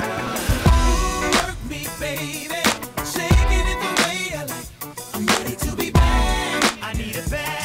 Ooh, 0.69 1.31
work 1.47 1.57
me, 1.71 1.87
baby. 1.99 2.61
Shaking 3.07 3.67
it 3.73 3.79
the 3.81 3.93
way 4.03 4.37
I 4.37 4.45
like. 4.47 5.15
I'm 5.15 5.25
ready 5.25 5.57
to 5.57 5.75
be 5.77 5.91
bad. 5.91 6.79
I 6.83 6.93
need 6.93 7.17
a 7.17 7.27
bad. 7.31 7.62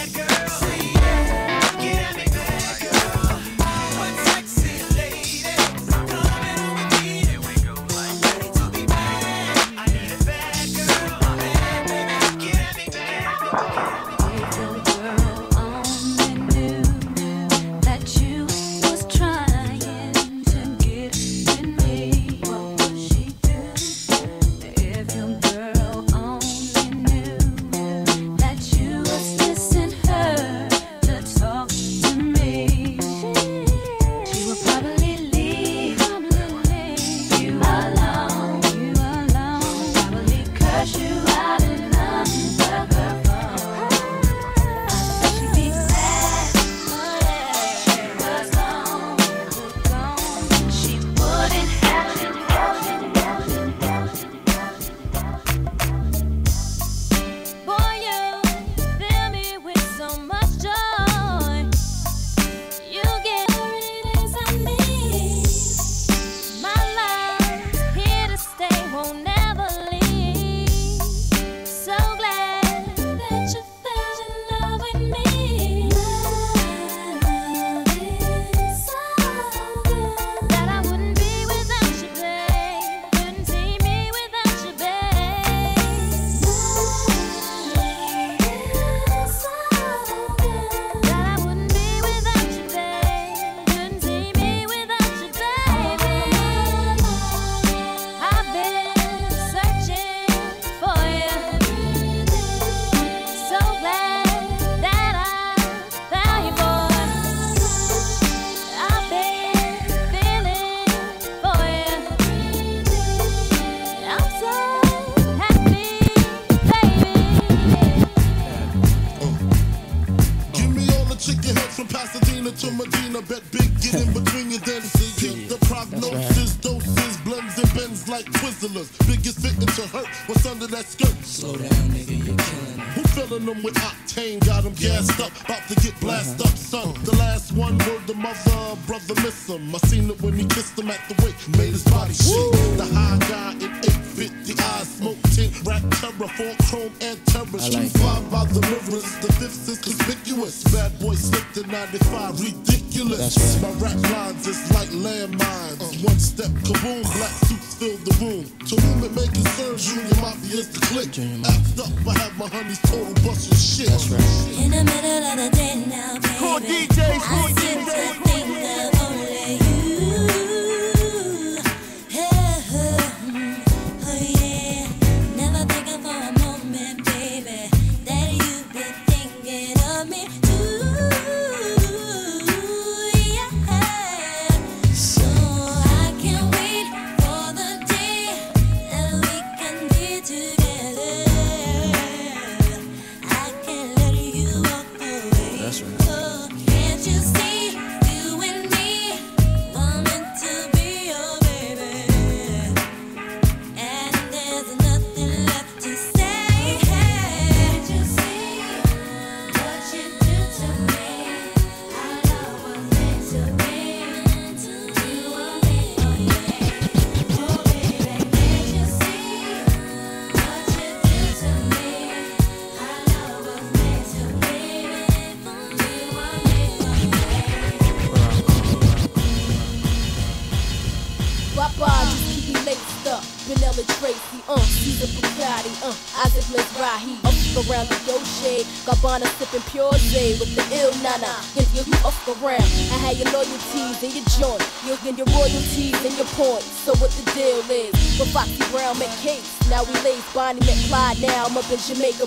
Jamaica 251.88 252.27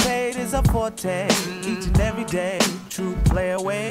Paid 0.00 0.36
is 0.36 0.54
a 0.54 0.62
forte, 0.64 1.26
each 1.62 1.86
and 1.86 2.00
every 2.00 2.24
day. 2.24 2.58
True 2.88 3.14
play 3.24 3.52
away. 3.52 3.88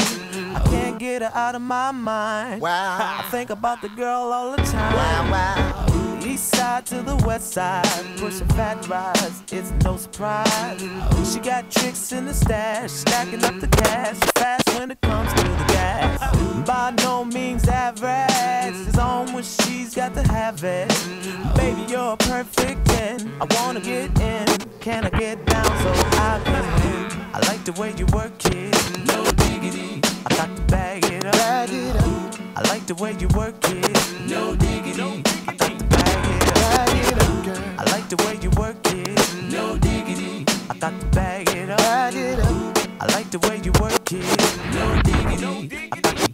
I 0.56 0.62
can't 0.66 1.00
get 1.00 1.22
her 1.22 1.32
out 1.34 1.56
of 1.56 1.62
my 1.62 1.92
mind. 1.92 2.62
Wow. 2.62 2.98
I 3.20 3.24
think 3.32 3.50
about 3.50 3.82
the 3.82 3.90
girl 3.90 4.32
all 4.34 4.52
the 4.52 4.62
time. 4.64 4.94
Wow, 4.94 5.32
wow. 5.32 6.20
East 6.26 6.54
side 6.56 6.86
to 6.88 7.02
the 7.02 7.16
west 7.26 7.54
side, 7.54 7.86
pushing 8.18 8.48
fat 8.50 8.88
rides, 8.88 9.42
it's 9.52 9.72
no 9.84 9.98
surprise. 9.98 10.82
She 11.32 11.40
got 11.40 11.72
tricks 11.72 12.12
in 12.12 12.26
the 12.26 12.34
stash, 12.34 12.92
stacking 12.92 13.44
up 13.44 13.60
the 13.60 13.68
cash, 13.68 14.18
fast 14.36 14.70
when 14.78 14.92
it 14.92 15.02
comes 15.02 15.34
to 15.34 15.44
the 15.44 15.66
gas. 15.70 16.68
By 16.68 16.94
no 17.04 17.24
means 17.26 17.68
average, 17.68 18.88
it's 18.88 18.98
on 18.98 19.34
when 19.34 19.44
she's 19.44 19.59
got 20.00 20.14
to 20.14 20.32
have 20.32 20.64
it. 20.64 20.88
Baby, 21.58 21.82
you're 21.92 22.16
perfect 22.16 22.86
10. 22.86 23.34
I 23.42 23.46
wanna 23.56 23.82
get 23.82 24.18
in, 24.22 24.46
can 24.80 25.04
I 25.04 25.10
get 25.10 25.46
down 25.46 25.66
so 25.66 25.92
I 26.16 26.40
can? 26.46 27.12
I 27.34 27.40
like 27.50 27.66
the 27.66 27.74
way 27.74 27.94
you 27.98 28.06
work 28.14 28.32
it, 28.46 28.72
no 29.06 29.26
diggity. 29.44 30.00
I 30.26 30.30
got 30.40 30.56
to 30.56 30.62
bag 30.72 31.04
it 31.04 31.26
up. 31.26 31.34
Bag 31.34 31.70
it 31.74 31.98
up. 31.98 32.40
I 32.56 32.62
like 32.72 32.86
the 32.88 32.96
way 32.96 33.14
you 33.20 33.28
work 33.36 33.56
it, 33.66 34.30
no 34.30 34.56
diggity. 34.56 35.22
I 35.50 35.54
got 35.58 35.78
to 35.78 35.86
bag 35.92 36.26
it 36.34 36.48
up. 36.48 36.56
Bag 36.56 36.96
it 36.96 37.22
up, 37.22 37.46
girl. 37.46 37.64
I 37.78 37.84
like 37.92 38.08
the 38.08 38.18
way 38.24 38.40
you 38.42 38.50
work 38.52 38.78
it, 38.86 39.52
no 39.52 39.78
diggity. 39.78 40.46
I 40.70 40.76
got 40.76 40.98
to 40.98 41.06
bag 41.08 41.50
it 41.50 41.70
up. 41.70 41.78
Bag 41.78 42.16
it 42.16 42.40
up. 42.40 42.78
I 43.02 43.06
like 43.18 43.30
the 43.32 43.40
way 43.40 43.60
you 43.66 43.74
work 43.82 44.14
it, 44.14 44.24
no 44.74 45.02
diggity. 45.04 45.90
I 45.92 46.00
got 46.00 46.16
to 46.16 46.29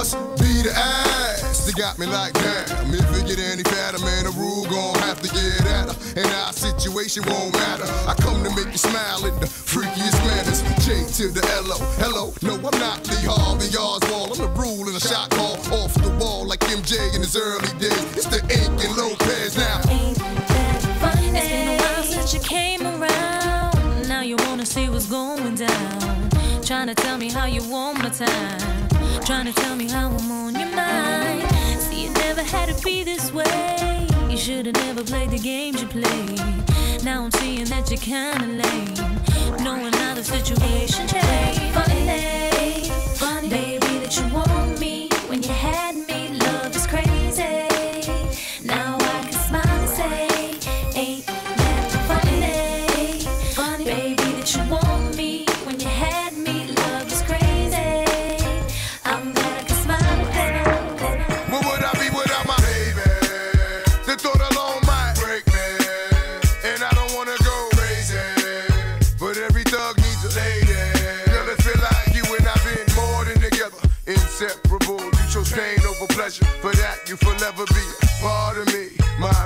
must 0.00 0.16
be 0.40 0.62
the 0.64 0.72
ass 0.72 1.66
that 1.66 1.76
got 1.76 1.98
me 1.98 2.06
like 2.06 2.32
damn. 2.32 2.88
If 2.88 3.04
it 3.20 3.26
get 3.28 3.38
any 3.38 3.62
fatter, 3.62 4.00
man, 4.00 4.24
the 4.24 4.32
rule 4.32 4.64
gon' 4.64 4.96
have 5.04 5.20
to 5.20 5.28
get 5.28 5.60
at 5.76 5.92
her. 5.92 5.96
And 6.16 6.26
our 6.40 6.54
situation 6.54 7.22
won't 7.28 7.52
matter. 7.52 7.84
I 8.08 8.14
come 8.16 8.42
to 8.42 8.48
make 8.56 8.72
you 8.72 8.80
smile 8.80 9.26
in 9.26 9.36
the 9.40 9.44
freakiest 9.44 10.16
manners. 10.24 10.64
J 10.88 11.04
to 11.20 11.28
the 11.28 11.44
L-O. 11.68 11.76
Hello, 12.00 12.32
no, 12.40 12.54
I'm 12.56 12.80
not 12.80 13.06
Lee 13.12 13.28
Harvey 13.28 13.68
Oswald. 13.76 14.32
I'm 14.32 14.38
the 14.40 14.48
rule 14.56 14.88
in 14.88 14.96
a 14.96 15.00
shot 15.00 15.28
call 15.36 15.60
off 15.68 15.92
the 15.92 16.16
wall 16.18 16.46
like 16.48 16.60
MJ 16.60 16.96
in 17.14 17.20
his 17.20 17.36
early 17.36 17.68
days. 17.76 18.00
It's 18.16 18.24
the 18.24 18.40
Ink 18.48 18.80
and 18.80 18.96
Lopez 18.96 19.58
now. 19.58 19.80
It's 19.84 21.44
been 21.44 21.68
a 21.68 21.76
while 21.76 22.02
since 22.04 22.32
you 22.32 22.40
came 22.40 22.80
around. 22.86 24.08
Now 24.08 24.22
you 24.22 24.36
wanna 24.48 24.64
see 24.64 24.88
what's 24.88 25.10
going 25.10 25.56
down. 25.56 26.30
Trying 26.64 26.86
to 26.86 26.94
tell 26.94 27.18
me 27.18 27.28
how 27.28 27.44
you 27.44 27.62
want 27.68 27.98
my 27.98 28.08
time. 28.08 28.79
Trying 29.26 29.46
to 29.46 29.52
tell 29.52 29.76
me 29.76 29.88
how 29.88 30.08
I'm 30.08 30.30
on 30.30 30.58
your 30.58 30.74
mind. 30.74 31.48
See, 31.80 32.06
it 32.06 32.12
never 32.14 32.42
had 32.42 32.68
to 32.68 32.82
be 32.82 33.04
this 33.04 33.32
way. 33.32 34.06
You 34.28 34.36
should've 34.36 34.74
never 34.74 35.04
played 35.04 35.30
the 35.30 35.38
games 35.38 35.80
you 35.80 35.88
played. 35.88 36.40
Now 37.04 37.24
I'm 37.24 37.30
seeing 37.32 37.66
that 37.66 37.90
you're 37.90 37.98
kinda 37.98 38.46
lame. 38.46 38.94
Knowing 39.62 39.92
how 39.92 40.14
the 40.14 40.24
situation 40.24 41.06
changed. 41.06 41.60
Funny, 41.74 42.90
funny, 43.14 43.48
baby, 43.48 43.98
that 43.98 44.16
you 44.16 44.26
want 44.34 44.78
me 44.80 45.08
when 45.28 45.42
you 45.42 45.50
had 45.50 45.79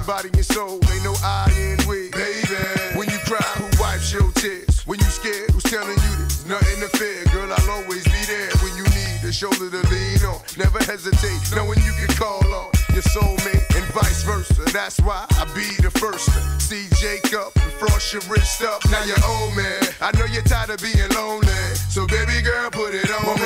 Mind, 0.06 0.22
body, 0.22 0.30
and 0.34 0.44
soul. 0.44 0.80
Ain't 0.92 1.04
no 1.04 1.14
I 1.22 1.50
in 1.56 1.88
we. 1.88 2.10
Baby, 2.10 2.96
when 2.96 3.08
you 3.08 3.18
cry, 3.24 3.40
who 3.56 3.68
wipes 3.80 4.12
your 4.12 4.30
tears? 4.32 4.82
When 4.86 4.98
you 4.98 5.06
scared, 5.06 5.50
who's 5.50 5.62
telling 5.64 5.96
you 5.96 6.12
there's 6.18 6.46
nothing 6.46 6.80
to 6.80 6.88
fear? 6.98 7.24
Girl, 7.32 7.50
I'll 7.52 7.70
always 7.70 8.04
be 8.04 8.20
there 8.26 8.50
when 8.60 8.76
you 8.76 8.84
need 8.84 9.24
a 9.24 9.32
shoulder 9.32 9.70
to 9.70 9.82
lean 9.88 10.20
on. 10.24 10.40
Never 10.58 10.78
hesitate, 10.84 11.40
knowing 11.54 11.78
you 11.80 11.92
can 11.96 12.14
call 12.16 12.44
on 12.44 12.70
your 12.92 13.02
soulmate 13.14 13.64
and 13.76 13.84
vice 13.94 14.22
versa. 14.24 14.64
That's 14.72 15.00
why 15.00 15.26
I 15.40 15.44
be 15.54 15.68
the 15.82 15.90
first 15.90 16.28
to 16.28 16.40
see 16.60 16.88
Jacob 17.00 17.52
and 17.56 17.72
frost 17.72 18.12
your 18.12 18.22
wrist 18.28 18.62
up. 18.62 18.84
Now 18.90 19.04
you're 19.04 19.24
old 19.24 19.56
man. 19.56 19.82
I 20.00 20.12
know 20.18 20.26
you're 20.26 20.44
tired 20.44 20.70
of 20.70 20.80
being 20.80 21.08
lonely. 21.14 21.48
So 21.88 22.06
baby 22.06 22.42
girl, 22.42 22.70
put 22.70 22.94
it 22.94 23.10
on. 23.10 23.24
What 23.26 23.40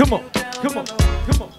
Come 0.00 0.14
on, 0.14 0.30
come 0.32 0.78
on, 0.78 0.86
come 0.86 1.42
on. 1.42 1.52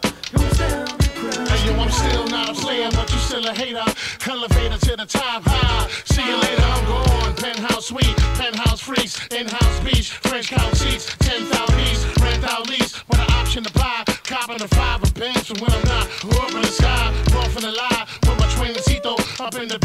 Hey, 1.45 1.67
yo, 1.67 1.77
I'm 1.77 1.91
still 1.91 2.25
not 2.25 2.49
a 2.49 2.53
player, 2.53 2.89
but 2.89 3.07
you 3.13 3.19
still 3.19 3.45
a 3.45 3.53
hater. 3.53 3.85
Elevator 4.27 4.79
to 4.79 4.95
the 4.97 5.05
top 5.05 5.43
high. 5.45 5.87
See 6.05 6.25
you 6.25 6.37
later, 6.37 6.63
I'm 6.63 6.85
gone. 6.85 7.35
Penthouse 7.35 7.85
suite, 7.85 8.17
penthouse 8.33 8.81
freaks, 8.81 9.27
in-house 9.27 9.79
beach, 9.81 10.13
French 10.25 10.49
couch 10.49 10.73
seats, 10.73 11.15
10,000 11.19 11.79
east, 11.81 12.17
rent 12.19 12.43
out 12.45 12.67
lease, 12.67 13.07
with 13.07 13.19
an 13.19 13.29
option 13.29 13.63
to 13.63 13.71
buy. 13.73 14.03
Copping 14.23 14.57
the 14.57 14.67
five 14.69 15.03
of 15.03 15.13
bands 15.13 15.45
from 15.45 15.59
when 15.59 15.71
I'm 15.71 15.85
not. 15.85 16.07
Up 16.41 16.49
in 16.49 16.61
the 16.63 16.67
sky, 16.67 17.13
off 17.37 17.55
in 17.55 17.61
the 17.61 17.71
lie, 17.71 18.07
with 18.23 18.39
my 18.39 18.47
twincito, 18.57 19.21
up 19.39 19.53
in 19.53 19.67
the 19.67 19.77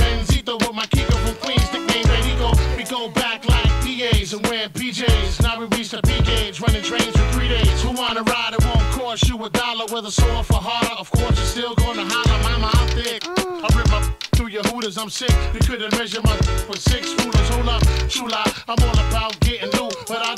whether 10.07 10.13
sore 10.13 10.45
for 10.45 10.63
harder. 10.63 10.95
Of 10.99 11.11
course, 11.11 11.37
you're 11.37 11.47
still 11.47 11.75
gonna 11.75 12.05
holler, 12.05 12.43
mama, 12.43 12.71
I'm 12.75 12.89
thick. 12.89 13.23
I 13.27 13.69
rip 13.77 13.89
my 13.91 14.01
through 14.37 14.49
your 14.49 14.63
hooters, 14.65 14.99
I'm 14.99 15.11
sick. 15.11 15.35
You 15.53 15.61
couldn't 15.61 15.99
measure 15.99 16.21
my 16.23 16.37
with 16.69 16.81
six 16.81 17.13
rulers. 17.19 17.49
Hold 17.51 17.69
up, 17.69 17.83
true 18.09 18.29
lie. 18.29 18.53
I'm 18.69 18.79
all 18.81 18.99
about 19.09 19.39
getting 19.41 19.71
new, 19.71 19.91
but 20.07 20.23
I 20.23 20.36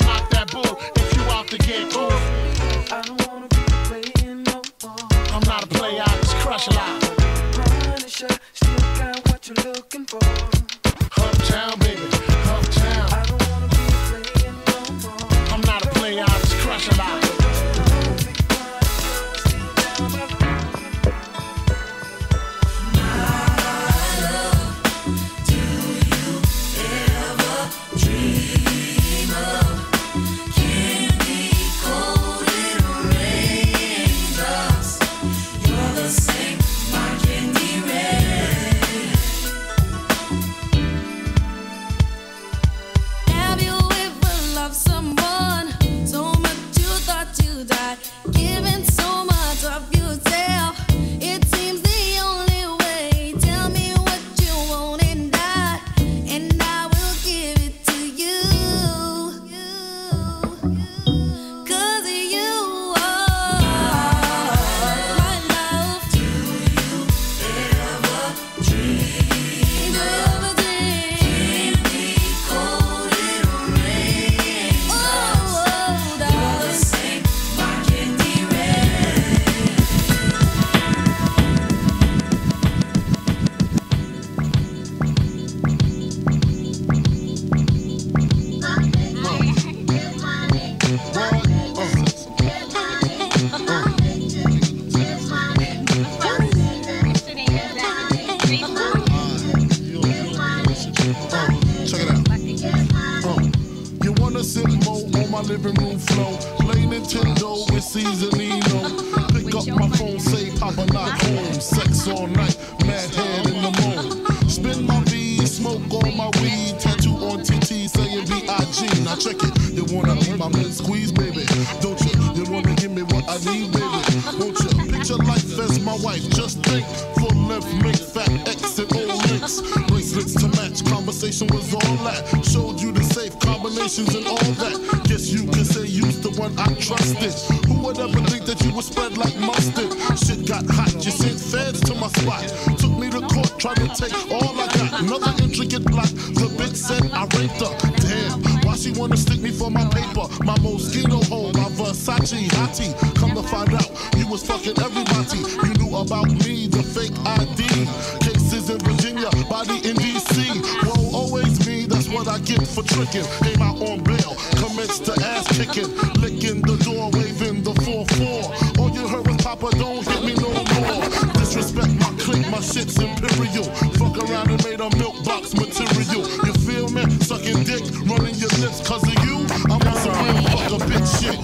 my 172.59 172.65
shit's 172.65 172.99
imperial. 172.99 173.63
Fuck 173.95 174.17
around 174.17 174.49
and 174.49 174.63
made 174.65 174.81
a 174.81 174.89
milk 174.97 175.23
box 175.23 175.53
material. 175.53 176.27
You 176.45 176.53
feel 176.67 176.89
me? 176.89 177.09
Sucking 177.21 177.63
dick, 177.63 177.83
running 178.05 178.35
your 178.35 178.49
lips 178.59 178.85
cause 178.85 179.03
of 179.03 179.13
you. 179.23 179.47
I'm 179.71 179.81
on 179.81 179.95
some 179.95 180.13
real 180.25 180.43
fuck 180.43 180.71
a 180.71 180.77
bitch 180.83 181.07
shit. 181.19 181.39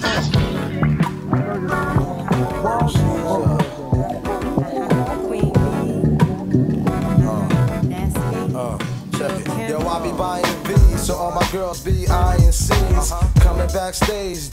Uh. 8.54 8.78
Check 9.16 9.40
it. 9.40 9.70
Yo, 9.70 9.78
I 9.88 10.02
be 10.02 10.12
buying 10.18 10.44
V's, 10.64 11.06
so 11.06 11.14
all 11.14 11.32
my 11.32 11.48
girls 11.50 11.80
be 11.80 12.06
eyeing 12.08 12.52
C's. 12.52 13.12
Coming 13.40 13.68
backstage, 13.68 14.50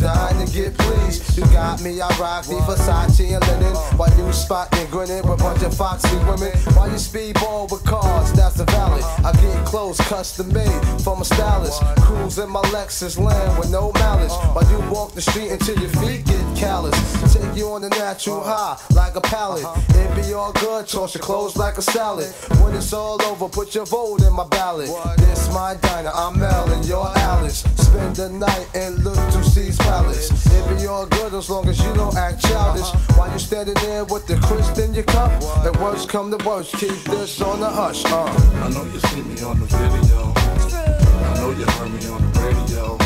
me, 1.84 2.00
I 2.00 2.08
rock 2.18 2.46
the 2.46 2.56
Versace 2.56 3.36
and 3.36 3.46
linen. 3.48 3.76
While 3.98 4.16
you 4.18 4.32
spotting, 4.32 4.88
grinning 4.90 5.28
with 5.28 5.42
a 5.42 5.44
bunch 5.44 5.64
of 5.64 5.76
foxy 5.76 6.16
women. 6.20 6.52
While 6.76 6.90
you 6.90 6.96
speedball 6.96 7.70
with 7.70 7.84
cars, 7.84 8.32
that's 8.34 8.56
the 8.56 8.66
valley. 8.66 9.04
I 9.24 9.32
get 9.34 9.66
clothes 9.66 10.00
custom 10.08 10.52
made 10.54 10.82
from 11.04 11.22
a 11.22 11.26
stylist. 11.26 11.82
Cruise 12.02 12.38
in 12.38 12.50
my 12.50 12.62
Lexus 12.72 13.20
land 13.20 13.60
with 13.60 13.70
no 13.70 13.92
malice. 13.94 14.34
While 14.54 14.70
you 14.72 14.80
walk 14.90 15.14
the 15.14 15.22
street 15.22 15.52
until 15.52 15.78
your 15.78 15.90
feet 15.90 16.26
get 16.26 16.58
callous. 16.58 16.96
Take 17.34 17.56
you 17.56 17.68
on 17.70 17.82
the 17.82 17.90
natural 17.90 18.42
high 18.42 18.78
like 18.92 19.16
a 19.16 19.22
pallet. 19.22 19.66
It 19.90 20.16
be 20.16 20.34
all 20.34 20.54
good, 20.54 20.88
toss 20.88 21.14
your 21.16 21.22
clothes 21.22 21.58
like 21.58 21.78
a 21.78 21.82
salad. 21.82 22.32
When 22.62 22.74
it's 22.76 22.94
all 22.94 23.22
over, 23.24 23.50
put 23.50 23.76
your 23.76 23.86
vote 23.86 24.22
in 24.22 24.34
my 24.34 24.48
ballot. 24.48 24.90
This 25.18 25.52
my 25.54 25.76
diner, 25.82 26.12
I'm 26.14 26.40
Mel 26.40 26.72
and 26.72 26.86
you're 26.86 27.12
Alice. 27.18 27.60
Spend 27.76 28.16
the 28.16 28.30
night 28.30 28.68
in 28.74 29.04
Little 29.04 29.44
C's 29.44 29.78
Palace. 29.78 30.32
It 30.48 30.78
be 30.78 30.88
all 30.88 31.06
good 31.06 31.34
as 31.34 31.50
long 31.50 31.68
as 31.68 31.73
you 31.80 31.94
don't 31.94 32.16
act 32.16 32.42
childish. 32.42 32.90
While 33.18 33.32
you 33.32 33.40
standing 33.40 33.76
there 33.76 34.04
with 34.06 34.28
the 34.28 34.36
crisp 34.38 34.78
in 34.78 34.94
your 34.94 35.04
cup. 35.06 35.32
The 35.64 35.72
worst 35.82 36.10
come 36.10 36.30
to 36.36 36.46
worst, 36.46 36.76
keep 36.76 36.98
this 37.06 37.42
on 37.42 37.60
the 37.60 37.70
hush. 37.70 38.04
Uh. 38.06 38.26
I 38.26 38.70
know 38.70 38.84
you 38.86 39.00
see 39.00 39.22
me 39.22 39.42
on 39.44 39.60
the 39.60 39.66
video. 39.66 40.34
I 40.34 41.34
know 41.40 41.52
you 41.52 41.66
heard 41.66 41.92
me 41.92 42.08
on 42.10 42.22
the 42.22 42.40
radio. 42.42 42.98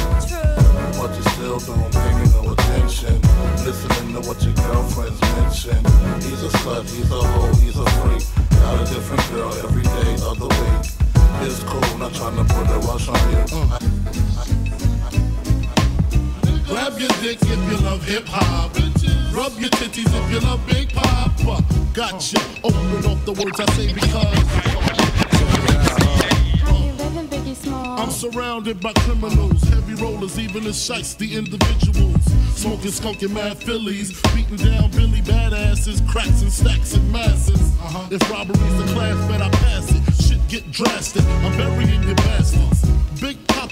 But 0.98 1.16
you 1.16 1.24
still 1.32 1.60
don't 1.60 1.92
pay 1.94 2.12
me 2.18 2.26
no 2.34 2.54
attention. 2.54 3.22
Listening 3.64 4.14
to 4.16 4.28
what 4.28 4.42
your 4.44 4.54
girlfriends 4.54 5.22
mention. 5.38 5.78
He's 6.26 6.44
a 6.44 6.50
slut, 6.60 6.90
he's 6.90 7.12
a 7.12 7.22
hoe, 7.22 7.54
he's 7.62 7.78
a 7.78 7.86
freak. 8.02 8.24
Got 8.60 8.82
a 8.82 8.94
different 8.94 9.24
girl 9.32 9.54
every 9.64 9.84
day 9.84 10.14
of 10.26 10.40
the 10.40 10.48
week. 10.48 11.08
It's 11.46 11.64
cool, 11.64 11.98
not 11.98 12.14
trying 12.14 12.36
to 12.36 12.44
put 12.54 12.68
a 12.70 12.80
rush 12.88 13.08
on 13.08 14.62
you. 14.62 14.67
Grab 16.68 17.00
your 17.00 17.10
dick 17.22 17.38
if 17.42 17.72
you 17.72 17.78
love 17.86 18.04
hip 18.04 18.26
hop. 18.28 18.76
Rub 19.34 19.58
your 19.58 19.70
titties 19.70 20.12
if 20.12 20.32
you 20.32 20.40
love 20.42 20.66
Big 20.68 20.92
Papa. 20.94 21.64
Gotcha. 21.94 22.40
Open 22.62 23.06
off 23.06 23.24
the 23.24 23.32
words 23.32 23.60
I 23.60 23.66
say 23.72 23.94
because. 23.94 25.08
I'm 27.72 28.12
surrounded 28.12 28.82
by 28.82 28.92
criminals, 28.94 29.64
heavy 29.64 29.94
rollers, 29.96 30.38
even 30.38 30.66
the 30.66 30.74
shites, 30.74 31.14
the 31.16 31.36
individuals. 31.38 32.22
Smoking 32.56 32.92
skunky 32.92 33.30
mad 33.34 33.58
Phillies, 33.58 34.22
beating 34.34 34.58
down 34.58 34.92
Billy 34.92 35.22
badasses, 35.22 36.06
cracks 36.10 36.42
and 36.42 36.52
stacks 36.52 36.96
and 36.96 37.12
masses. 37.12 37.62
Uh-huh. 37.80 38.10
If 38.12 38.30
robbery's 38.30 38.78
the 38.78 38.94
class 38.94 39.30
that 39.30 39.42
I 39.42 39.50
pass 39.50 39.92
it, 39.92 40.04
shit 40.22 40.48
get 40.50 40.70
drastic. 40.72 41.24
I'm 41.24 41.56
burying 41.58 42.04
your 42.04 42.16
bastards. 42.16 42.86
Big 43.22 43.47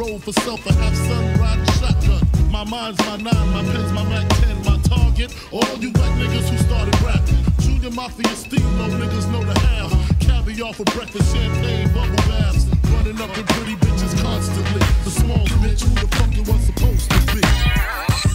Usually 0.00 0.12
roll 0.12 0.20
for 0.20 0.32
self, 0.40 0.66
I 0.66 0.72
have 0.72 0.96
sun 0.96 1.40
riding 1.40 1.64
shotgun. 1.74 2.50
My 2.50 2.64
mind's 2.64 2.98
my 3.00 3.16
nine, 3.16 3.48
my 3.52 3.62
pen's 3.62 3.92
my 3.92 4.04
Mac 4.04 4.28
10, 4.28 4.64
my 4.64 4.78
target. 4.82 5.34
All 5.52 5.76
you 5.78 5.90
white 5.90 6.16
niggas 6.16 6.48
who 6.48 6.56
started 6.58 6.98
rapping. 7.02 7.36
Junior 7.60 7.90
Mafia 7.90 8.34
Steve, 8.34 8.64
no 8.78 8.88
niggas 8.88 9.30
know 9.30 9.42
the 9.44 9.58
half. 9.60 9.90
Caviar 10.20 10.72
for 10.72 10.84
breakfast, 10.84 11.34
champagne, 11.34 11.92
bubble 11.92 12.16
baths. 12.28 12.66
Running 12.92 13.20
up 13.20 13.36
in 13.36 13.44
pretty 13.44 13.76
bitches 13.76 14.20
constantly. 14.22 14.80
The 15.04 15.10
small 15.10 15.46
bitch 15.60 15.82
who 15.82 15.92
the 15.94 16.08
fuck 16.16 16.34
you 16.34 16.42
was 16.44 16.62
supposed 16.64 17.10
to 17.10 17.20
be. 17.34 17.42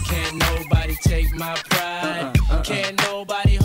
Can't 0.06 0.36
nobody 0.36 0.94
take 1.02 1.34
my 1.34 1.54
pride. 1.68 2.36
Uh-uh, 2.38 2.54
uh-uh. 2.54 2.62
Can't 2.62 2.96
nobody 3.02 3.56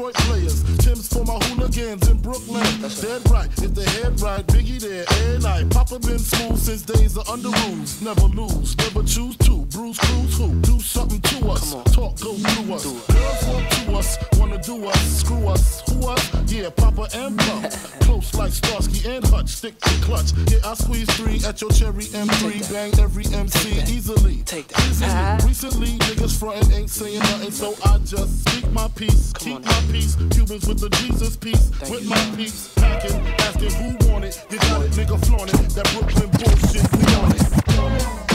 Detroit 0.00 0.14
players. 0.14 0.62
Tim's 0.78 1.08
for 1.08 1.24
my 1.26 1.38
hooligans 1.44 2.08
in 2.08 2.16
Brooklyn. 2.22 2.64
Dead 3.02 3.30
right. 3.30 3.50
If 3.58 3.74
the 3.74 3.84
head 4.00 4.18
right, 4.22 4.46
Biggie 4.46 4.80
there 4.80 5.04
and 5.34 5.44
I. 5.44 5.64
Papa 5.64 5.98
been 5.98 6.18
smooth 6.18 6.58
since 6.58 6.80
days 6.82 7.18
of 7.18 7.28
under 7.28 7.50
rules. 7.50 8.00
Never 8.00 8.22
lose, 8.22 8.76
never 8.78 9.02
choose 9.02 9.36
to. 9.38 9.69
Bruce 9.70 9.98
Cruz 9.98 10.36
who? 10.36 10.52
Do 10.62 10.80
something 10.80 11.20
to 11.20 11.48
us. 11.50 11.72
Talk 11.94 12.18
go 12.20 12.34
through 12.34 12.74
us. 12.74 12.84
Girls 12.84 13.46
want 13.46 13.70
to 13.70 13.92
us. 13.96 14.18
Wanna 14.38 14.58
do 14.62 14.86
us. 14.86 15.20
Screw 15.20 15.48
us. 15.48 15.82
Who 15.88 16.08
us? 16.08 16.52
Yeah, 16.52 16.70
Papa 16.70 17.08
and 17.14 17.38
Pump. 17.38 17.70
Close 18.00 18.34
like 18.34 18.52
Starsky 18.52 19.08
and 19.08 19.24
Hutch. 19.26 19.48
Stick 19.48 19.78
to 19.80 19.90
clutch. 20.02 20.32
Yeah, 20.50 20.58
I 20.64 20.74
squeeze 20.74 21.08
three 21.16 21.40
at 21.46 21.60
your 21.60 21.70
cherry 21.70 22.04
M3. 22.04 22.72
Bang 22.72 22.98
every 22.98 23.26
MC 23.26 23.80
easily. 23.92 24.42
Take 24.44 24.68
that. 24.68 24.80
Easily. 24.88 25.48
Recently, 25.48 25.98
niggas 25.98 26.38
frontin' 26.38 26.72
ain't 26.72 26.90
saying 26.90 27.20
nothing, 27.20 27.52
so 27.52 27.74
I 27.84 27.98
just 27.98 28.48
speak 28.48 28.70
my 28.72 28.88
peace. 28.96 29.32
Keep 29.34 29.64
my 29.64 29.82
peace. 29.92 30.16
Cubans 30.32 30.66
with 30.66 30.80
the 30.80 30.88
Jesus 30.90 31.36
peace. 31.36 31.70
With 31.88 32.08
my 32.08 32.32
peace. 32.36 32.74
Packing, 32.74 33.20
asking 33.46 33.70
who 33.70 34.10
want 34.10 34.24
it. 34.24 34.44
You 34.50 34.58
got 34.58 34.82
it, 34.82 34.90
nigga, 34.92 35.24
flaunt 35.26 35.54
it. 35.54 35.70
That 35.74 35.86
Brooklyn 35.94 36.30
bullshit, 36.30 36.90
we 36.92 37.14
on 37.14 37.32
it. 37.32 38.29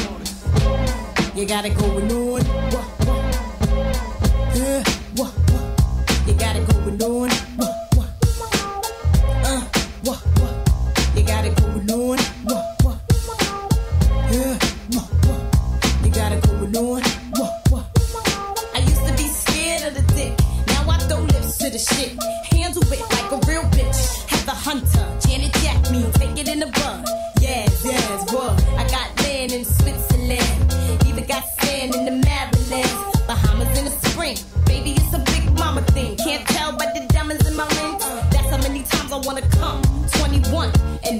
You 1.36 1.46
got 1.46 1.66
it 1.66 1.78
going 1.78 2.10
on. 2.10 2.42
What, 2.72 2.86
what? 3.06 4.56
Yeah, 4.56 4.84
what, 5.18 5.45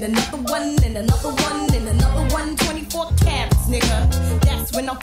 another 0.06 0.38
one, 0.52 0.76
and 0.84 0.96
another 0.98 1.30
one, 1.30 1.74
and 1.74 1.88
another 1.88 2.34
one, 2.34 2.56
24 2.56 3.10
caps, 3.24 3.56
nigga. 3.66 4.40
That's 4.42 4.72
when 4.72 4.88
I'm 4.88 4.96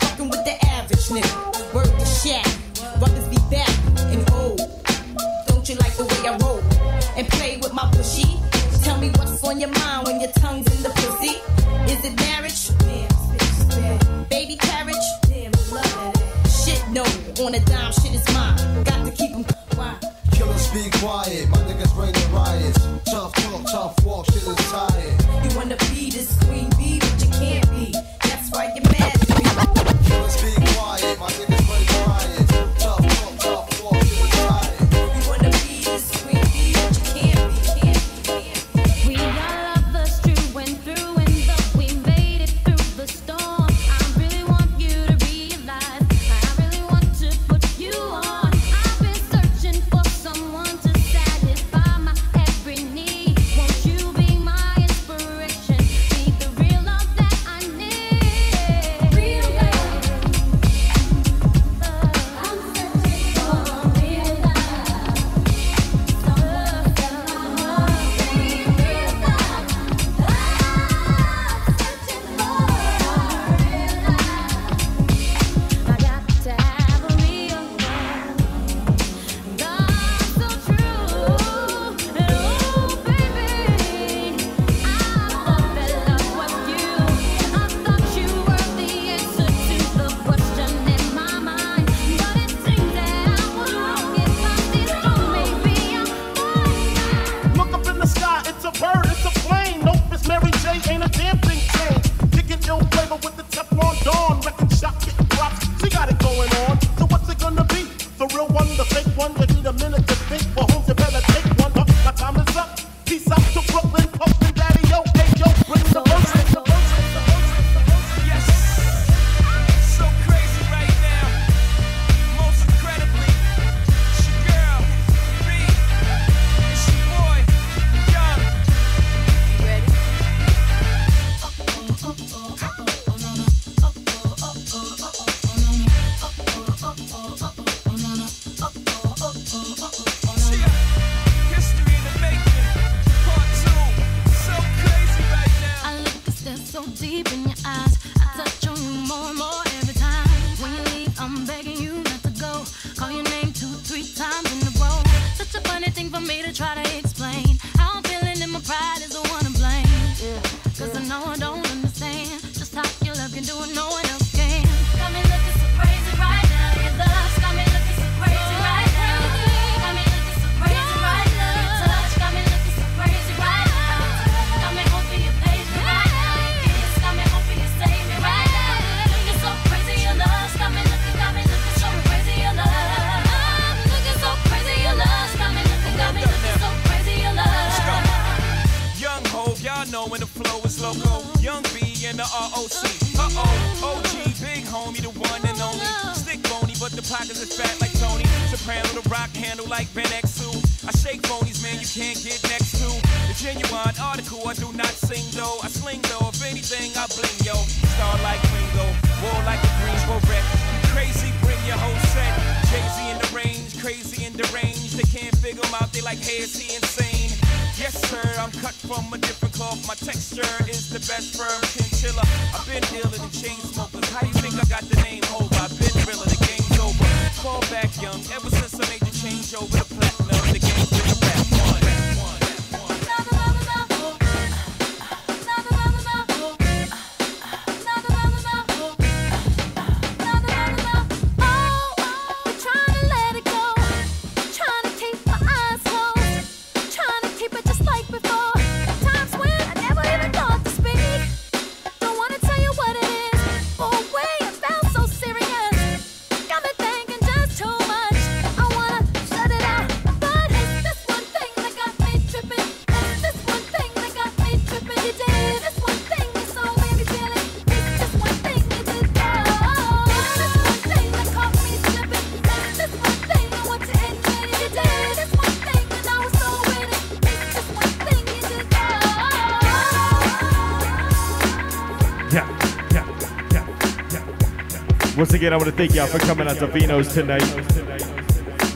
Once 285.34 285.42
again, 285.42 285.52
I 285.52 285.56
want 285.56 285.68
to 285.68 285.76
thank 285.76 285.92
y'all 285.96 286.06
for 286.06 286.20
coming 286.20 286.46
out 286.46 286.58
to 286.58 286.68
Vino's 286.68 287.12
tonight. 287.12 287.42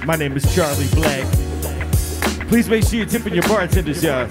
My 0.05 0.17
name 0.17 0.37
is 0.37 0.43
Charlie 0.57 0.87
Blac. 0.87 2.49
Please 2.49 2.69
make 2.69 2.83
sure 2.83 2.99
you're 2.99 3.07
tipping 3.07 3.33
your 3.33 3.45
bartenders, 3.45 4.03
y'all. 4.03 4.27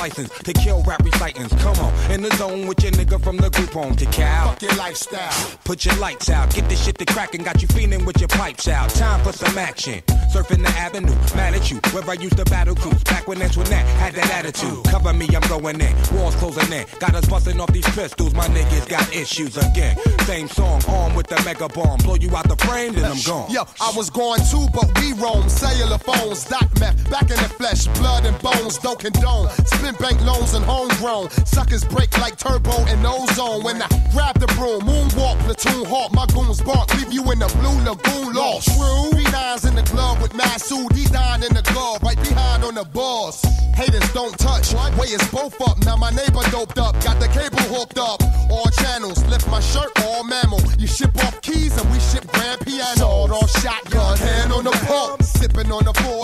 License 0.00 0.30
to 0.30 0.52
kill 0.54 0.82
rap 0.84 1.04
recitants. 1.04 1.54
Come 1.62 1.76
on, 1.84 1.92
in 2.10 2.22
the 2.22 2.34
zone 2.36 2.66
with 2.66 2.82
your 2.82 2.92
nigga 2.92 3.22
from 3.22 3.36
the 3.36 3.50
group 3.50 3.70
home 3.70 3.94
to 3.96 4.06
Cal. 4.06 4.48
Fuck 4.48 4.62
your 4.62 4.74
lifestyle. 4.76 5.58
Put 5.64 5.84
your 5.84 5.96
lights 5.96 6.30
out, 6.30 6.54
get 6.54 6.68
this 6.70 6.82
shit 6.82 6.96
to 6.98 7.04
crackin', 7.04 7.44
got 7.44 7.60
you 7.60 7.68
feeling 7.68 8.06
with 8.06 8.18
your 8.18 8.28
pipes 8.28 8.66
out. 8.66 8.88
Time 8.90 9.22
for 9.22 9.32
some 9.32 9.58
action. 9.58 10.02
Surfing 10.32 10.62
the 10.62 10.68
avenue, 10.78 11.14
mad 11.34 11.54
at 11.54 11.70
you, 11.70 11.78
where 11.92 12.08
I 12.08 12.14
used 12.14 12.36
to 12.36 12.44
battle 12.44 12.76
cruise. 12.76 13.02
Back 13.04 13.26
when 13.26 13.42
Antoinette 13.42 13.86
had 13.98 14.14
that 14.14 14.30
attitude. 14.30 14.84
Cover 14.84 15.12
me, 15.12 15.28
I'm 15.34 15.42
going 15.48 15.80
in. 15.80 15.94
Walls 16.12 16.36
closing 16.36 16.72
in. 16.72 16.86
Got 17.00 17.14
us 17.16 17.26
busting 17.26 17.60
off 17.60 17.72
these 17.72 17.88
pistols, 17.96 18.32
my 18.34 18.46
niggas 18.46 18.88
got 18.88 19.12
issues 19.14 19.56
again. 19.56 19.96
Same 20.20 20.48
song, 20.48 20.80
armed 20.88 21.16
with 21.16 21.26
the 21.26 21.40
mega 21.44 21.68
bomb. 21.68 21.98
Blow 21.98 22.14
you 22.14 22.34
out 22.36 22.48
the 22.48 22.56
frame, 22.64 22.94
then 22.94 23.06
I'm 23.06 23.20
gone. 23.26 23.50
Yo, 23.50 23.64
I 23.80 23.92
was 23.96 24.08
going 24.08 24.40
too, 24.50 24.66
but 24.72 24.86
we 25.00 25.12
roam. 25.14 25.48
Cellular 25.48 25.98
phones, 25.98 26.44
doc 26.44 26.68
meth, 26.78 27.10
back 27.10 27.22
in 27.22 27.36
the 27.36 27.50
flesh, 27.58 27.86
blood 27.98 28.24
and 28.24 28.38
bones, 28.40 28.78
don't 28.78 28.98
condone. 28.98 29.48
Spin 29.66 29.94
bank 29.96 30.24
loans 30.24 30.54
and 30.54 30.64
homegrown. 30.64 31.30
Suckers 31.44 31.84
break 31.84 32.09
like 32.20 32.36
turbo 32.36 32.76
and 32.86 33.04
ozone. 33.04 33.64
When 33.64 33.80
I 33.82 33.88
grab 34.12 34.38
the 34.38 34.46
broom, 34.58 34.82
moonwalk, 34.82 35.38
platoon 35.40 35.84
hawk, 35.86 36.12
my 36.12 36.26
goons 36.26 36.60
bark, 36.60 36.92
leave 36.94 37.12
you 37.12 37.24
in 37.32 37.38
the 37.38 37.48
blue 37.58 37.78
lagoon 37.82 38.34
lost. 38.34 38.68
True. 38.76 39.10
Three 39.10 39.30
nines 39.32 39.64
in 39.64 39.74
the 39.74 39.82
glove 39.82 40.20
with 40.20 40.32
Masood, 40.32 40.92
he 40.94 41.04
dying 41.06 41.42
in 41.42 41.54
the 41.54 41.62
glove, 41.72 42.02
right 42.02 42.20
behind 42.22 42.62
on 42.62 42.74
the 42.74 42.84
boss. 42.84 43.42
Haters 43.74 44.12
don't 44.12 44.36
touch, 44.38 44.74
way 44.98 45.08
is 45.08 45.24
both 45.30 45.58
up. 45.62 45.78
Now 45.84 45.96
my 45.96 46.10
neighbor 46.10 46.44
doped 46.50 46.78
up, 46.78 46.92
got 47.02 47.18
the 47.18 47.28
cable 47.28 47.64
hooked 47.72 47.98
up. 47.98 48.20
All 48.50 48.68
channels, 48.84 49.24
lift 49.26 49.48
my 49.48 49.60
shirt, 49.60 49.90
all 50.04 50.22
mammal. 50.22 50.60
You 50.78 50.86
ship 50.86 51.16
off 51.24 51.40
keys 51.40 51.72
and 51.80 51.90
we 51.90 51.98
ship 52.00 52.26
grand 52.32 52.60
piano. 52.60 53.00
Sawed 53.00 53.30
off 53.30 53.50
shotgun, 53.62 54.18
hand 54.18 54.52
on 54.52 54.64
the 54.64 54.76
pump, 54.86 55.22
sipping 55.22 55.72
on 55.72 55.84
the 55.84 55.94
40, 55.94 56.19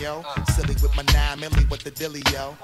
yo? 0.00 0.24
Silly 0.54 0.74
with 0.82 0.94
my 0.96 1.02
nine 1.12 1.38
milli 1.38 1.68
with 1.70 1.82
the 1.82 1.90
dilly, 1.90 2.22
yo. 2.32 2.56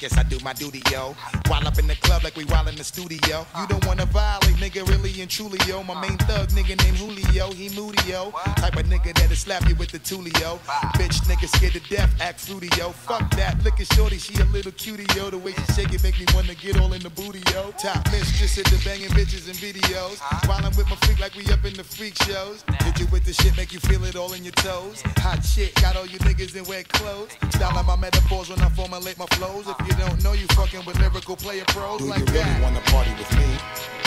When 0.00 0.18
I 0.18 0.22
do 0.22 0.38
my 0.42 0.54
duty, 0.54 0.80
yo. 0.90 1.14
While 1.48 1.66
up 1.68 1.78
in 1.78 1.86
the 1.86 1.94
club 1.96 2.24
like 2.24 2.34
we 2.34 2.44
while 2.46 2.66
in 2.68 2.74
the 2.74 2.84
studio. 2.84 3.46
You 3.58 3.66
don't 3.66 3.84
wanna 3.84 4.06
violate, 4.06 4.56
nigga, 4.56 4.88
really 4.88 5.20
and 5.20 5.30
truly, 5.30 5.58
yo. 5.68 5.82
My 5.82 6.00
main 6.00 6.16
thug 6.24 6.48
nigga 6.50 6.74
named 6.82 6.96
Julio, 6.96 7.52
he 7.52 7.68
moody, 7.76 8.00
yo. 8.08 8.30
Type 8.56 8.76
of 8.76 8.86
nigga 8.86 9.12
that'll 9.12 9.36
slap 9.36 9.68
you 9.68 9.74
with 9.74 9.90
the 9.90 9.98
tulio. 9.98 10.58
Bitch, 10.96 11.20
nigga 11.28 11.48
scared 11.54 11.74
to 11.74 11.80
death, 11.94 12.10
act 12.18 12.40
fruity, 12.40 12.70
yo. 12.78 12.92
Fuck 12.92 13.30
that, 13.36 13.62
look 13.62 13.78
at 13.78 13.92
shorty, 13.92 14.16
she 14.16 14.40
a 14.40 14.44
little 14.46 14.72
cutie, 14.72 15.04
yo. 15.14 15.28
The 15.28 15.36
way 15.36 15.52
she 15.52 15.72
shake 15.74 15.92
it 15.92 16.02
make 16.02 16.18
me 16.18 16.24
wanna 16.34 16.54
get 16.54 16.80
all 16.80 16.94
in 16.94 17.02
the 17.02 17.10
booty, 17.10 17.42
yo. 17.52 17.70
Top 17.72 18.00
mistress 18.10 18.56
at 18.56 18.64
the 18.72 18.80
banging 18.82 19.10
bitches 19.10 19.48
and 19.48 19.58
videos. 19.58 20.16
While 20.48 20.64
I'm 20.64 20.74
with 20.76 20.88
my 20.88 20.96
freak 21.04 21.20
like 21.20 21.34
we 21.34 21.44
up 21.52 21.64
in 21.66 21.74
the 21.74 21.84
freak 21.84 22.16
shows. 22.24 22.64
Hit 22.84 22.98
you 23.00 23.06
with 23.12 23.24
the 23.26 23.34
shit, 23.34 23.54
make 23.54 23.74
you 23.74 23.80
feel 23.80 24.02
it 24.04 24.16
all 24.16 24.32
in 24.32 24.44
your 24.44 24.56
toes. 24.64 25.02
Hot 25.18 25.44
shit, 25.44 25.74
got 25.82 25.96
all 25.96 26.06
you 26.06 26.18
niggas 26.20 26.56
in 26.56 26.64
wet 26.64 26.88
clothes. 26.88 27.36
Style 27.52 27.84
my 27.84 27.96
metaphors 27.96 28.48
when 28.48 28.60
I 28.62 28.70
formulate 28.70 29.18
my 29.18 29.26
flows. 29.36 29.68
If 29.68 29.76
you 29.86 29.89
don't 29.98 30.22
know, 30.22 30.32
you 30.32 30.46
fucking 30.58 30.84
with 30.84 30.98
lyrical 30.98 31.36
player 31.36 31.64
pros 31.68 32.00
Do 32.00 32.06
like 32.06 32.20
you 32.20 32.26
really 32.26 32.44
that. 32.44 32.62
wanna 32.62 32.80
party 32.92 33.10
with 33.18 33.30
me? 33.38 33.48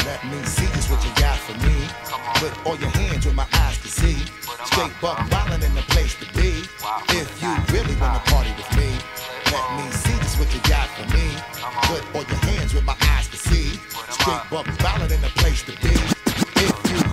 Let 0.05 0.19
me 0.27 0.43
see 0.43 0.67
just 0.75 0.91
what 0.91 1.03
you 1.03 1.11
got 1.15 1.37
for 1.39 1.55
me. 1.65 1.75
Put 2.39 2.51
all 2.65 2.75
your 2.77 2.89
hands 2.91 3.25
where 3.25 3.35
my 3.35 3.47
eyes 3.53 3.77
can 3.77 3.89
see. 3.89 4.17
Straight 4.65 4.91
buck 5.01 5.17
wildin' 5.31 5.63
in 5.63 5.73
the 5.75 5.85
place 5.93 6.15
to 6.19 6.25
be. 6.35 6.63
If 7.15 7.27
you 7.41 7.51
really 7.71 7.95
wanna 7.99 8.19
party 8.27 8.51
with 8.57 8.69
me, 8.75 8.89
let 9.51 9.65
me 9.77 9.85
see 9.91 10.17
just 10.19 10.39
what 10.39 10.53
you 10.53 10.61
got 10.69 10.87
for 10.95 11.05
me. 11.15 11.25
Put 11.87 12.03
all 12.15 12.23
your 12.23 12.41
hands 12.51 12.73
where 12.73 12.83
my 12.83 12.95
eyes 13.15 13.27
can 13.27 13.39
see. 13.39 13.79
Straight 14.11 14.43
buck 14.51 14.65
wildin' 14.83 15.11
in 15.11 15.21
the 15.21 15.31
place 15.41 15.63
to 15.63 15.71
be. 15.81 15.95
If 16.59 16.75
you 16.91 17.12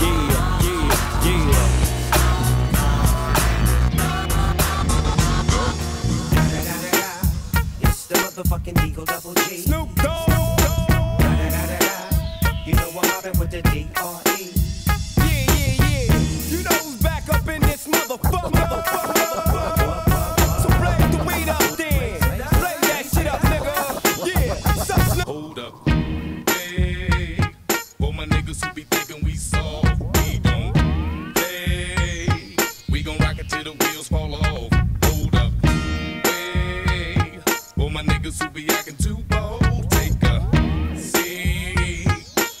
yeah, 0.00 0.60
yeah, 0.62 1.52
yeah. 1.52 1.68
the 8.08 8.14
motherfucking 8.14 8.86
Eagle 8.86 9.04
Double 9.04 9.34
G. 9.34 9.58
Snoop 9.58 9.94
Dogg. 9.96 10.28
You 12.64 12.74
know 12.74 12.90
I'm 13.02 13.38
with 13.38 13.50
the 13.50 13.62
D 13.62 13.88
R 13.96 14.20
E. 14.38 14.52
Yeah, 15.18 15.24
yeah, 15.26 16.06
yeah. 16.08 16.18
You 16.48 16.62
know 16.62 16.70
who's 16.70 17.02
back 17.02 17.28
up 17.28 17.46
in 17.48 17.60
this 17.62 17.86
motherfucker. 17.86 19.77
dudes 38.38 38.42
who 38.42 38.50
be 38.50 38.68
acting 38.70 38.96
too 38.96 39.16
bold. 39.28 39.90
Take 39.90 40.22
a 40.22 40.96
seat. 40.96 42.08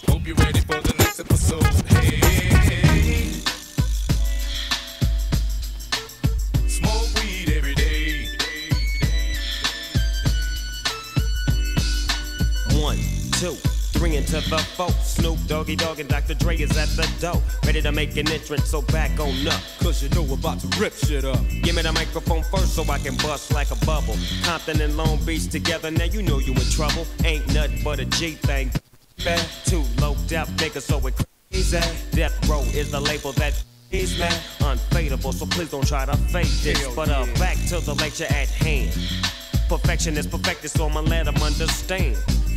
Hope 0.08 0.26
you're 0.26 0.36
ready 0.36 0.60
for 0.60 0.80
the 0.80 0.94
next 0.98 1.20
episode. 1.20 1.64
Hey. 1.86 3.30
Smoke 6.68 7.14
weed 7.16 7.52
every 7.56 7.74
day. 7.74 8.28
One, 12.80 12.98
two, 13.32 13.56
three 13.92 14.16
and 14.16 14.26
to 14.28 14.40
the 14.48 14.58
four 14.76 14.90
Snoop 15.18 15.38
Doggy 15.48 15.74
Dogg 15.74 15.98
and 15.98 16.08
Dr. 16.08 16.34
Dre 16.34 16.56
is 16.56 16.76
at 16.76 16.88
the 16.90 17.08
door. 17.20 17.42
Ready 17.66 17.82
to 17.82 17.90
make 17.90 18.16
an 18.16 18.30
entrance, 18.30 18.70
so 18.70 18.82
back 18.82 19.18
on 19.18 19.48
up. 19.48 19.60
Cause 19.80 20.00
you 20.02 20.08
know 20.10 20.22
we're 20.22 20.34
about 20.34 20.60
to 20.60 20.68
rip 20.80 20.92
shit 20.92 21.24
up. 21.24 21.40
Give 21.62 21.74
me 21.74 21.82
the 21.82 21.92
microphone 21.92 22.44
first 22.44 22.74
so 22.76 22.84
I 22.84 22.98
can 22.98 23.16
bust 23.16 23.52
like 23.52 23.70
a 23.72 23.76
bubble. 23.84 24.16
Compton 24.44 24.80
and 24.80 24.96
Long 24.96 25.18
Beach 25.24 25.48
together, 25.48 25.90
now 25.90 26.04
you 26.04 26.22
know 26.22 26.38
you 26.38 26.52
in 26.52 26.70
trouble. 26.70 27.04
Ain't 27.24 27.52
nothing 27.52 27.82
but 27.82 27.98
a 27.98 28.04
G 28.04 28.32
thing. 28.34 28.70
Bad, 29.24 29.44
too 29.64 29.82
low 30.00 30.14
depth 30.28 30.50
niggas, 30.52 30.82
so 30.82 31.04
it 31.06 31.14
crazy. 31.50 31.80
Death 32.12 32.48
Row 32.48 32.62
is 32.72 32.92
the 32.92 33.00
label 33.00 33.32
that 33.32 33.60
is 33.90 34.16
man 34.18 34.30
unfadable, 34.60 35.34
so 35.34 35.46
please 35.46 35.70
don't 35.70 35.86
try 35.86 36.04
to 36.06 36.16
fake 36.30 36.46
this. 36.62 36.94
But 36.94 37.08
uh, 37.08 37.26
back 37.34 37.56
to 37.68 37.80
the 37.80 37.94
lecture 37.94 38.26
at 38.26 38.48
hand. 38.48 38.96
Perfection 39.68 40.16
is 40.16 40.28
perfected, 40.28 40.70
so 40.70 40.86
I'ma 40.86 41.00
let 41.00 41.26
'em 41.26 41.42
understand. 41.42 42.16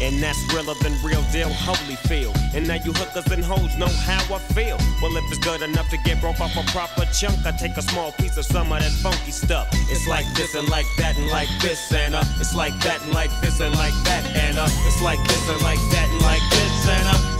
And 0.00 0.22
that's 0.22 0.38
realer 0.52 0.74
than 0.82 0.92
real 1.02 1.22
deal, 1.32 1.48
Holyfield. 1.48 2.36
And 2.54 2.68
now 2.68 2.74
you 2.74 2.92
hookers 2.92 3.30
and 3.32 3.42
hoes 3.42 3.76
know 3.76 3.88
how 4.04 4.22
I 4.34 4.38
feel. 4.52 4.78
Well, 5.00 5.16
if 5.16 5.24
it's 5.30 5.38
good 5.38 5.62
enough 5.62 5.88
to 5.90 5.96
get 5.98 6.20
broke 6.20 6.40
off 6.40 6.56
a 6.56 6.62
proper 6.70 7.06
chunk, 7.12 7.44
I 7.46 7.52
take 7.52 7.76
a 7.76 7.82
small 7.82 8.12
piece 8.12 8.36
of 8.36 8.44
some 8.44 8.72
of 8.72 8.80
that 8.80 8.92
funky 9.02 9.30
stuff. 9.30 9.68
It's 9.88 10.06
like 10.06 10.26
this 10.34 10.54
and 10.54 10.68
like 10.68 10.86
that 10.98 11.16
and 11.16 11.28
like 11.30 11.48
this 11.60 11.92
and 11.92 12.14
uh, 12.14 12.22
it's 12.38 12.54
like 12.54 12.78
that 12.80 13.02
and 13.02 13.12
like 13.12 13.30
this 13.40 13.60
and 13.60 13.74
like 13.76 13.94
that 14.04 14.24
and 14.36 14.58
uh, 14.58 14.68
it's 14.86 15.00
like 15.02 15.22
this 15.28 15.48
and 15.48 15.62
like 15.62 15.80
that 15.92 16.08
and 16.10 16.22
like 16.22 16.44
this 16.50 16.88
and 16.88 17.08
uh. 17.08 17.36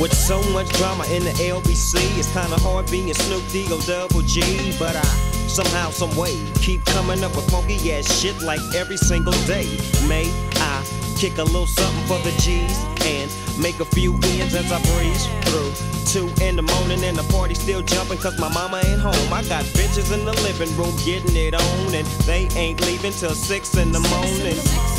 With 0.00 0.14
so 0.14 0.42
much 0.54 0.66
drama 0.78 1.04
in 1.12 1.22
the 1.24 1.30
LBC, 1.32 2.18
it's 2.18 2.32
kinda 2.32 2.56
hard 2.60 2.90
being 2.90 3.12
Snoop 3.12 3.46
D 3.52 3.66
O 3.68 3.78
double 3.82 4.22
G, 4.22 4.40
but 4.78 4.96
I 4.96 5.29
somehow, 5.50 5.90
some 5.90 6.14
way 6.16 6.38
keep 6.62 6.84
coming 6.86 7.24
up 7.24 7.34
with 7.34 7.50
funky 7.50 7.92
ass 7.92 8.06
shit 8.20 8.40
like 8.40 8.60
every 8.74 8.96
single 8.96 9.32
day. 9.44 9.66
May 10.06 10.30
I 10.56 10.84
kick 11.18 11.38
a 11.38 11.44
little 11.44 11.66
something 11.66 12.06
for 12.06 12.18
the 12.22 12.30
G's 12.38 12.78
and 13.04 13.28
make 13.60 13.80
a 13.80 13.84
few 13.84 14.14
ends 14.14 14.54
as 14.54 14.70
I 14.70 14.80
breeze 14.94 15.26
through. 15.50 15.72
Two 16.06 16.30
in 16.42 16.56
the 16.56 16.62
morning 16.62 17.02
and 17.04 17.16
the 17.16 17.26
party 17.32 17.54
still 17.54 17.82
jumping 17.82 18.18
cause 18.18 18.38
my 18.38 18.48
mama 18.48 18.80
ain't 18.86 19.00
home. 19.00 19.32
I 19.32 19.42
got 19.48 19.64
bitches 19.76 20.12
in 20.12 20.24
the 20.24 20.32
living 20.46 20.70
room 20.76 20.94
getting 21.04 21.36
it 21.36 21.54
on 21.54 21.94
and 21.94 22.06
they 22.24 22.48
ain't 22.54 22.80
leaving 22.86 23.12
till 23.12 23.34
six 23.34 23.76
in 23.76 23.90
the 23.92 24.00
morning. 24.00 24.56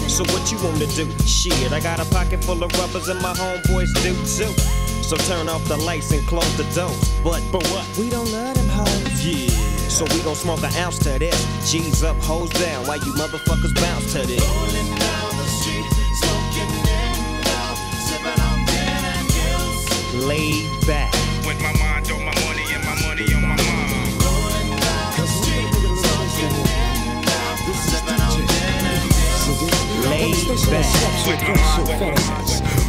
So 0.09 0.23
what 0.35 0.51
you 0.51 0.57
wanna 0.63 0.87
do? 0.87 1.09
Shit, 1.25 1.71
I 1.71 1.79
got 1.79 1.99
a 1.99 2.05
pocket 2.11 2.43
full 2.43 2.61
of 2.61 2.71
rubbers 2.77 3.07
and 3.07 3.21
my 3.21 3.33
homeboys 3.33 3.93
do 4.03 4.13
too. 4.27 4.53
So 5.01 5.15
turn 5.17 5.47
off 5.49 5.65
the 5.67 5.77
lights 5.77 6.11
and 6.11 6.25
close 6.27 6.55
the 6.57 6.63
doors. 6.75 7.09
But 7.23 7.39
for 7.51 7.63
what? 7.71 7.87
We 7.97 8.09
don't 8.09 8.29
love 8.31 8.55
them 8.55 8.67
hoes. 8.67 9.25
Yeah. 9.25 9.70
So 9.91 10.05
we 10.15 10.23
gon' 10.23 10.35
smoke 10.35 10.63
an 10.63 10.73
ounce 10.77 10.97
to 10.99 11.19
this. 11.19 11.35
G's 11.69 12.01
up, 12.01 12.15
hoes 12.23 12.49
down, 12.51 12.87
while 12.87 12.97
you 12.97 13.13
motherfuckers 13.13 13.75
bounce 13.75 14.13
to 14.13 14.25
this. 14.25 14.41
Rolling 14.41 14.95
down 14.97 15.37
the 15.37 15.45
street, 15.59 15.85
smoking 16.15 16.71
in 16.79 17.43
love, 17.45 17.77
sipping 18.07 18.39
on 18.41 18.65
gin 18.71 19.03
and 19.11 19.27
gills. 19.29 19.83
Laid 20.25 20.71
back. 20.87 21.11
With 21.45 21.59
my 21.61 21.73
mind 21.77 22.09
on 22.09 22.23
my 22.23 22.33
money 22.41 22.65
and 22.73 22.83
my 22.87 22.95
money 23.05 23.27
on 23.35 23.41
my 23.43 23.55
mind. 23.59 24.15
Rolling 24.23 24.71
down 24.79 25.11
the 25.19 25.27
street, 25.27 25.69
smoking 26.01 26.55
in 26.55 27.27
love, 27.27 27.59
sipping 27.75 28.21
on 28.25 28.41
gin 28.47 28.85
and 28.95 29.05
gills. 29.11 29.59
Laid 30.07 30.47
back. 30.71 30.87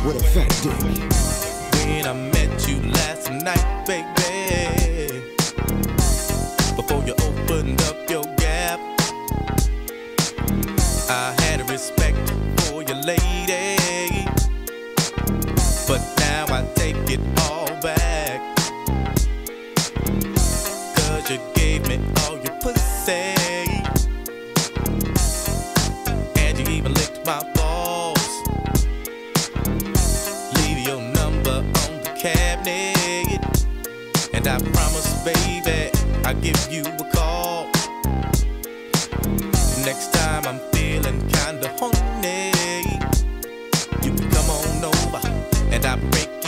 With 0.06 0.16
a 0.16 0.24
fat 0.32 0.48
dick. 0.62 0.80
When 1.84 2.06
I 2.06 2.14
met 2.14 2.68
you 2.68 2.78
last 2.92 3.28
night, 3.28 3.86
baby. 3.86 4.91
Before 6.82 7.04
you 7.04 7.14
opened 7.22 7.80
up 7.82 8.10
your 8.10 8.24
gap, 8.38 8.80
I 11.08 11.32
had 11.38 11.60
a 11.60 11.64
respect 11.64 12.18
for 12.62 12.82
your 12.82 12.96
lady. 12.96 14.26
But 15.86 16.02
now 16.18 16.46
I 16.48 16.66
take 16.74 16.96
it 17.08 17.20
all 17.42 17.68
back. 17.80 18.40
Cause 20.96 21.30
you 21.30 21.38
gave 21.54 21.86
me 21.86 22.00
all 22.22 22.36
your 22.38 22.58
pussy. 22.60 23.32
And 26.36 26.58
you 26.58 26.66
even 26.66 26.94
licked 26.94 27.24
my 27.24 27.44
balls. 27.54 28.18
Leave 30.56 30.80
your 30.88 31.00
number 31.00 31.58
on 31.58 32.02
the 32.02 32.12
cabinet. 32.18 33.38
And 34.34 34.48
I 34.48 34.58
promise, 34.58 35.22
baby, 35.22 36.01
I'll 36.32 36.40
give 36.40 36.72
you 36.72 36.82
a 36.82 37.04
call. 37.12 37.66
Next 39.84 40.14
time 40.14 40.46
I'm 40.46 40.60
feeling 40.72 41.20
kinda 41.28 41.68
horny, 41.78 42.52
you 44.02 44.14
can 44.16 44.30
come 44.30 44.48
on 44.48 44.82
over 44.82 45.20
and 45.70 45.84
I 45.84 45.96
break 45.96 46.41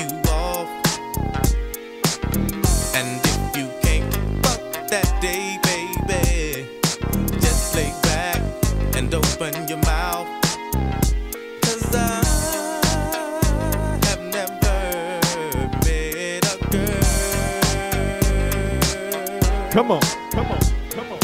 Come 19.75 19.91
on, 19.91 20.01
come 20.31 20.47
on, 20.53 20.61
come 20.91 21.11
on. 21.11 21.19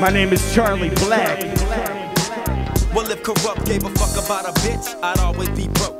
My 0.00 0.10
name 0.10 0.32
is 0.32 0.54
Charlie 0.54 0.90
Blac. 0.90 1.42
Well, 2.94 3.10
if 3.10 3.24
Kurupt 3.24 3.66
gave 3.66 3.82
a 3.82 3.90
fuck 3.90 4.24
about 4.24 4.48
a 4.48 4.52
bitch, 4.60 4.96
I'd 5.02 5.18
always 5.18 5.48
be 5.48 5.66
broke. 5.74 5.99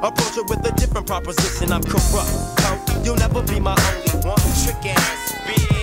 Approach 0.00 0.36
it 0.36 0.48
with 0.48 0.64
a 0.64 0.72
different 0.76 1.08
proposition. 1.08 1.72
I'm 1.72 1.82
Kurupt. 1.82 3.04
You'll 3.04 3.16
never 3.16 3.42
be 3.42 3.58
my 3.58 3.74
only 3.74 4.28
one. 4.28 4.38
Trick 4.62 4.94
ass 4.94 5.32
bitch. 5.44 5.77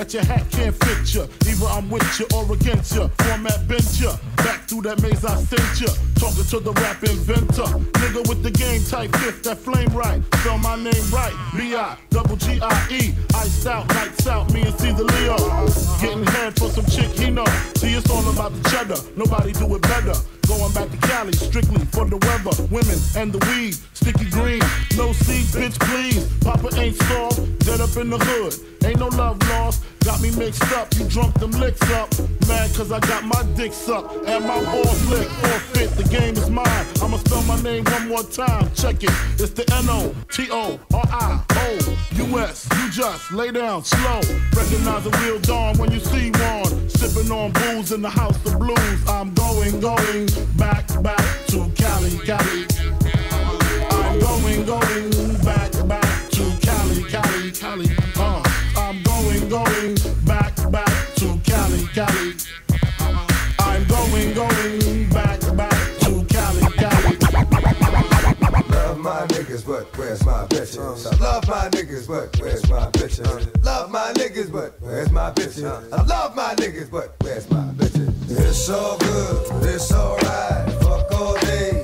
That 0.00 0.14
your 0.14 0.24
hat 0.24 0.50
can't 0.50 0.74
fit 0.82 1.14
ya. 1.14 1.26
Either 1.44 1.66
I'm 1.66 1.90
with 1.90 2.18
ya 2.18 2.24
or 2.34 2.50
against 2.54 2.96
ya. 2.96 3.08
Format 3.20 3.68
bent 3.68 4.00
ya. 4.00 4.16
Back 4.36 4.66
through 4.66 4.80
that 4.88 5.02
maze 5.02 5.22
I 5.26 5.36
sent 5.44 5.78
ya. 5.78 5.92
Talking 6.16 6.44
to 6.44 6.58
the 6.58 6.72
rap 6.72 7.04
inventor. 7.04 7.68
Nigga 8.00 8.26
with 8.26 8.42
the 8.42 8.50
game 8.50 8.82
type 8.84 9.14
fifth, 9.16 9.42
that 9.42 9.58
flame 9.58 9.90
right. 9.92 10.22
Spell 10.36 10.56
my 10.56 10.76
name 10.76 11.04
right. 11.12 11.36
B-I, 11.54 11.98
double 12.08 12.36
G-I-E. 12.36 13.14
Iced 13.34 13.66
out, 13.66 13.88
lights 13.94 14.26
out, 14.26 14.50
me 14.54 14.62
and 14.62 14.74
Cease 14.80 14.98
a 14.98 15.04
Leo. 15.04 15.36
Getting 16.00 16.24
head 16.32 16.56
for 16.58 16.70
some 16.70 16.86
chick 16.86 17.10
he 17.20 17.28
know. 17.28 17.44
See, 17.76 17.92
it's 17.92 18.08
all 18.08 18.26
about 18.30 18.54
the 18.54 18.70
cheddar. 18.70 18.96
Nobody 19.18 19.52
do 19.52 19.74
it 19.74 19.82
better. 19.82 20.16
Going 20.50 20.72
back 20.72 20.90
to 20.90 20.96
Cali, 21.06 21.32
strictly 21.32 21.84
for 21.94 22.06
the 22.06 22.16
weather, 22.26 22.50
women 22.74 22.98
and 23.14 23.32
the 23.32 23.38
weed. 23.46 23.76
Sticky 23.94 24.28
green, 24.30 24.58
no 24.96 25.12
seed, 25.12 25.46
bitch, 25.54 25.78
please. 25.78 26.26
Papa 26.42 26.70
ain't 26.74 26.96
soft, 27.04 27.38
dead 27.60 27.80
up 27.80 27.96
in 27.96 28.10
the 28.10 28.18
hood. 28.18 28.52
Ain't 28.84 28.98
no 28.98 29.06
love 29.14 29.38
lost, 29.48 29.84
got 30.04 30.20
me 30.20 30.30
mixed 30.36 30.70
up. 30.72 30.92
You 30.94 31.04
drunk 31.08 31.34
them 31.38 31.50
licks 31.52 31.82
up. 31.90 32.08
Mad 32.48 32.74
cause 32.74 32.92
I 32.92 33.00
got 33.00 33.24
my 33.24 33.42
dick 33.54 33.72
sucked 33.72 34.14
and 34.26 34.44
my 34.44 34.62
balls 34.64 35.06
licked. 35.08 35.30
Forfeit, 35.30 35.90
the 35.96 36.04
game 36.04 36.34
is 36.36 36.50
mine. 36.50 36.86
I'ma 37.02 37.18
spell 37.18 37.42
my 37.44 37.60
name 37.62 37.84
one 37.84 38.08
more 38.08 38.22
time. 38.22 38.70
Check 38.74 39.02
it. 39.02 39.10
It's 39.38 39.50
the 39.50 39.64
N 39.74 39.86
O 39.88 40.14
T 40.30 40.48
O 40.50 40.78
R 40.94 41.04
I 41.04 41.44
O 41.50 41.96
U 42.14 42.38
S. 42.38 42.68
You 42.76 42.90
just 42.90 43.32
lay 43.32 43.50
down 43.50 43.84
slow. 43.84 44.20
Recognize 44.56 45.04
the 45.04 45.16
real 45.22 45.38
dawn 45.40 45.76
when 45.78 45.92
you 45.92 46.00
see 46.00 46.30
one. 46.30 46.88
Sipping 46.88 47.30
on 47.30 47.52
booze 47.52 47.92
in 47.92 48.02
the 48.02 48.10
house 48.10 48.36
of 48.46 48.58
blues. 48.58 49.08
I'm 49.08 49.34
going, 49.34 49.80
going 49.80 50.28
back, 50.56 50.86
back 51.02 51.24
to 51.48 51.70
Cali, 51.76 52.18
Cali. 52.24 52.66
I'm 53.90 54.18
going, 54.18 54.64
going 54.66 55.34
back, 55.44 55.72
back 55.86 56.30
to 56.30 56.56
Cali, 56.60 57.02
Cali, 57.04 57.50
Cali. 57.52 58.09
My 69.10 69.26
niggas, 69.26 69.66
but 69.66 69.98
where's 69.98 70.24
my 70.24 70.46
bitches? 70.46 71.04
I 71.04 71.16
love 71.18 71.48
my 71.48 71.68
niggas, 71.70 72.06
but 72.06 72.40
where's 72.40 72.70
my 72.70 72.86
bitches? 72.92 73.64
Love 73.64 73.90
my 73.90 74.12
niggas, 74.12 74.52
but 74.52 74.80
where's 74.80 75.10
my 75.10 75.32
bitches? 75.32 75.92
I 75.92 76.02
love 76.04 76.36
my 76.36 76.54
niggas, 76.54 76.90
but 76.92 77.16
where's 77.20 77.50
my 77.50 77.64
bitches? 77.74 78.14
It's 78.30 78.68
all 78.70 78.98
good, 78.98 79.64
it's 79.64 79.92
alright. 79.92 80.72
Fuck 80.84 81.12
all 81.20 81.34
day, 81.40 81.79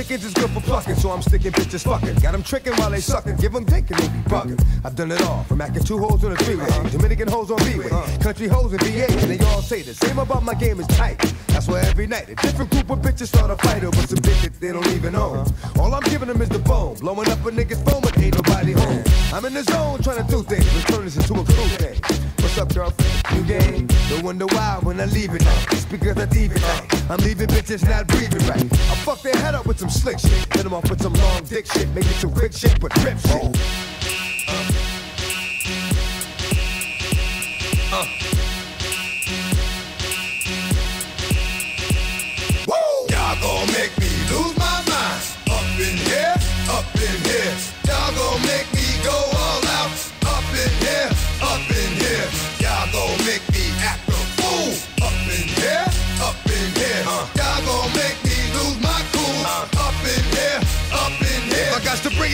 Chickens 0.00 0.24
is 0.24 0.32
good 0.32 0.48
for 0.52 0.60
plucking, 0.62 0.94
so 0.94 1.10
I'm 1.10 1.20
sticking 1.20 1.52
bitches 1.52 1.84
fucking. 1.84 2.14
Got 2.22 2.32
them 2.32 2.42
tricking 2.42 2.72
while 2.76 2.90
they 2.90 3.00
sucking, 3.00 3.36
give 3.36 3.52
them 3.52 3.64
dick 3.64 3.90
and 3.90 4.00
they 4.00 4.08
be 4.08 4.30
bugging. 4.30 4.58
I've 4.82 4.96
done 4.96 5.12
it 5.12 5.20
all, 5.20 5.44
from 5.44 5.60
acting 5.60 5.84
two 5.84 5.98
hoes 5.98 6.24
on 6.24 6.32
a 6.32 6.36
three-way, 6.36 6.64
uh-huh. 6.64 6.88
Dominican 6.88 7.28
hoes 7.28 7.50
on 7.50 7.58
B-way, 7.58 7.84
uh-huh. 7.84 8.22
country 8.22 8.48
hoes 8.48 8.72
and 8.72 8.80
VA, 8.82 9.04
and 9.12 9.30
they 9.30 9.38
all 9.48 9.60
say 9.60 9.82
the 9.82 9.92
same 9.92 10.18
about 10.18 10.42
my 10.42 10.54
game 10.54 10.80
is 10.80 10.86
tight. 10.86 11.18
That's 11.48 11.68
why 11.68 11.80
every 11.80 12.06
night 12.06 12.30
a 12.30 12.34
different 12.36 12.70
group 12.70 12.88
of 12.88 13.00
bitches 13.00 13.26
start 13.26 13.50
a 13.50 13.56
fight 13.56 13.84
over 13.84 14.00
some 14.06 14.20
dick 14.20 14.38
that 14.38 14.58
they 14.58 14.72
don't 14.72 14.88
even 14.88 15.14
own. 15.14 15.36
Uh-huh. 15.36 15.82
All 15.82 15.94
I'm 15.94 16.04
giving 16.04 16.28
them 16.28 16.40
is 16.40 16.48
the 16.48 16.60
bone, 16.60 16.94
blowing 16.94 17.28
up 17.28 17.44
a 17.44 17.50
nigga's 17.50 17.82
phone, 17.82 18.00
but 18.00 18.16
ain't 18.18 18.36
nobody 18.36 18.72
home. 18.72 19.04
I'm 19.34 19.44
in 19.44 19.52
the 19.52 19.64
zone 19.64 20.02
trying 20.02 20.24
to 20.24 20.30
do 20.32 20.42
things, 20.42 20.64
let's 20.76 20.86
turn 20.86 21.04
this 21.04 21.18
into 21.18 21.34
a 21.34 21.44
cool 21.44 21.68
thing. 21.76 22.30
What's 22.40 22.56
up, 22.56 22.74
girlfriend? 22.74 23.22
You 23.36 23.44
game? 23.44 23.86
Don't 24.08 24.24
wonder 24.24 24.46
why 24.46 24.78
when 24.82 24.98
I 24.98 25.04
leave 25.04 25.34
it 25.34 25.44
night. 25.44 25.66
It's 25.72 25.84
because 25.84 26.16
I 26.16 26.24
leave 26.24 26.50
it 26.50 26.62
night. 26.62 27.10
I'm 27.10 27.18
leaving 27.18 27.48
bitches 27.48 27.86
not 27.88 28.06
breathing 28.08 28.46
right. 28.48 28.64
I 28.64 28.94
fuck 29.04 29.20
their 29.22 29.36
head 29.36 29.54
up 29.54 29.66
with 29.66 29.78
some 29.78 29.89
slick 29.90 30.18
shit. 30.18 30.30
Hit 30.54 30.64
them 30.64 30.74
off 30.74 30.88
with 30.88 31.02
some 31.02 31.14
long 31.14 31.42
dick 31.44 31.66
shit. 31.66 31.88
Make 31.94 32.06
it 32.06 32.14
some 32.14 32.32
quick 32.32 32.52
shit, 32.52 32.78
but 32.80 32.94
rip 33.04 33.18
shit. 33.18 33.42
Oh. 33.42 34.99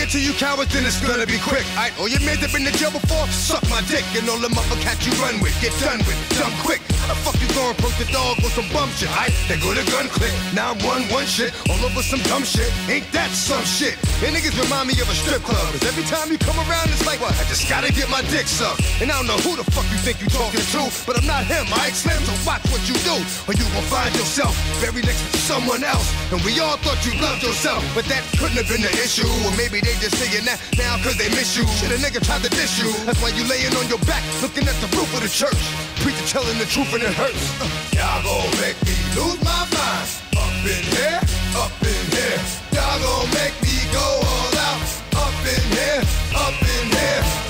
It 0.06 0.12
to 0.12 0.20
you 0.20 0.32
cowards, 0.34 0.72
then 0.72 0.86
it's 0.86 1.00
gonna 1.02 1.26
be 1.26 1.38
quick. 1.38 1.66
Aight, 1.74 1.94
all 1.98 2.08
your 2.08 2.22
that 2.22 2.50
been 2.52 2.62
to 2.62 2.74
jail 2.78 2.90
before, 2.90 3.26
suck 3.28 3.62
my 3.68 3.82
dick. 3.90 4.06
And 4.14 4.28
all 4.30 4.38
the 4.38 4.48
motherfuckers 4.48 5.02
you 5.02 5.12
run 5.18 5.42
with, 5.42 5.54
get 5.58 5.74
done 5.82 5.98
with, 6.06 6.18
dumb 6.38 6.54
quick. 6.62 6.80
How 7.02 7.14
the 7.14 7.18
fuck 7.22 7.38
you 7.42 7.48
gonna 7.54 7.74
the 7.98 8.06
dog 8.12 8.38
with 8.42 8.54
some 8.54 8.68
bum 8.70 8.90
shit? 8.94 9.10
I, 9.10 9.30
they 9.50 9.58
go 9.58 9.74
to 9.74 9.82
gun 9.90 10.06
click. 10.10 10.34
Now 10.54 10.74
I'm 10.74 10.78
one, 10.86 11.02
one 11.10 11.26
shit, 11.26 11.54
all 11.70 11.80
over 11.82 12.02
some 12.02 12.22
dumb 12.30 12.44
shit. 12.44 12.70
Ain't 12.86 13.06
that 13.12 13.30
some 13.30 13.62
shit? 13.64 13.98
And 14.22 14.34
niggas 14.34 14.54
remind 14.58 14.90
me 14.90 14.94
of 15.02 15.08
a 15.10 15.16
strip 15.16 15.42
club. 15.42 15.64
Cause 15.74 15.86
every 15.86 16.06
time 16.06 16.30
you 16.30 16.38
come 16.38 16.58
around, 16.66 16.90
it's 16.90 17.06
like, 17.06 17.18
what? 17.18 17.34
I 17.34 17.44
just 17.50 17.66
gotta 17.66 17.90
get 17.90 18.06
my 18.10 18.22
dick 18.30 18.46
sucked. 18.46 18.82
And 19.02 19.10
I 19.10 19.14
don't 19.18 19.26
know 19.26 19.38
who 19.42 19.58
the 19.58 19.66
fuck 19.74 19.86
you 19.90 19.98
think 20.02 20.22
you 20.22 20.28
talking 20.30 20.62
to, 20.62 20.82
but 21.06 21.18
I'm 21.18 21.26
not 21.26 21.46
him, 21.46 21.66
I 21.74 21.90
Slim, 21.90 22.18
so 22.26 22.34
watch 22.46 22.62
what 22.70 22.82
you 22.86 22.94
do. 23.02 23.16
Or 23.48 23.56
you 23.56 23.64
gon' 23.74 23.86
find 23.90 24.12
yourself 24.14 24.54
very 24.78 25.02
next 25.02 25.24
to 25.32 25.38
someone 25.38 25.82
else. 25.82 26.06
And 26.30 26.42
we 26.46 26.58
all 26.60 26.76
thought 26.84 27.00
you 27.06 27.16
loved 27.18 27.42
yourself, 27.42 27.82
but 27.96 28.04
that 28.12 28.22
couldn't 28.38 28.60
have 28.60 28.68
been 28.68 28.82
the 28.82 28.92
issue. 29.00 29.26
Or 29.46 29.52
maybe 29.56 29.80
they 29.80 29.95
just 30.00 30.16
saying 30.18 30.44
that 30.44 30.60
now 30.76 30.96
cause 31.02 31.16
they 31.16 31.28
miss 31.30 31.56
you. 31.56 31.66
Shit, 31.78 31.90
a 31.92 31.98
nigga 32.00 32.24
tried 32.24 32.42
to 32.42 32.50
diss 32.50 32.78
you. 32.78 32.92
That's 33.04 33.20
why 33.22 33.30
you 33.30 33.44
laying 33.48 33.74
on 33.76 33.88
your 33.88 34.00
back, 34.04 34.22
looking 34.42 34.68
at 34.68 34.76
the 34.80 34.88
roof 34.96 35.08
of 35.14 35.22
the 35.22 35.28
church. 35.28 35.58
Preacher 36.02 36.26
telling 36.26 36.58
the 36.58 36.66
truth 36.66 36.92
and 36.94 37.02
it 37.02 37.14
hurts. 37.14 37.44
Y'all 37.96 38.22
gon' 38.22 38.50
make 38.60 38.78
me 38.84 38.96
lose 39.16 39.40
my 39.44 39.62
mind. 39.72 40.08
Up 40.36 40.52
in 40.64 40.82
here, 40.96 41.20
up 41.56 41.72
in 41.80 42.02
here. 42.12 42.40
Y'all 42.74 42.98
gon' 43.00 43.28
make 43.36 43.56
me 43.62 43.76
go 43.92 44.04
all 44.04 44.54
out. 44.68 44.80
Up 45.16 45.36
in 45.44 45.62
here, 45.72 46.02
up 46.34 46.56
in 46.60 46.84
here. 46.92 47.45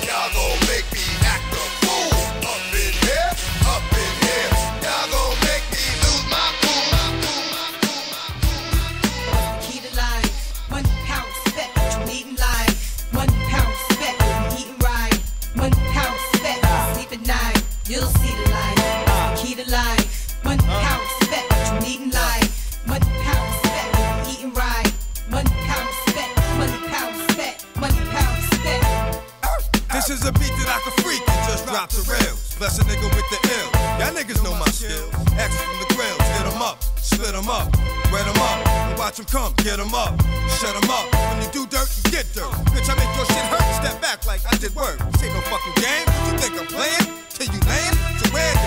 The 31.90 32.02
rails. 32.10 32.54
Bless 32.58 32.78
a 32.78 32.84
nigga 32.84 33.06
with 33.14 33.28
the 33.30 33.40
ill. 33.56 33.70
Y'all 34.00 34.14
niggas 34.14 34.42
know 34.42 34.54
my 34.54 34.66
skills. 34.72 35.12
X 35.38 35.50
from 35.54 35.76
the 35.82 35.88
grills, 35.94 36.22
hit 36.36 36.46
'em 36.46 36.62
up, 36.62 36.82
split 37.00 37.34
'em 37.34 37.48
up, 37.48 37.68
wet 38.12 38.26
'em 38.26 38.40
up, 38.40 38.58
and 38.66 38.98
watch 38.98 39.16
watch 39.16 39.18
'em 39.20 39.26
come, 39.26 39.52
get 39.64 39.76
get 39.76 39.80
'em 39.80 39.94
up, 39.94 40.12
shut 40.58 40.72
shut 40.72 40.74
'em 40.76 40.90
up. 40.90 41.06
When 41.30 41.42
you 41.42 41.48
do 41.52 41.66
dirt, 41.66 41.88
you 41.96 42.10
get 42.10 42.26
dirt. 42.34 42.52
Bitch, 42.72 42.88
I 42.88 42.94
make 42.96 43.12
your 43.16 43.26
shit 43.26 43.46
hurt, 43.52 43.66
step 43.80 44.00
back 44.00 44.26
like 44.26 44.40
I 44.50 44.56
did 44.56 44.74
work. 44.74 44.98
This 45.12 45.24
ain't 45.24 45.34
no 45.34 45.40
fucking 45.52 45.76
game. 45.82 46.06
You 46.26 46.38
think 46.38 46.60
I'm 46.60 46.66
playing? 46.66 47.06
Till 47.30 47.48
you 47.52 47.60
laying? 47.68 47.96
So 48.18 48.30
where 48.32 48.65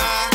Did 0.00 0.29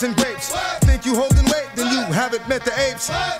busting 0.00 0.24
grapes. 0.24 0.52
Think 0.80 1.04
you 1.04 1.14
holding 1.14 1.44
weight, 1.44 1.68
then 1.74 1.92
you 1.92 2.02
haven't 2.12 2.48
met 2.48 2.64
the 2.64 2.72
apes. 2.80 3.39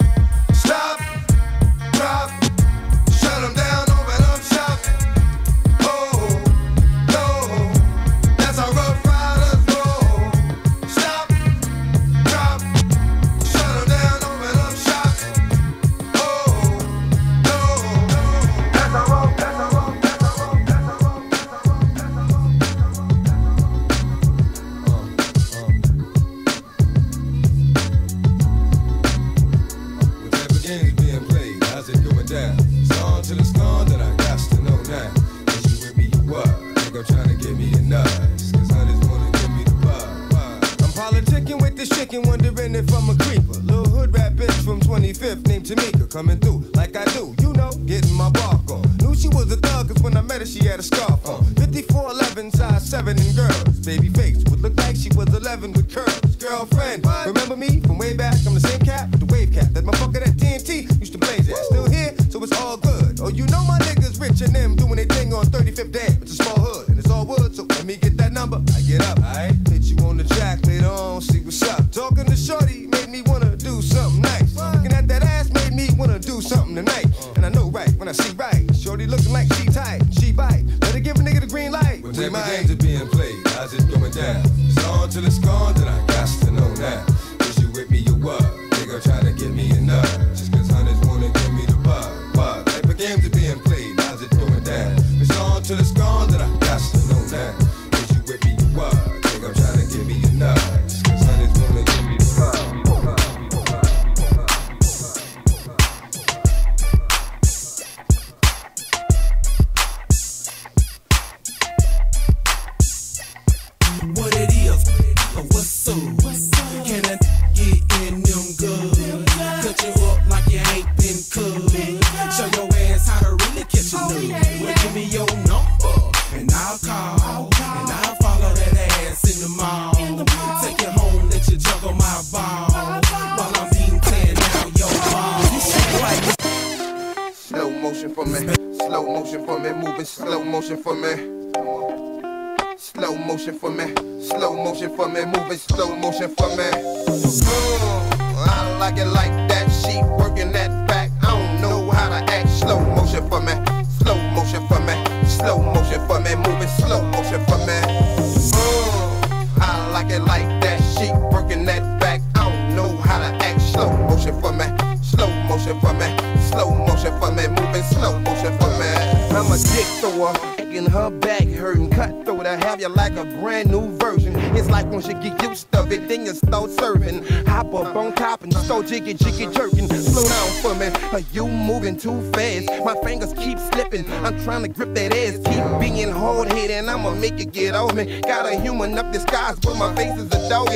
grip 184.73 184.95
that 184.95 185.13
ass, 185.13 185.37
keep 185.45 185.81
being 185.81 186.11
hard 186.11 186.53
headed, 186.53 186.89
I'ma 186.89 187.15
make 187.15 187.39
you 187.39 187.47
get 187.47 187.75
off 187.75 187.95
me. 187.95 188.21
Got 188.23 188.53
a 188.53 188.61
human 188.61 188.97
up 188.97 189.13
disguise, 189.13 189.59
but 189.61 189.77
my 189.77 189.95
face 189.95 190.17
is 190.17 190.27
a 190.27 190.49
dog. 190.49 190.69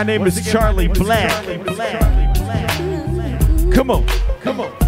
My 0.00 0.04
name 0.04 0.26
is 0.26 0.42
Charlie 0.50 0.88
Blac. 0.88 1.30
Come 3.70 3.90
on, 3.90 4.06
come 4.40 4.60
on. 4.62 4.79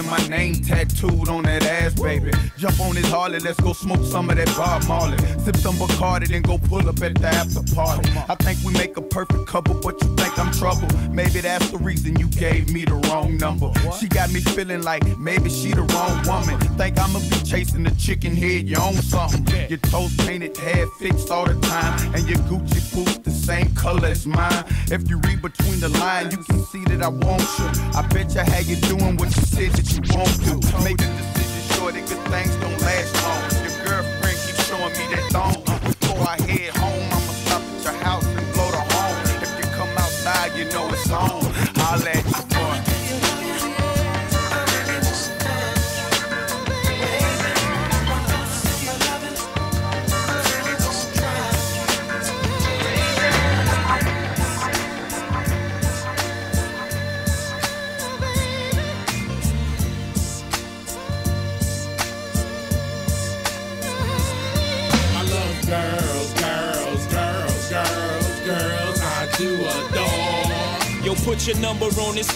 Visualizing 0.00 0.30
my 0.30 0.36
name 0.36 0.54
tattooed 0.54 1.28
on 1.28 1.44
that 1.44 1.64
ass, 1.64 1.94
baby. 1.94 2.30
Jump 2.56 2.80
on 2.80 2.94
this 2.94 3.10
Harley, 3.10 3.38
let's 3.40 3.60
go 3.60 3.72
smoke 3.72 4.04
some 4.04 4.30
of 4.30 4.36
that 4.36 4.46
Bob 4.56 4.86
Marley. 4.86 5.18
Sip 5.38 5.56
some 5.56 5.76
Bacardi, 5.76 6.28
then 6.28 6.42
go 6.42 6.58
pull 6.58 6.88
up 6.88 7.00
at 7.02 7.14
the 7.14 7.26
after 7.26 7.62
party. 7.74 8.10
I 8.28 8.34
think 8.36 8.58
we 8.64 8.72
make 8.72 8.96
a 8.96 9.02
perfect 9.02 9.46
couple, 9.46 9.74
but 9.74 10.00
you 10.02 10.14
think 10.16 10.38
I'm 10.38 10.52
trouble. 10.52 10.88
Maybe 11.10 11.40
that's 11.40 11.70
the 11.70 11.78
reason 11.78 12.18
you 12.18 12.28
gave 12.28 12.72
me 12.72 12.84
the 12.84 12.94
wrong 13.08 13.36
number. 13.36 13.72
She 13.98 14.08
got 14.08 14.32
me 14.32 14.40
feeling 14.40 14.82
like 14.82 15.04
maybe 15.18 15.50
she 15.50 15.72
the 15.72 15.82
wrong 15.82 16.26
woman. 16.26 16.58
Think 16.76 16.98
I'ma 16.98 17.18
be 17.18 17.40
chasing 17.44 17.82
the 17.82 17.90
chicken 17.92 18.34
head, 18.34 18.68
you 18.68 18.76
own 18.76 18.94
something. 18.94 19.44
Your 19.68 19.78
toes 19.78 20.14
painted, 20.18 20.56
hair 20.56 20.86
fixed 20.98 21.30
all 21.30 21.46
the 21.46 21.58
time, 21.66 22.14
and 22.14 22.28
your 22.28 22.38
Gucci 22.48 22.94
boots 22.94 23.18
the 23.18 23.30
same 23.30 23.74
color 23.74 24.08
as 24.08 24.26
mine. 24.26 24.64
If 24.90 25.08
you 25.08 25.18
read 25.20 25.42
between 25.42 25.80
the 25.80 25.88
lines, 25.88 26.36
you 26.36 26.42
that 26.90 27.02
I 27.02 27.08
want 27.08 27.42
you. 27.58 27.68
I 27.94 28.06
bet 28.08 28.34
you 28.34 28.40
how 28.40 28.58
you 28.58 28.76
doing 28.76 29.16
what 29.16 29.34
you 29.34 29.42
said 29.42 29.72
that 29.72 29.86
you 29.94 30.02
won't 30.14 30.36
do. 30.44 30.54
Make 30.84 30.98
the 30.98 31.06
decision 31.06 31.62
sure 31.74 31.92
that 31.92 32.08
good 32.08 32.22
things 32.32 32.54
don't 32.56 32.80
last 32.82 33.14
long. 33.22 33.42
Your 33.62 33.74
girlfriend 33.86 34.38
keeps 34.44 34.66
showing 34.66 34.92
me 34.98 35.14
that 35.14 35.26
thong. 35.30 35.59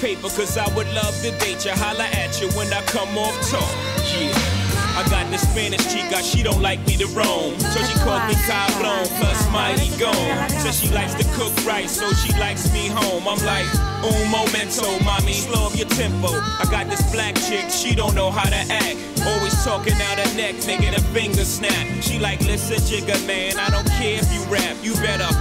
Paper, 0.04 0.28
cause 0.28 0.58
I 0.58 0.68
would 0.76 0.86
love 0.92 1.16
to 1.22 1.30
date 1.40 1.64
you. 1.64 1.72
Holla 1.72 2.04
at 2.04 2.38
you 2.38 2.52
when 2.52 2.70
I 2.74 2.82
come 2.84 3.16
off 3.16 3.32
talk. 3.48 3.64
Yeah. 4.20 4.36
I 5.00 5.08
got 5.08 5.24
the 5.32 5.38
Spanish 5.38 5.80
chica, 5.88 6.22
she 6.22 6.42
don't 6.42 6.60
like 6.60 6.78
me 6.86 6.98
to 6.98 7.06
roam. 7.16 7.58
So 7.58 7.80
she 7.88 7.96
calls 8.04 8.20
me 8.28 8.36
Cablon, 8.44 9.08
plus 9.16 9.40
mighty 9.50 9.88
gone. 9.96 10.50
Says 10.60 10.78
she 10.78 10.92
likes 10.92 11.14
to 11.14 11.24
cook 11.32 11.56
right, 11.64 11.88
so 11.88 12.12
she 12.12 12.38
likes 12.38 12.70
me 12.74 12.88
home. 12.88 13.26
I'm 13.26 13.40
like, 13.48 13.64
un 14.04 14.28
momento, 14.28 14.84
mommy, 15.08 15.32
slow 15.32 15.68
up 15.68 15.74
your 15.74 15.88
tempo. 15.88 16.28
I 16.28 16.68
got 16.70 16.90
this 16.90 17.00
black 17.10 17.34
chick, 17.36 17.70
she 17.70 17.94
don't 17.94 18.14
know 18.14 18.30
how 18.30 18.44
to 18.44 18.60
act. 18.76 19.00
Always 19.24 19.56
talking 19.64 19.96
out 20.04 20.20
her 20.20 20.36
neck, 20.36 20.54
making 20.66 20.92
her 20.92 21.06
finger 21.16 21.48
snap. 21.48 21.88
She 22.02 22.18
like, 22.18 22.44
listen, 22.44 22.76
Jigga 22.76 23.16
man, 23.26 23.58
I 23.58 23.70
don't 23.70 23.88
care 23.96 24.20
if 24.20 24.28
you 24.34 24.44
rap. 24.52 24.76
You 24.82 24.92
better 24.96 25.32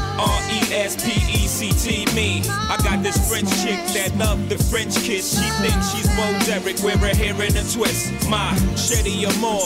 R-E-S-P-E-C-T 1.54 2.16
me. 2.16 2.42
I 2.50 2.78
got 2.84 3.04
this 3.04 3.18
French 3.30 3.50
chick 3.62 3.78
that 3.94 4.16
love 4.18 4.50
the 4.50 4.58
French 4.58 4.96
kiss. 5.04 5.38
She 5.38 5.50
thinks 5.62 5.94
she's 5.94 6.10
Bo 6.18 6.26
Derek, 6.46 6.82
wear 6.82 6.98
her 6.98 7.14
hair 7.14 7.34
in 7.34 7.56
a 7.56 7.64
twist. 7.70 8.12
My 8.30 8.54
Shetty 8.74 9.26
Amore, 9.26 9.62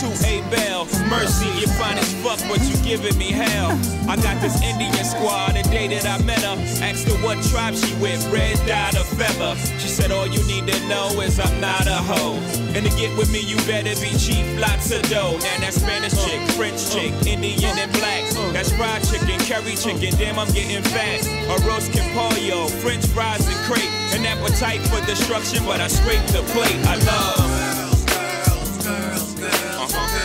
to 0.00 0.08
A 0.24 0.40
Bell. 0.50 0.86
Mercy, 1.08 1.48
you 1.60 1.66
fine 1.76 1.98
as 1.98 2.12
fuck, 2.24 2.40
but 2.48 2.60
you 2.64 2.76
giving 2.84 3.16
me 3.18 3.32
hell. 3.32 3.76
I 4.08 4.16
got 4.16 4.40
this 4.40 4.56
Indian 4.62 5.04
squad, 5.04 5.52
the 5.56 5.62
day 5.68 5.88
that 5.88 6.06
I 6.06 6.22
met 6.24 6.40
her. 6.40 6.56
Asked 6.82 7.08
her 7.08 7.18
what 7.24 7.42
tribe 7.44 7.74
she 7.74 7.92
with, 8.00 8.24
red 8.32 8.56
dot 8.66 8.96
or 8.96 9.04
feather. 9.04 9.56
She 9.78 9.88
said, 9.88 10.10
all 10.10 10.26
you 10.26 10.40
need 10.46 10.66
to 10.72 10.78
know 10.88 11.20
is 11.20 11.38
I'm 11.38 11.60
not 11.60 11.86
a 11.86 12.00
hoe. 12.00 12.40
And 12.72 12.84
to 12.84 12.92
get 12.96 13.16
with 13.18 13.30
me, 13.32 13.40
you 13.40 13.56
better 13.68 13.94
be 14.00 14.16
cheap, 14.16 14.46
lots 14.58 14.90
of 14.90 15.02
dough. 15.10 15.36
Now 15.36 15.60
that 15.60 15.74
Spanish 15.74 16.16
chick, 16.24 16.40
French 16.56 16.80
chick, 16.92 17.12
Indian 17.26 17.76
and 17.78 17.92
black. 17.92 18.15
That's 18.52 18.72
fried 18.72 19.02
chicken, 19.04 19.38
curry 19.40 19.74
chicken, 19.76 20.14
damn, 20.18 20.38
I'm 20.38 20.50
getting 20.52 20.82
fat. 20.82 21.26
A 21.48 21.56
roast 21.66 21.92
can 21.92 22.04
pollo, 22.14 22.68
French 22.68 23.06
fries 23.06 23.46
and 23.46 23.56
crepe. 23.66 23.90
An 24.14 24.24
appetite 24.26 24.80
for 24.88 25.04
destruction, 25.06 25.64
but 25.64 25.80
I 25.80 25.88
scrape 25.88 26.26
the 26.28 26.42
plate. 26.52 26.76
I 26.86 26.96
love. 27.04 27.38
Uh-huh. 29.78 30.24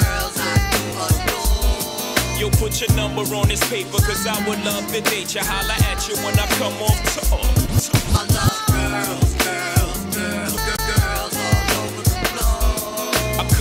Yo, 2.39 2.49
put 2.51 2.81
your 2.81 2.95
number 2.95 3.21
on 3.35 3.47
this 3.47 3.63
paper, 3.69 3.99
cause 3.99 4.25
I 4.25 4.37
would 4.47 4.63
love 4.65 4.87
to 4.93 5.01
date 5.01 5.35
you. 5.35 5.41
Holla 5.43 5.75
at 5.91 6.07
you 6.07 6.15
when 6.25 6.39
I 6.39 6.47
come 6.57 6.73
off 6.81 6.99
tour. 7.29 8.50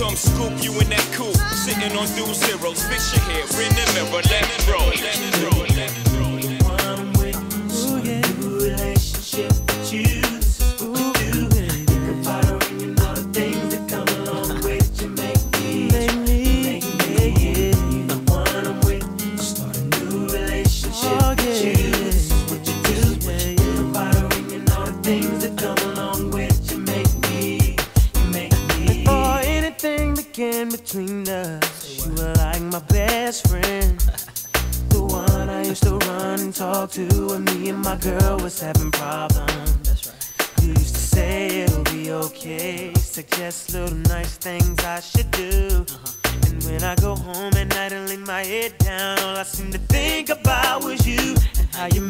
Come 0.01 0.15
scoop 0.15 0.63
you 0.63 0.71
in 0.79 0.89
that 0.89 1.07
coupe, 1.13 1.37
sitting 1.53 1.95
on 1.95 2.07
dual 2.15 2.33
zeros. 2.33 2.83
Fix 2.85 3.13
your 3.13 3.21
hair 3.25 3.43
in 3.61 3.69
the 3.75 3.85
mirror, 3.93 4.23
let 4.31 4.49
it 4.49 4.67
roll, 4.67 4.87
let 4.87 5.19
it 5.21 5.43
roll, 5.43 5.61
let 5.75 5.91
it 5.91 6.05
roll. 6.05 6.10
was 38.51 38.59
having 38.59 38.91
problems. 38.91 39.77
That's 39.83 40.07
right. 40.07 40.61
You 40.61 40.69
used 40.69 40.95
to 40.95 41.01
say 41.01 41.61
it'll 41.61 41.83
be 41.85 42.11
okay. 42.11 42.93
Suggest 42.95 43.73
little 43.73 43.95
nice 43.95 44.37
things 44.37 44.83
I 44.83 44.99
should 44.99 45.31
do. 45.31 45.85
Uh-huh. 45.89 46.47
And 46.47 46.63
when 46.63 46.83
I 46.83 46.95
go 46.95 47.15
home 47.15 47.53
at 47.55 47.67
night 47.69 47.93
and 47.93 48.09
lay 48.09 48.17
my 48.17 48.43
head 48.43 48.77
down, 48.77 49.19
all 49.19 49.37
I 49.37 49.43
seem 49.43 49.71
to 49.71 49.77
think 49.77 50.29
about 50.29 50.83
was 50.83 51.07
you 51.07 51.35
and 51.57 51.67
how 51.71 51.87
you 51.87 52.01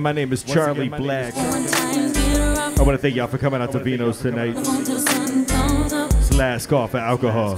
again, 0.00 0.02
my 0.02 0.12
name 0.12 0.32
is 0.32 0.42
Charlie 0.42 0.86
again, 0.86 1.00
Blac. 1.00 2.78
I 2.78 2.82
want 2.82 2.96
to 2.96 2.98
thank 2.98 3.14
y'all 3.14 3.26
for 3.26 3.38
coming 3.38 3.60
out 3.60 3.72
to 3.72 3.78
Vino's 3.78 4.20
tonight. 4.20 4.54
It's 4.56 6.34
last 6.34 6.66
call 6.66 6.86
for 6.88 6.98
alcohol. 6.98 7.56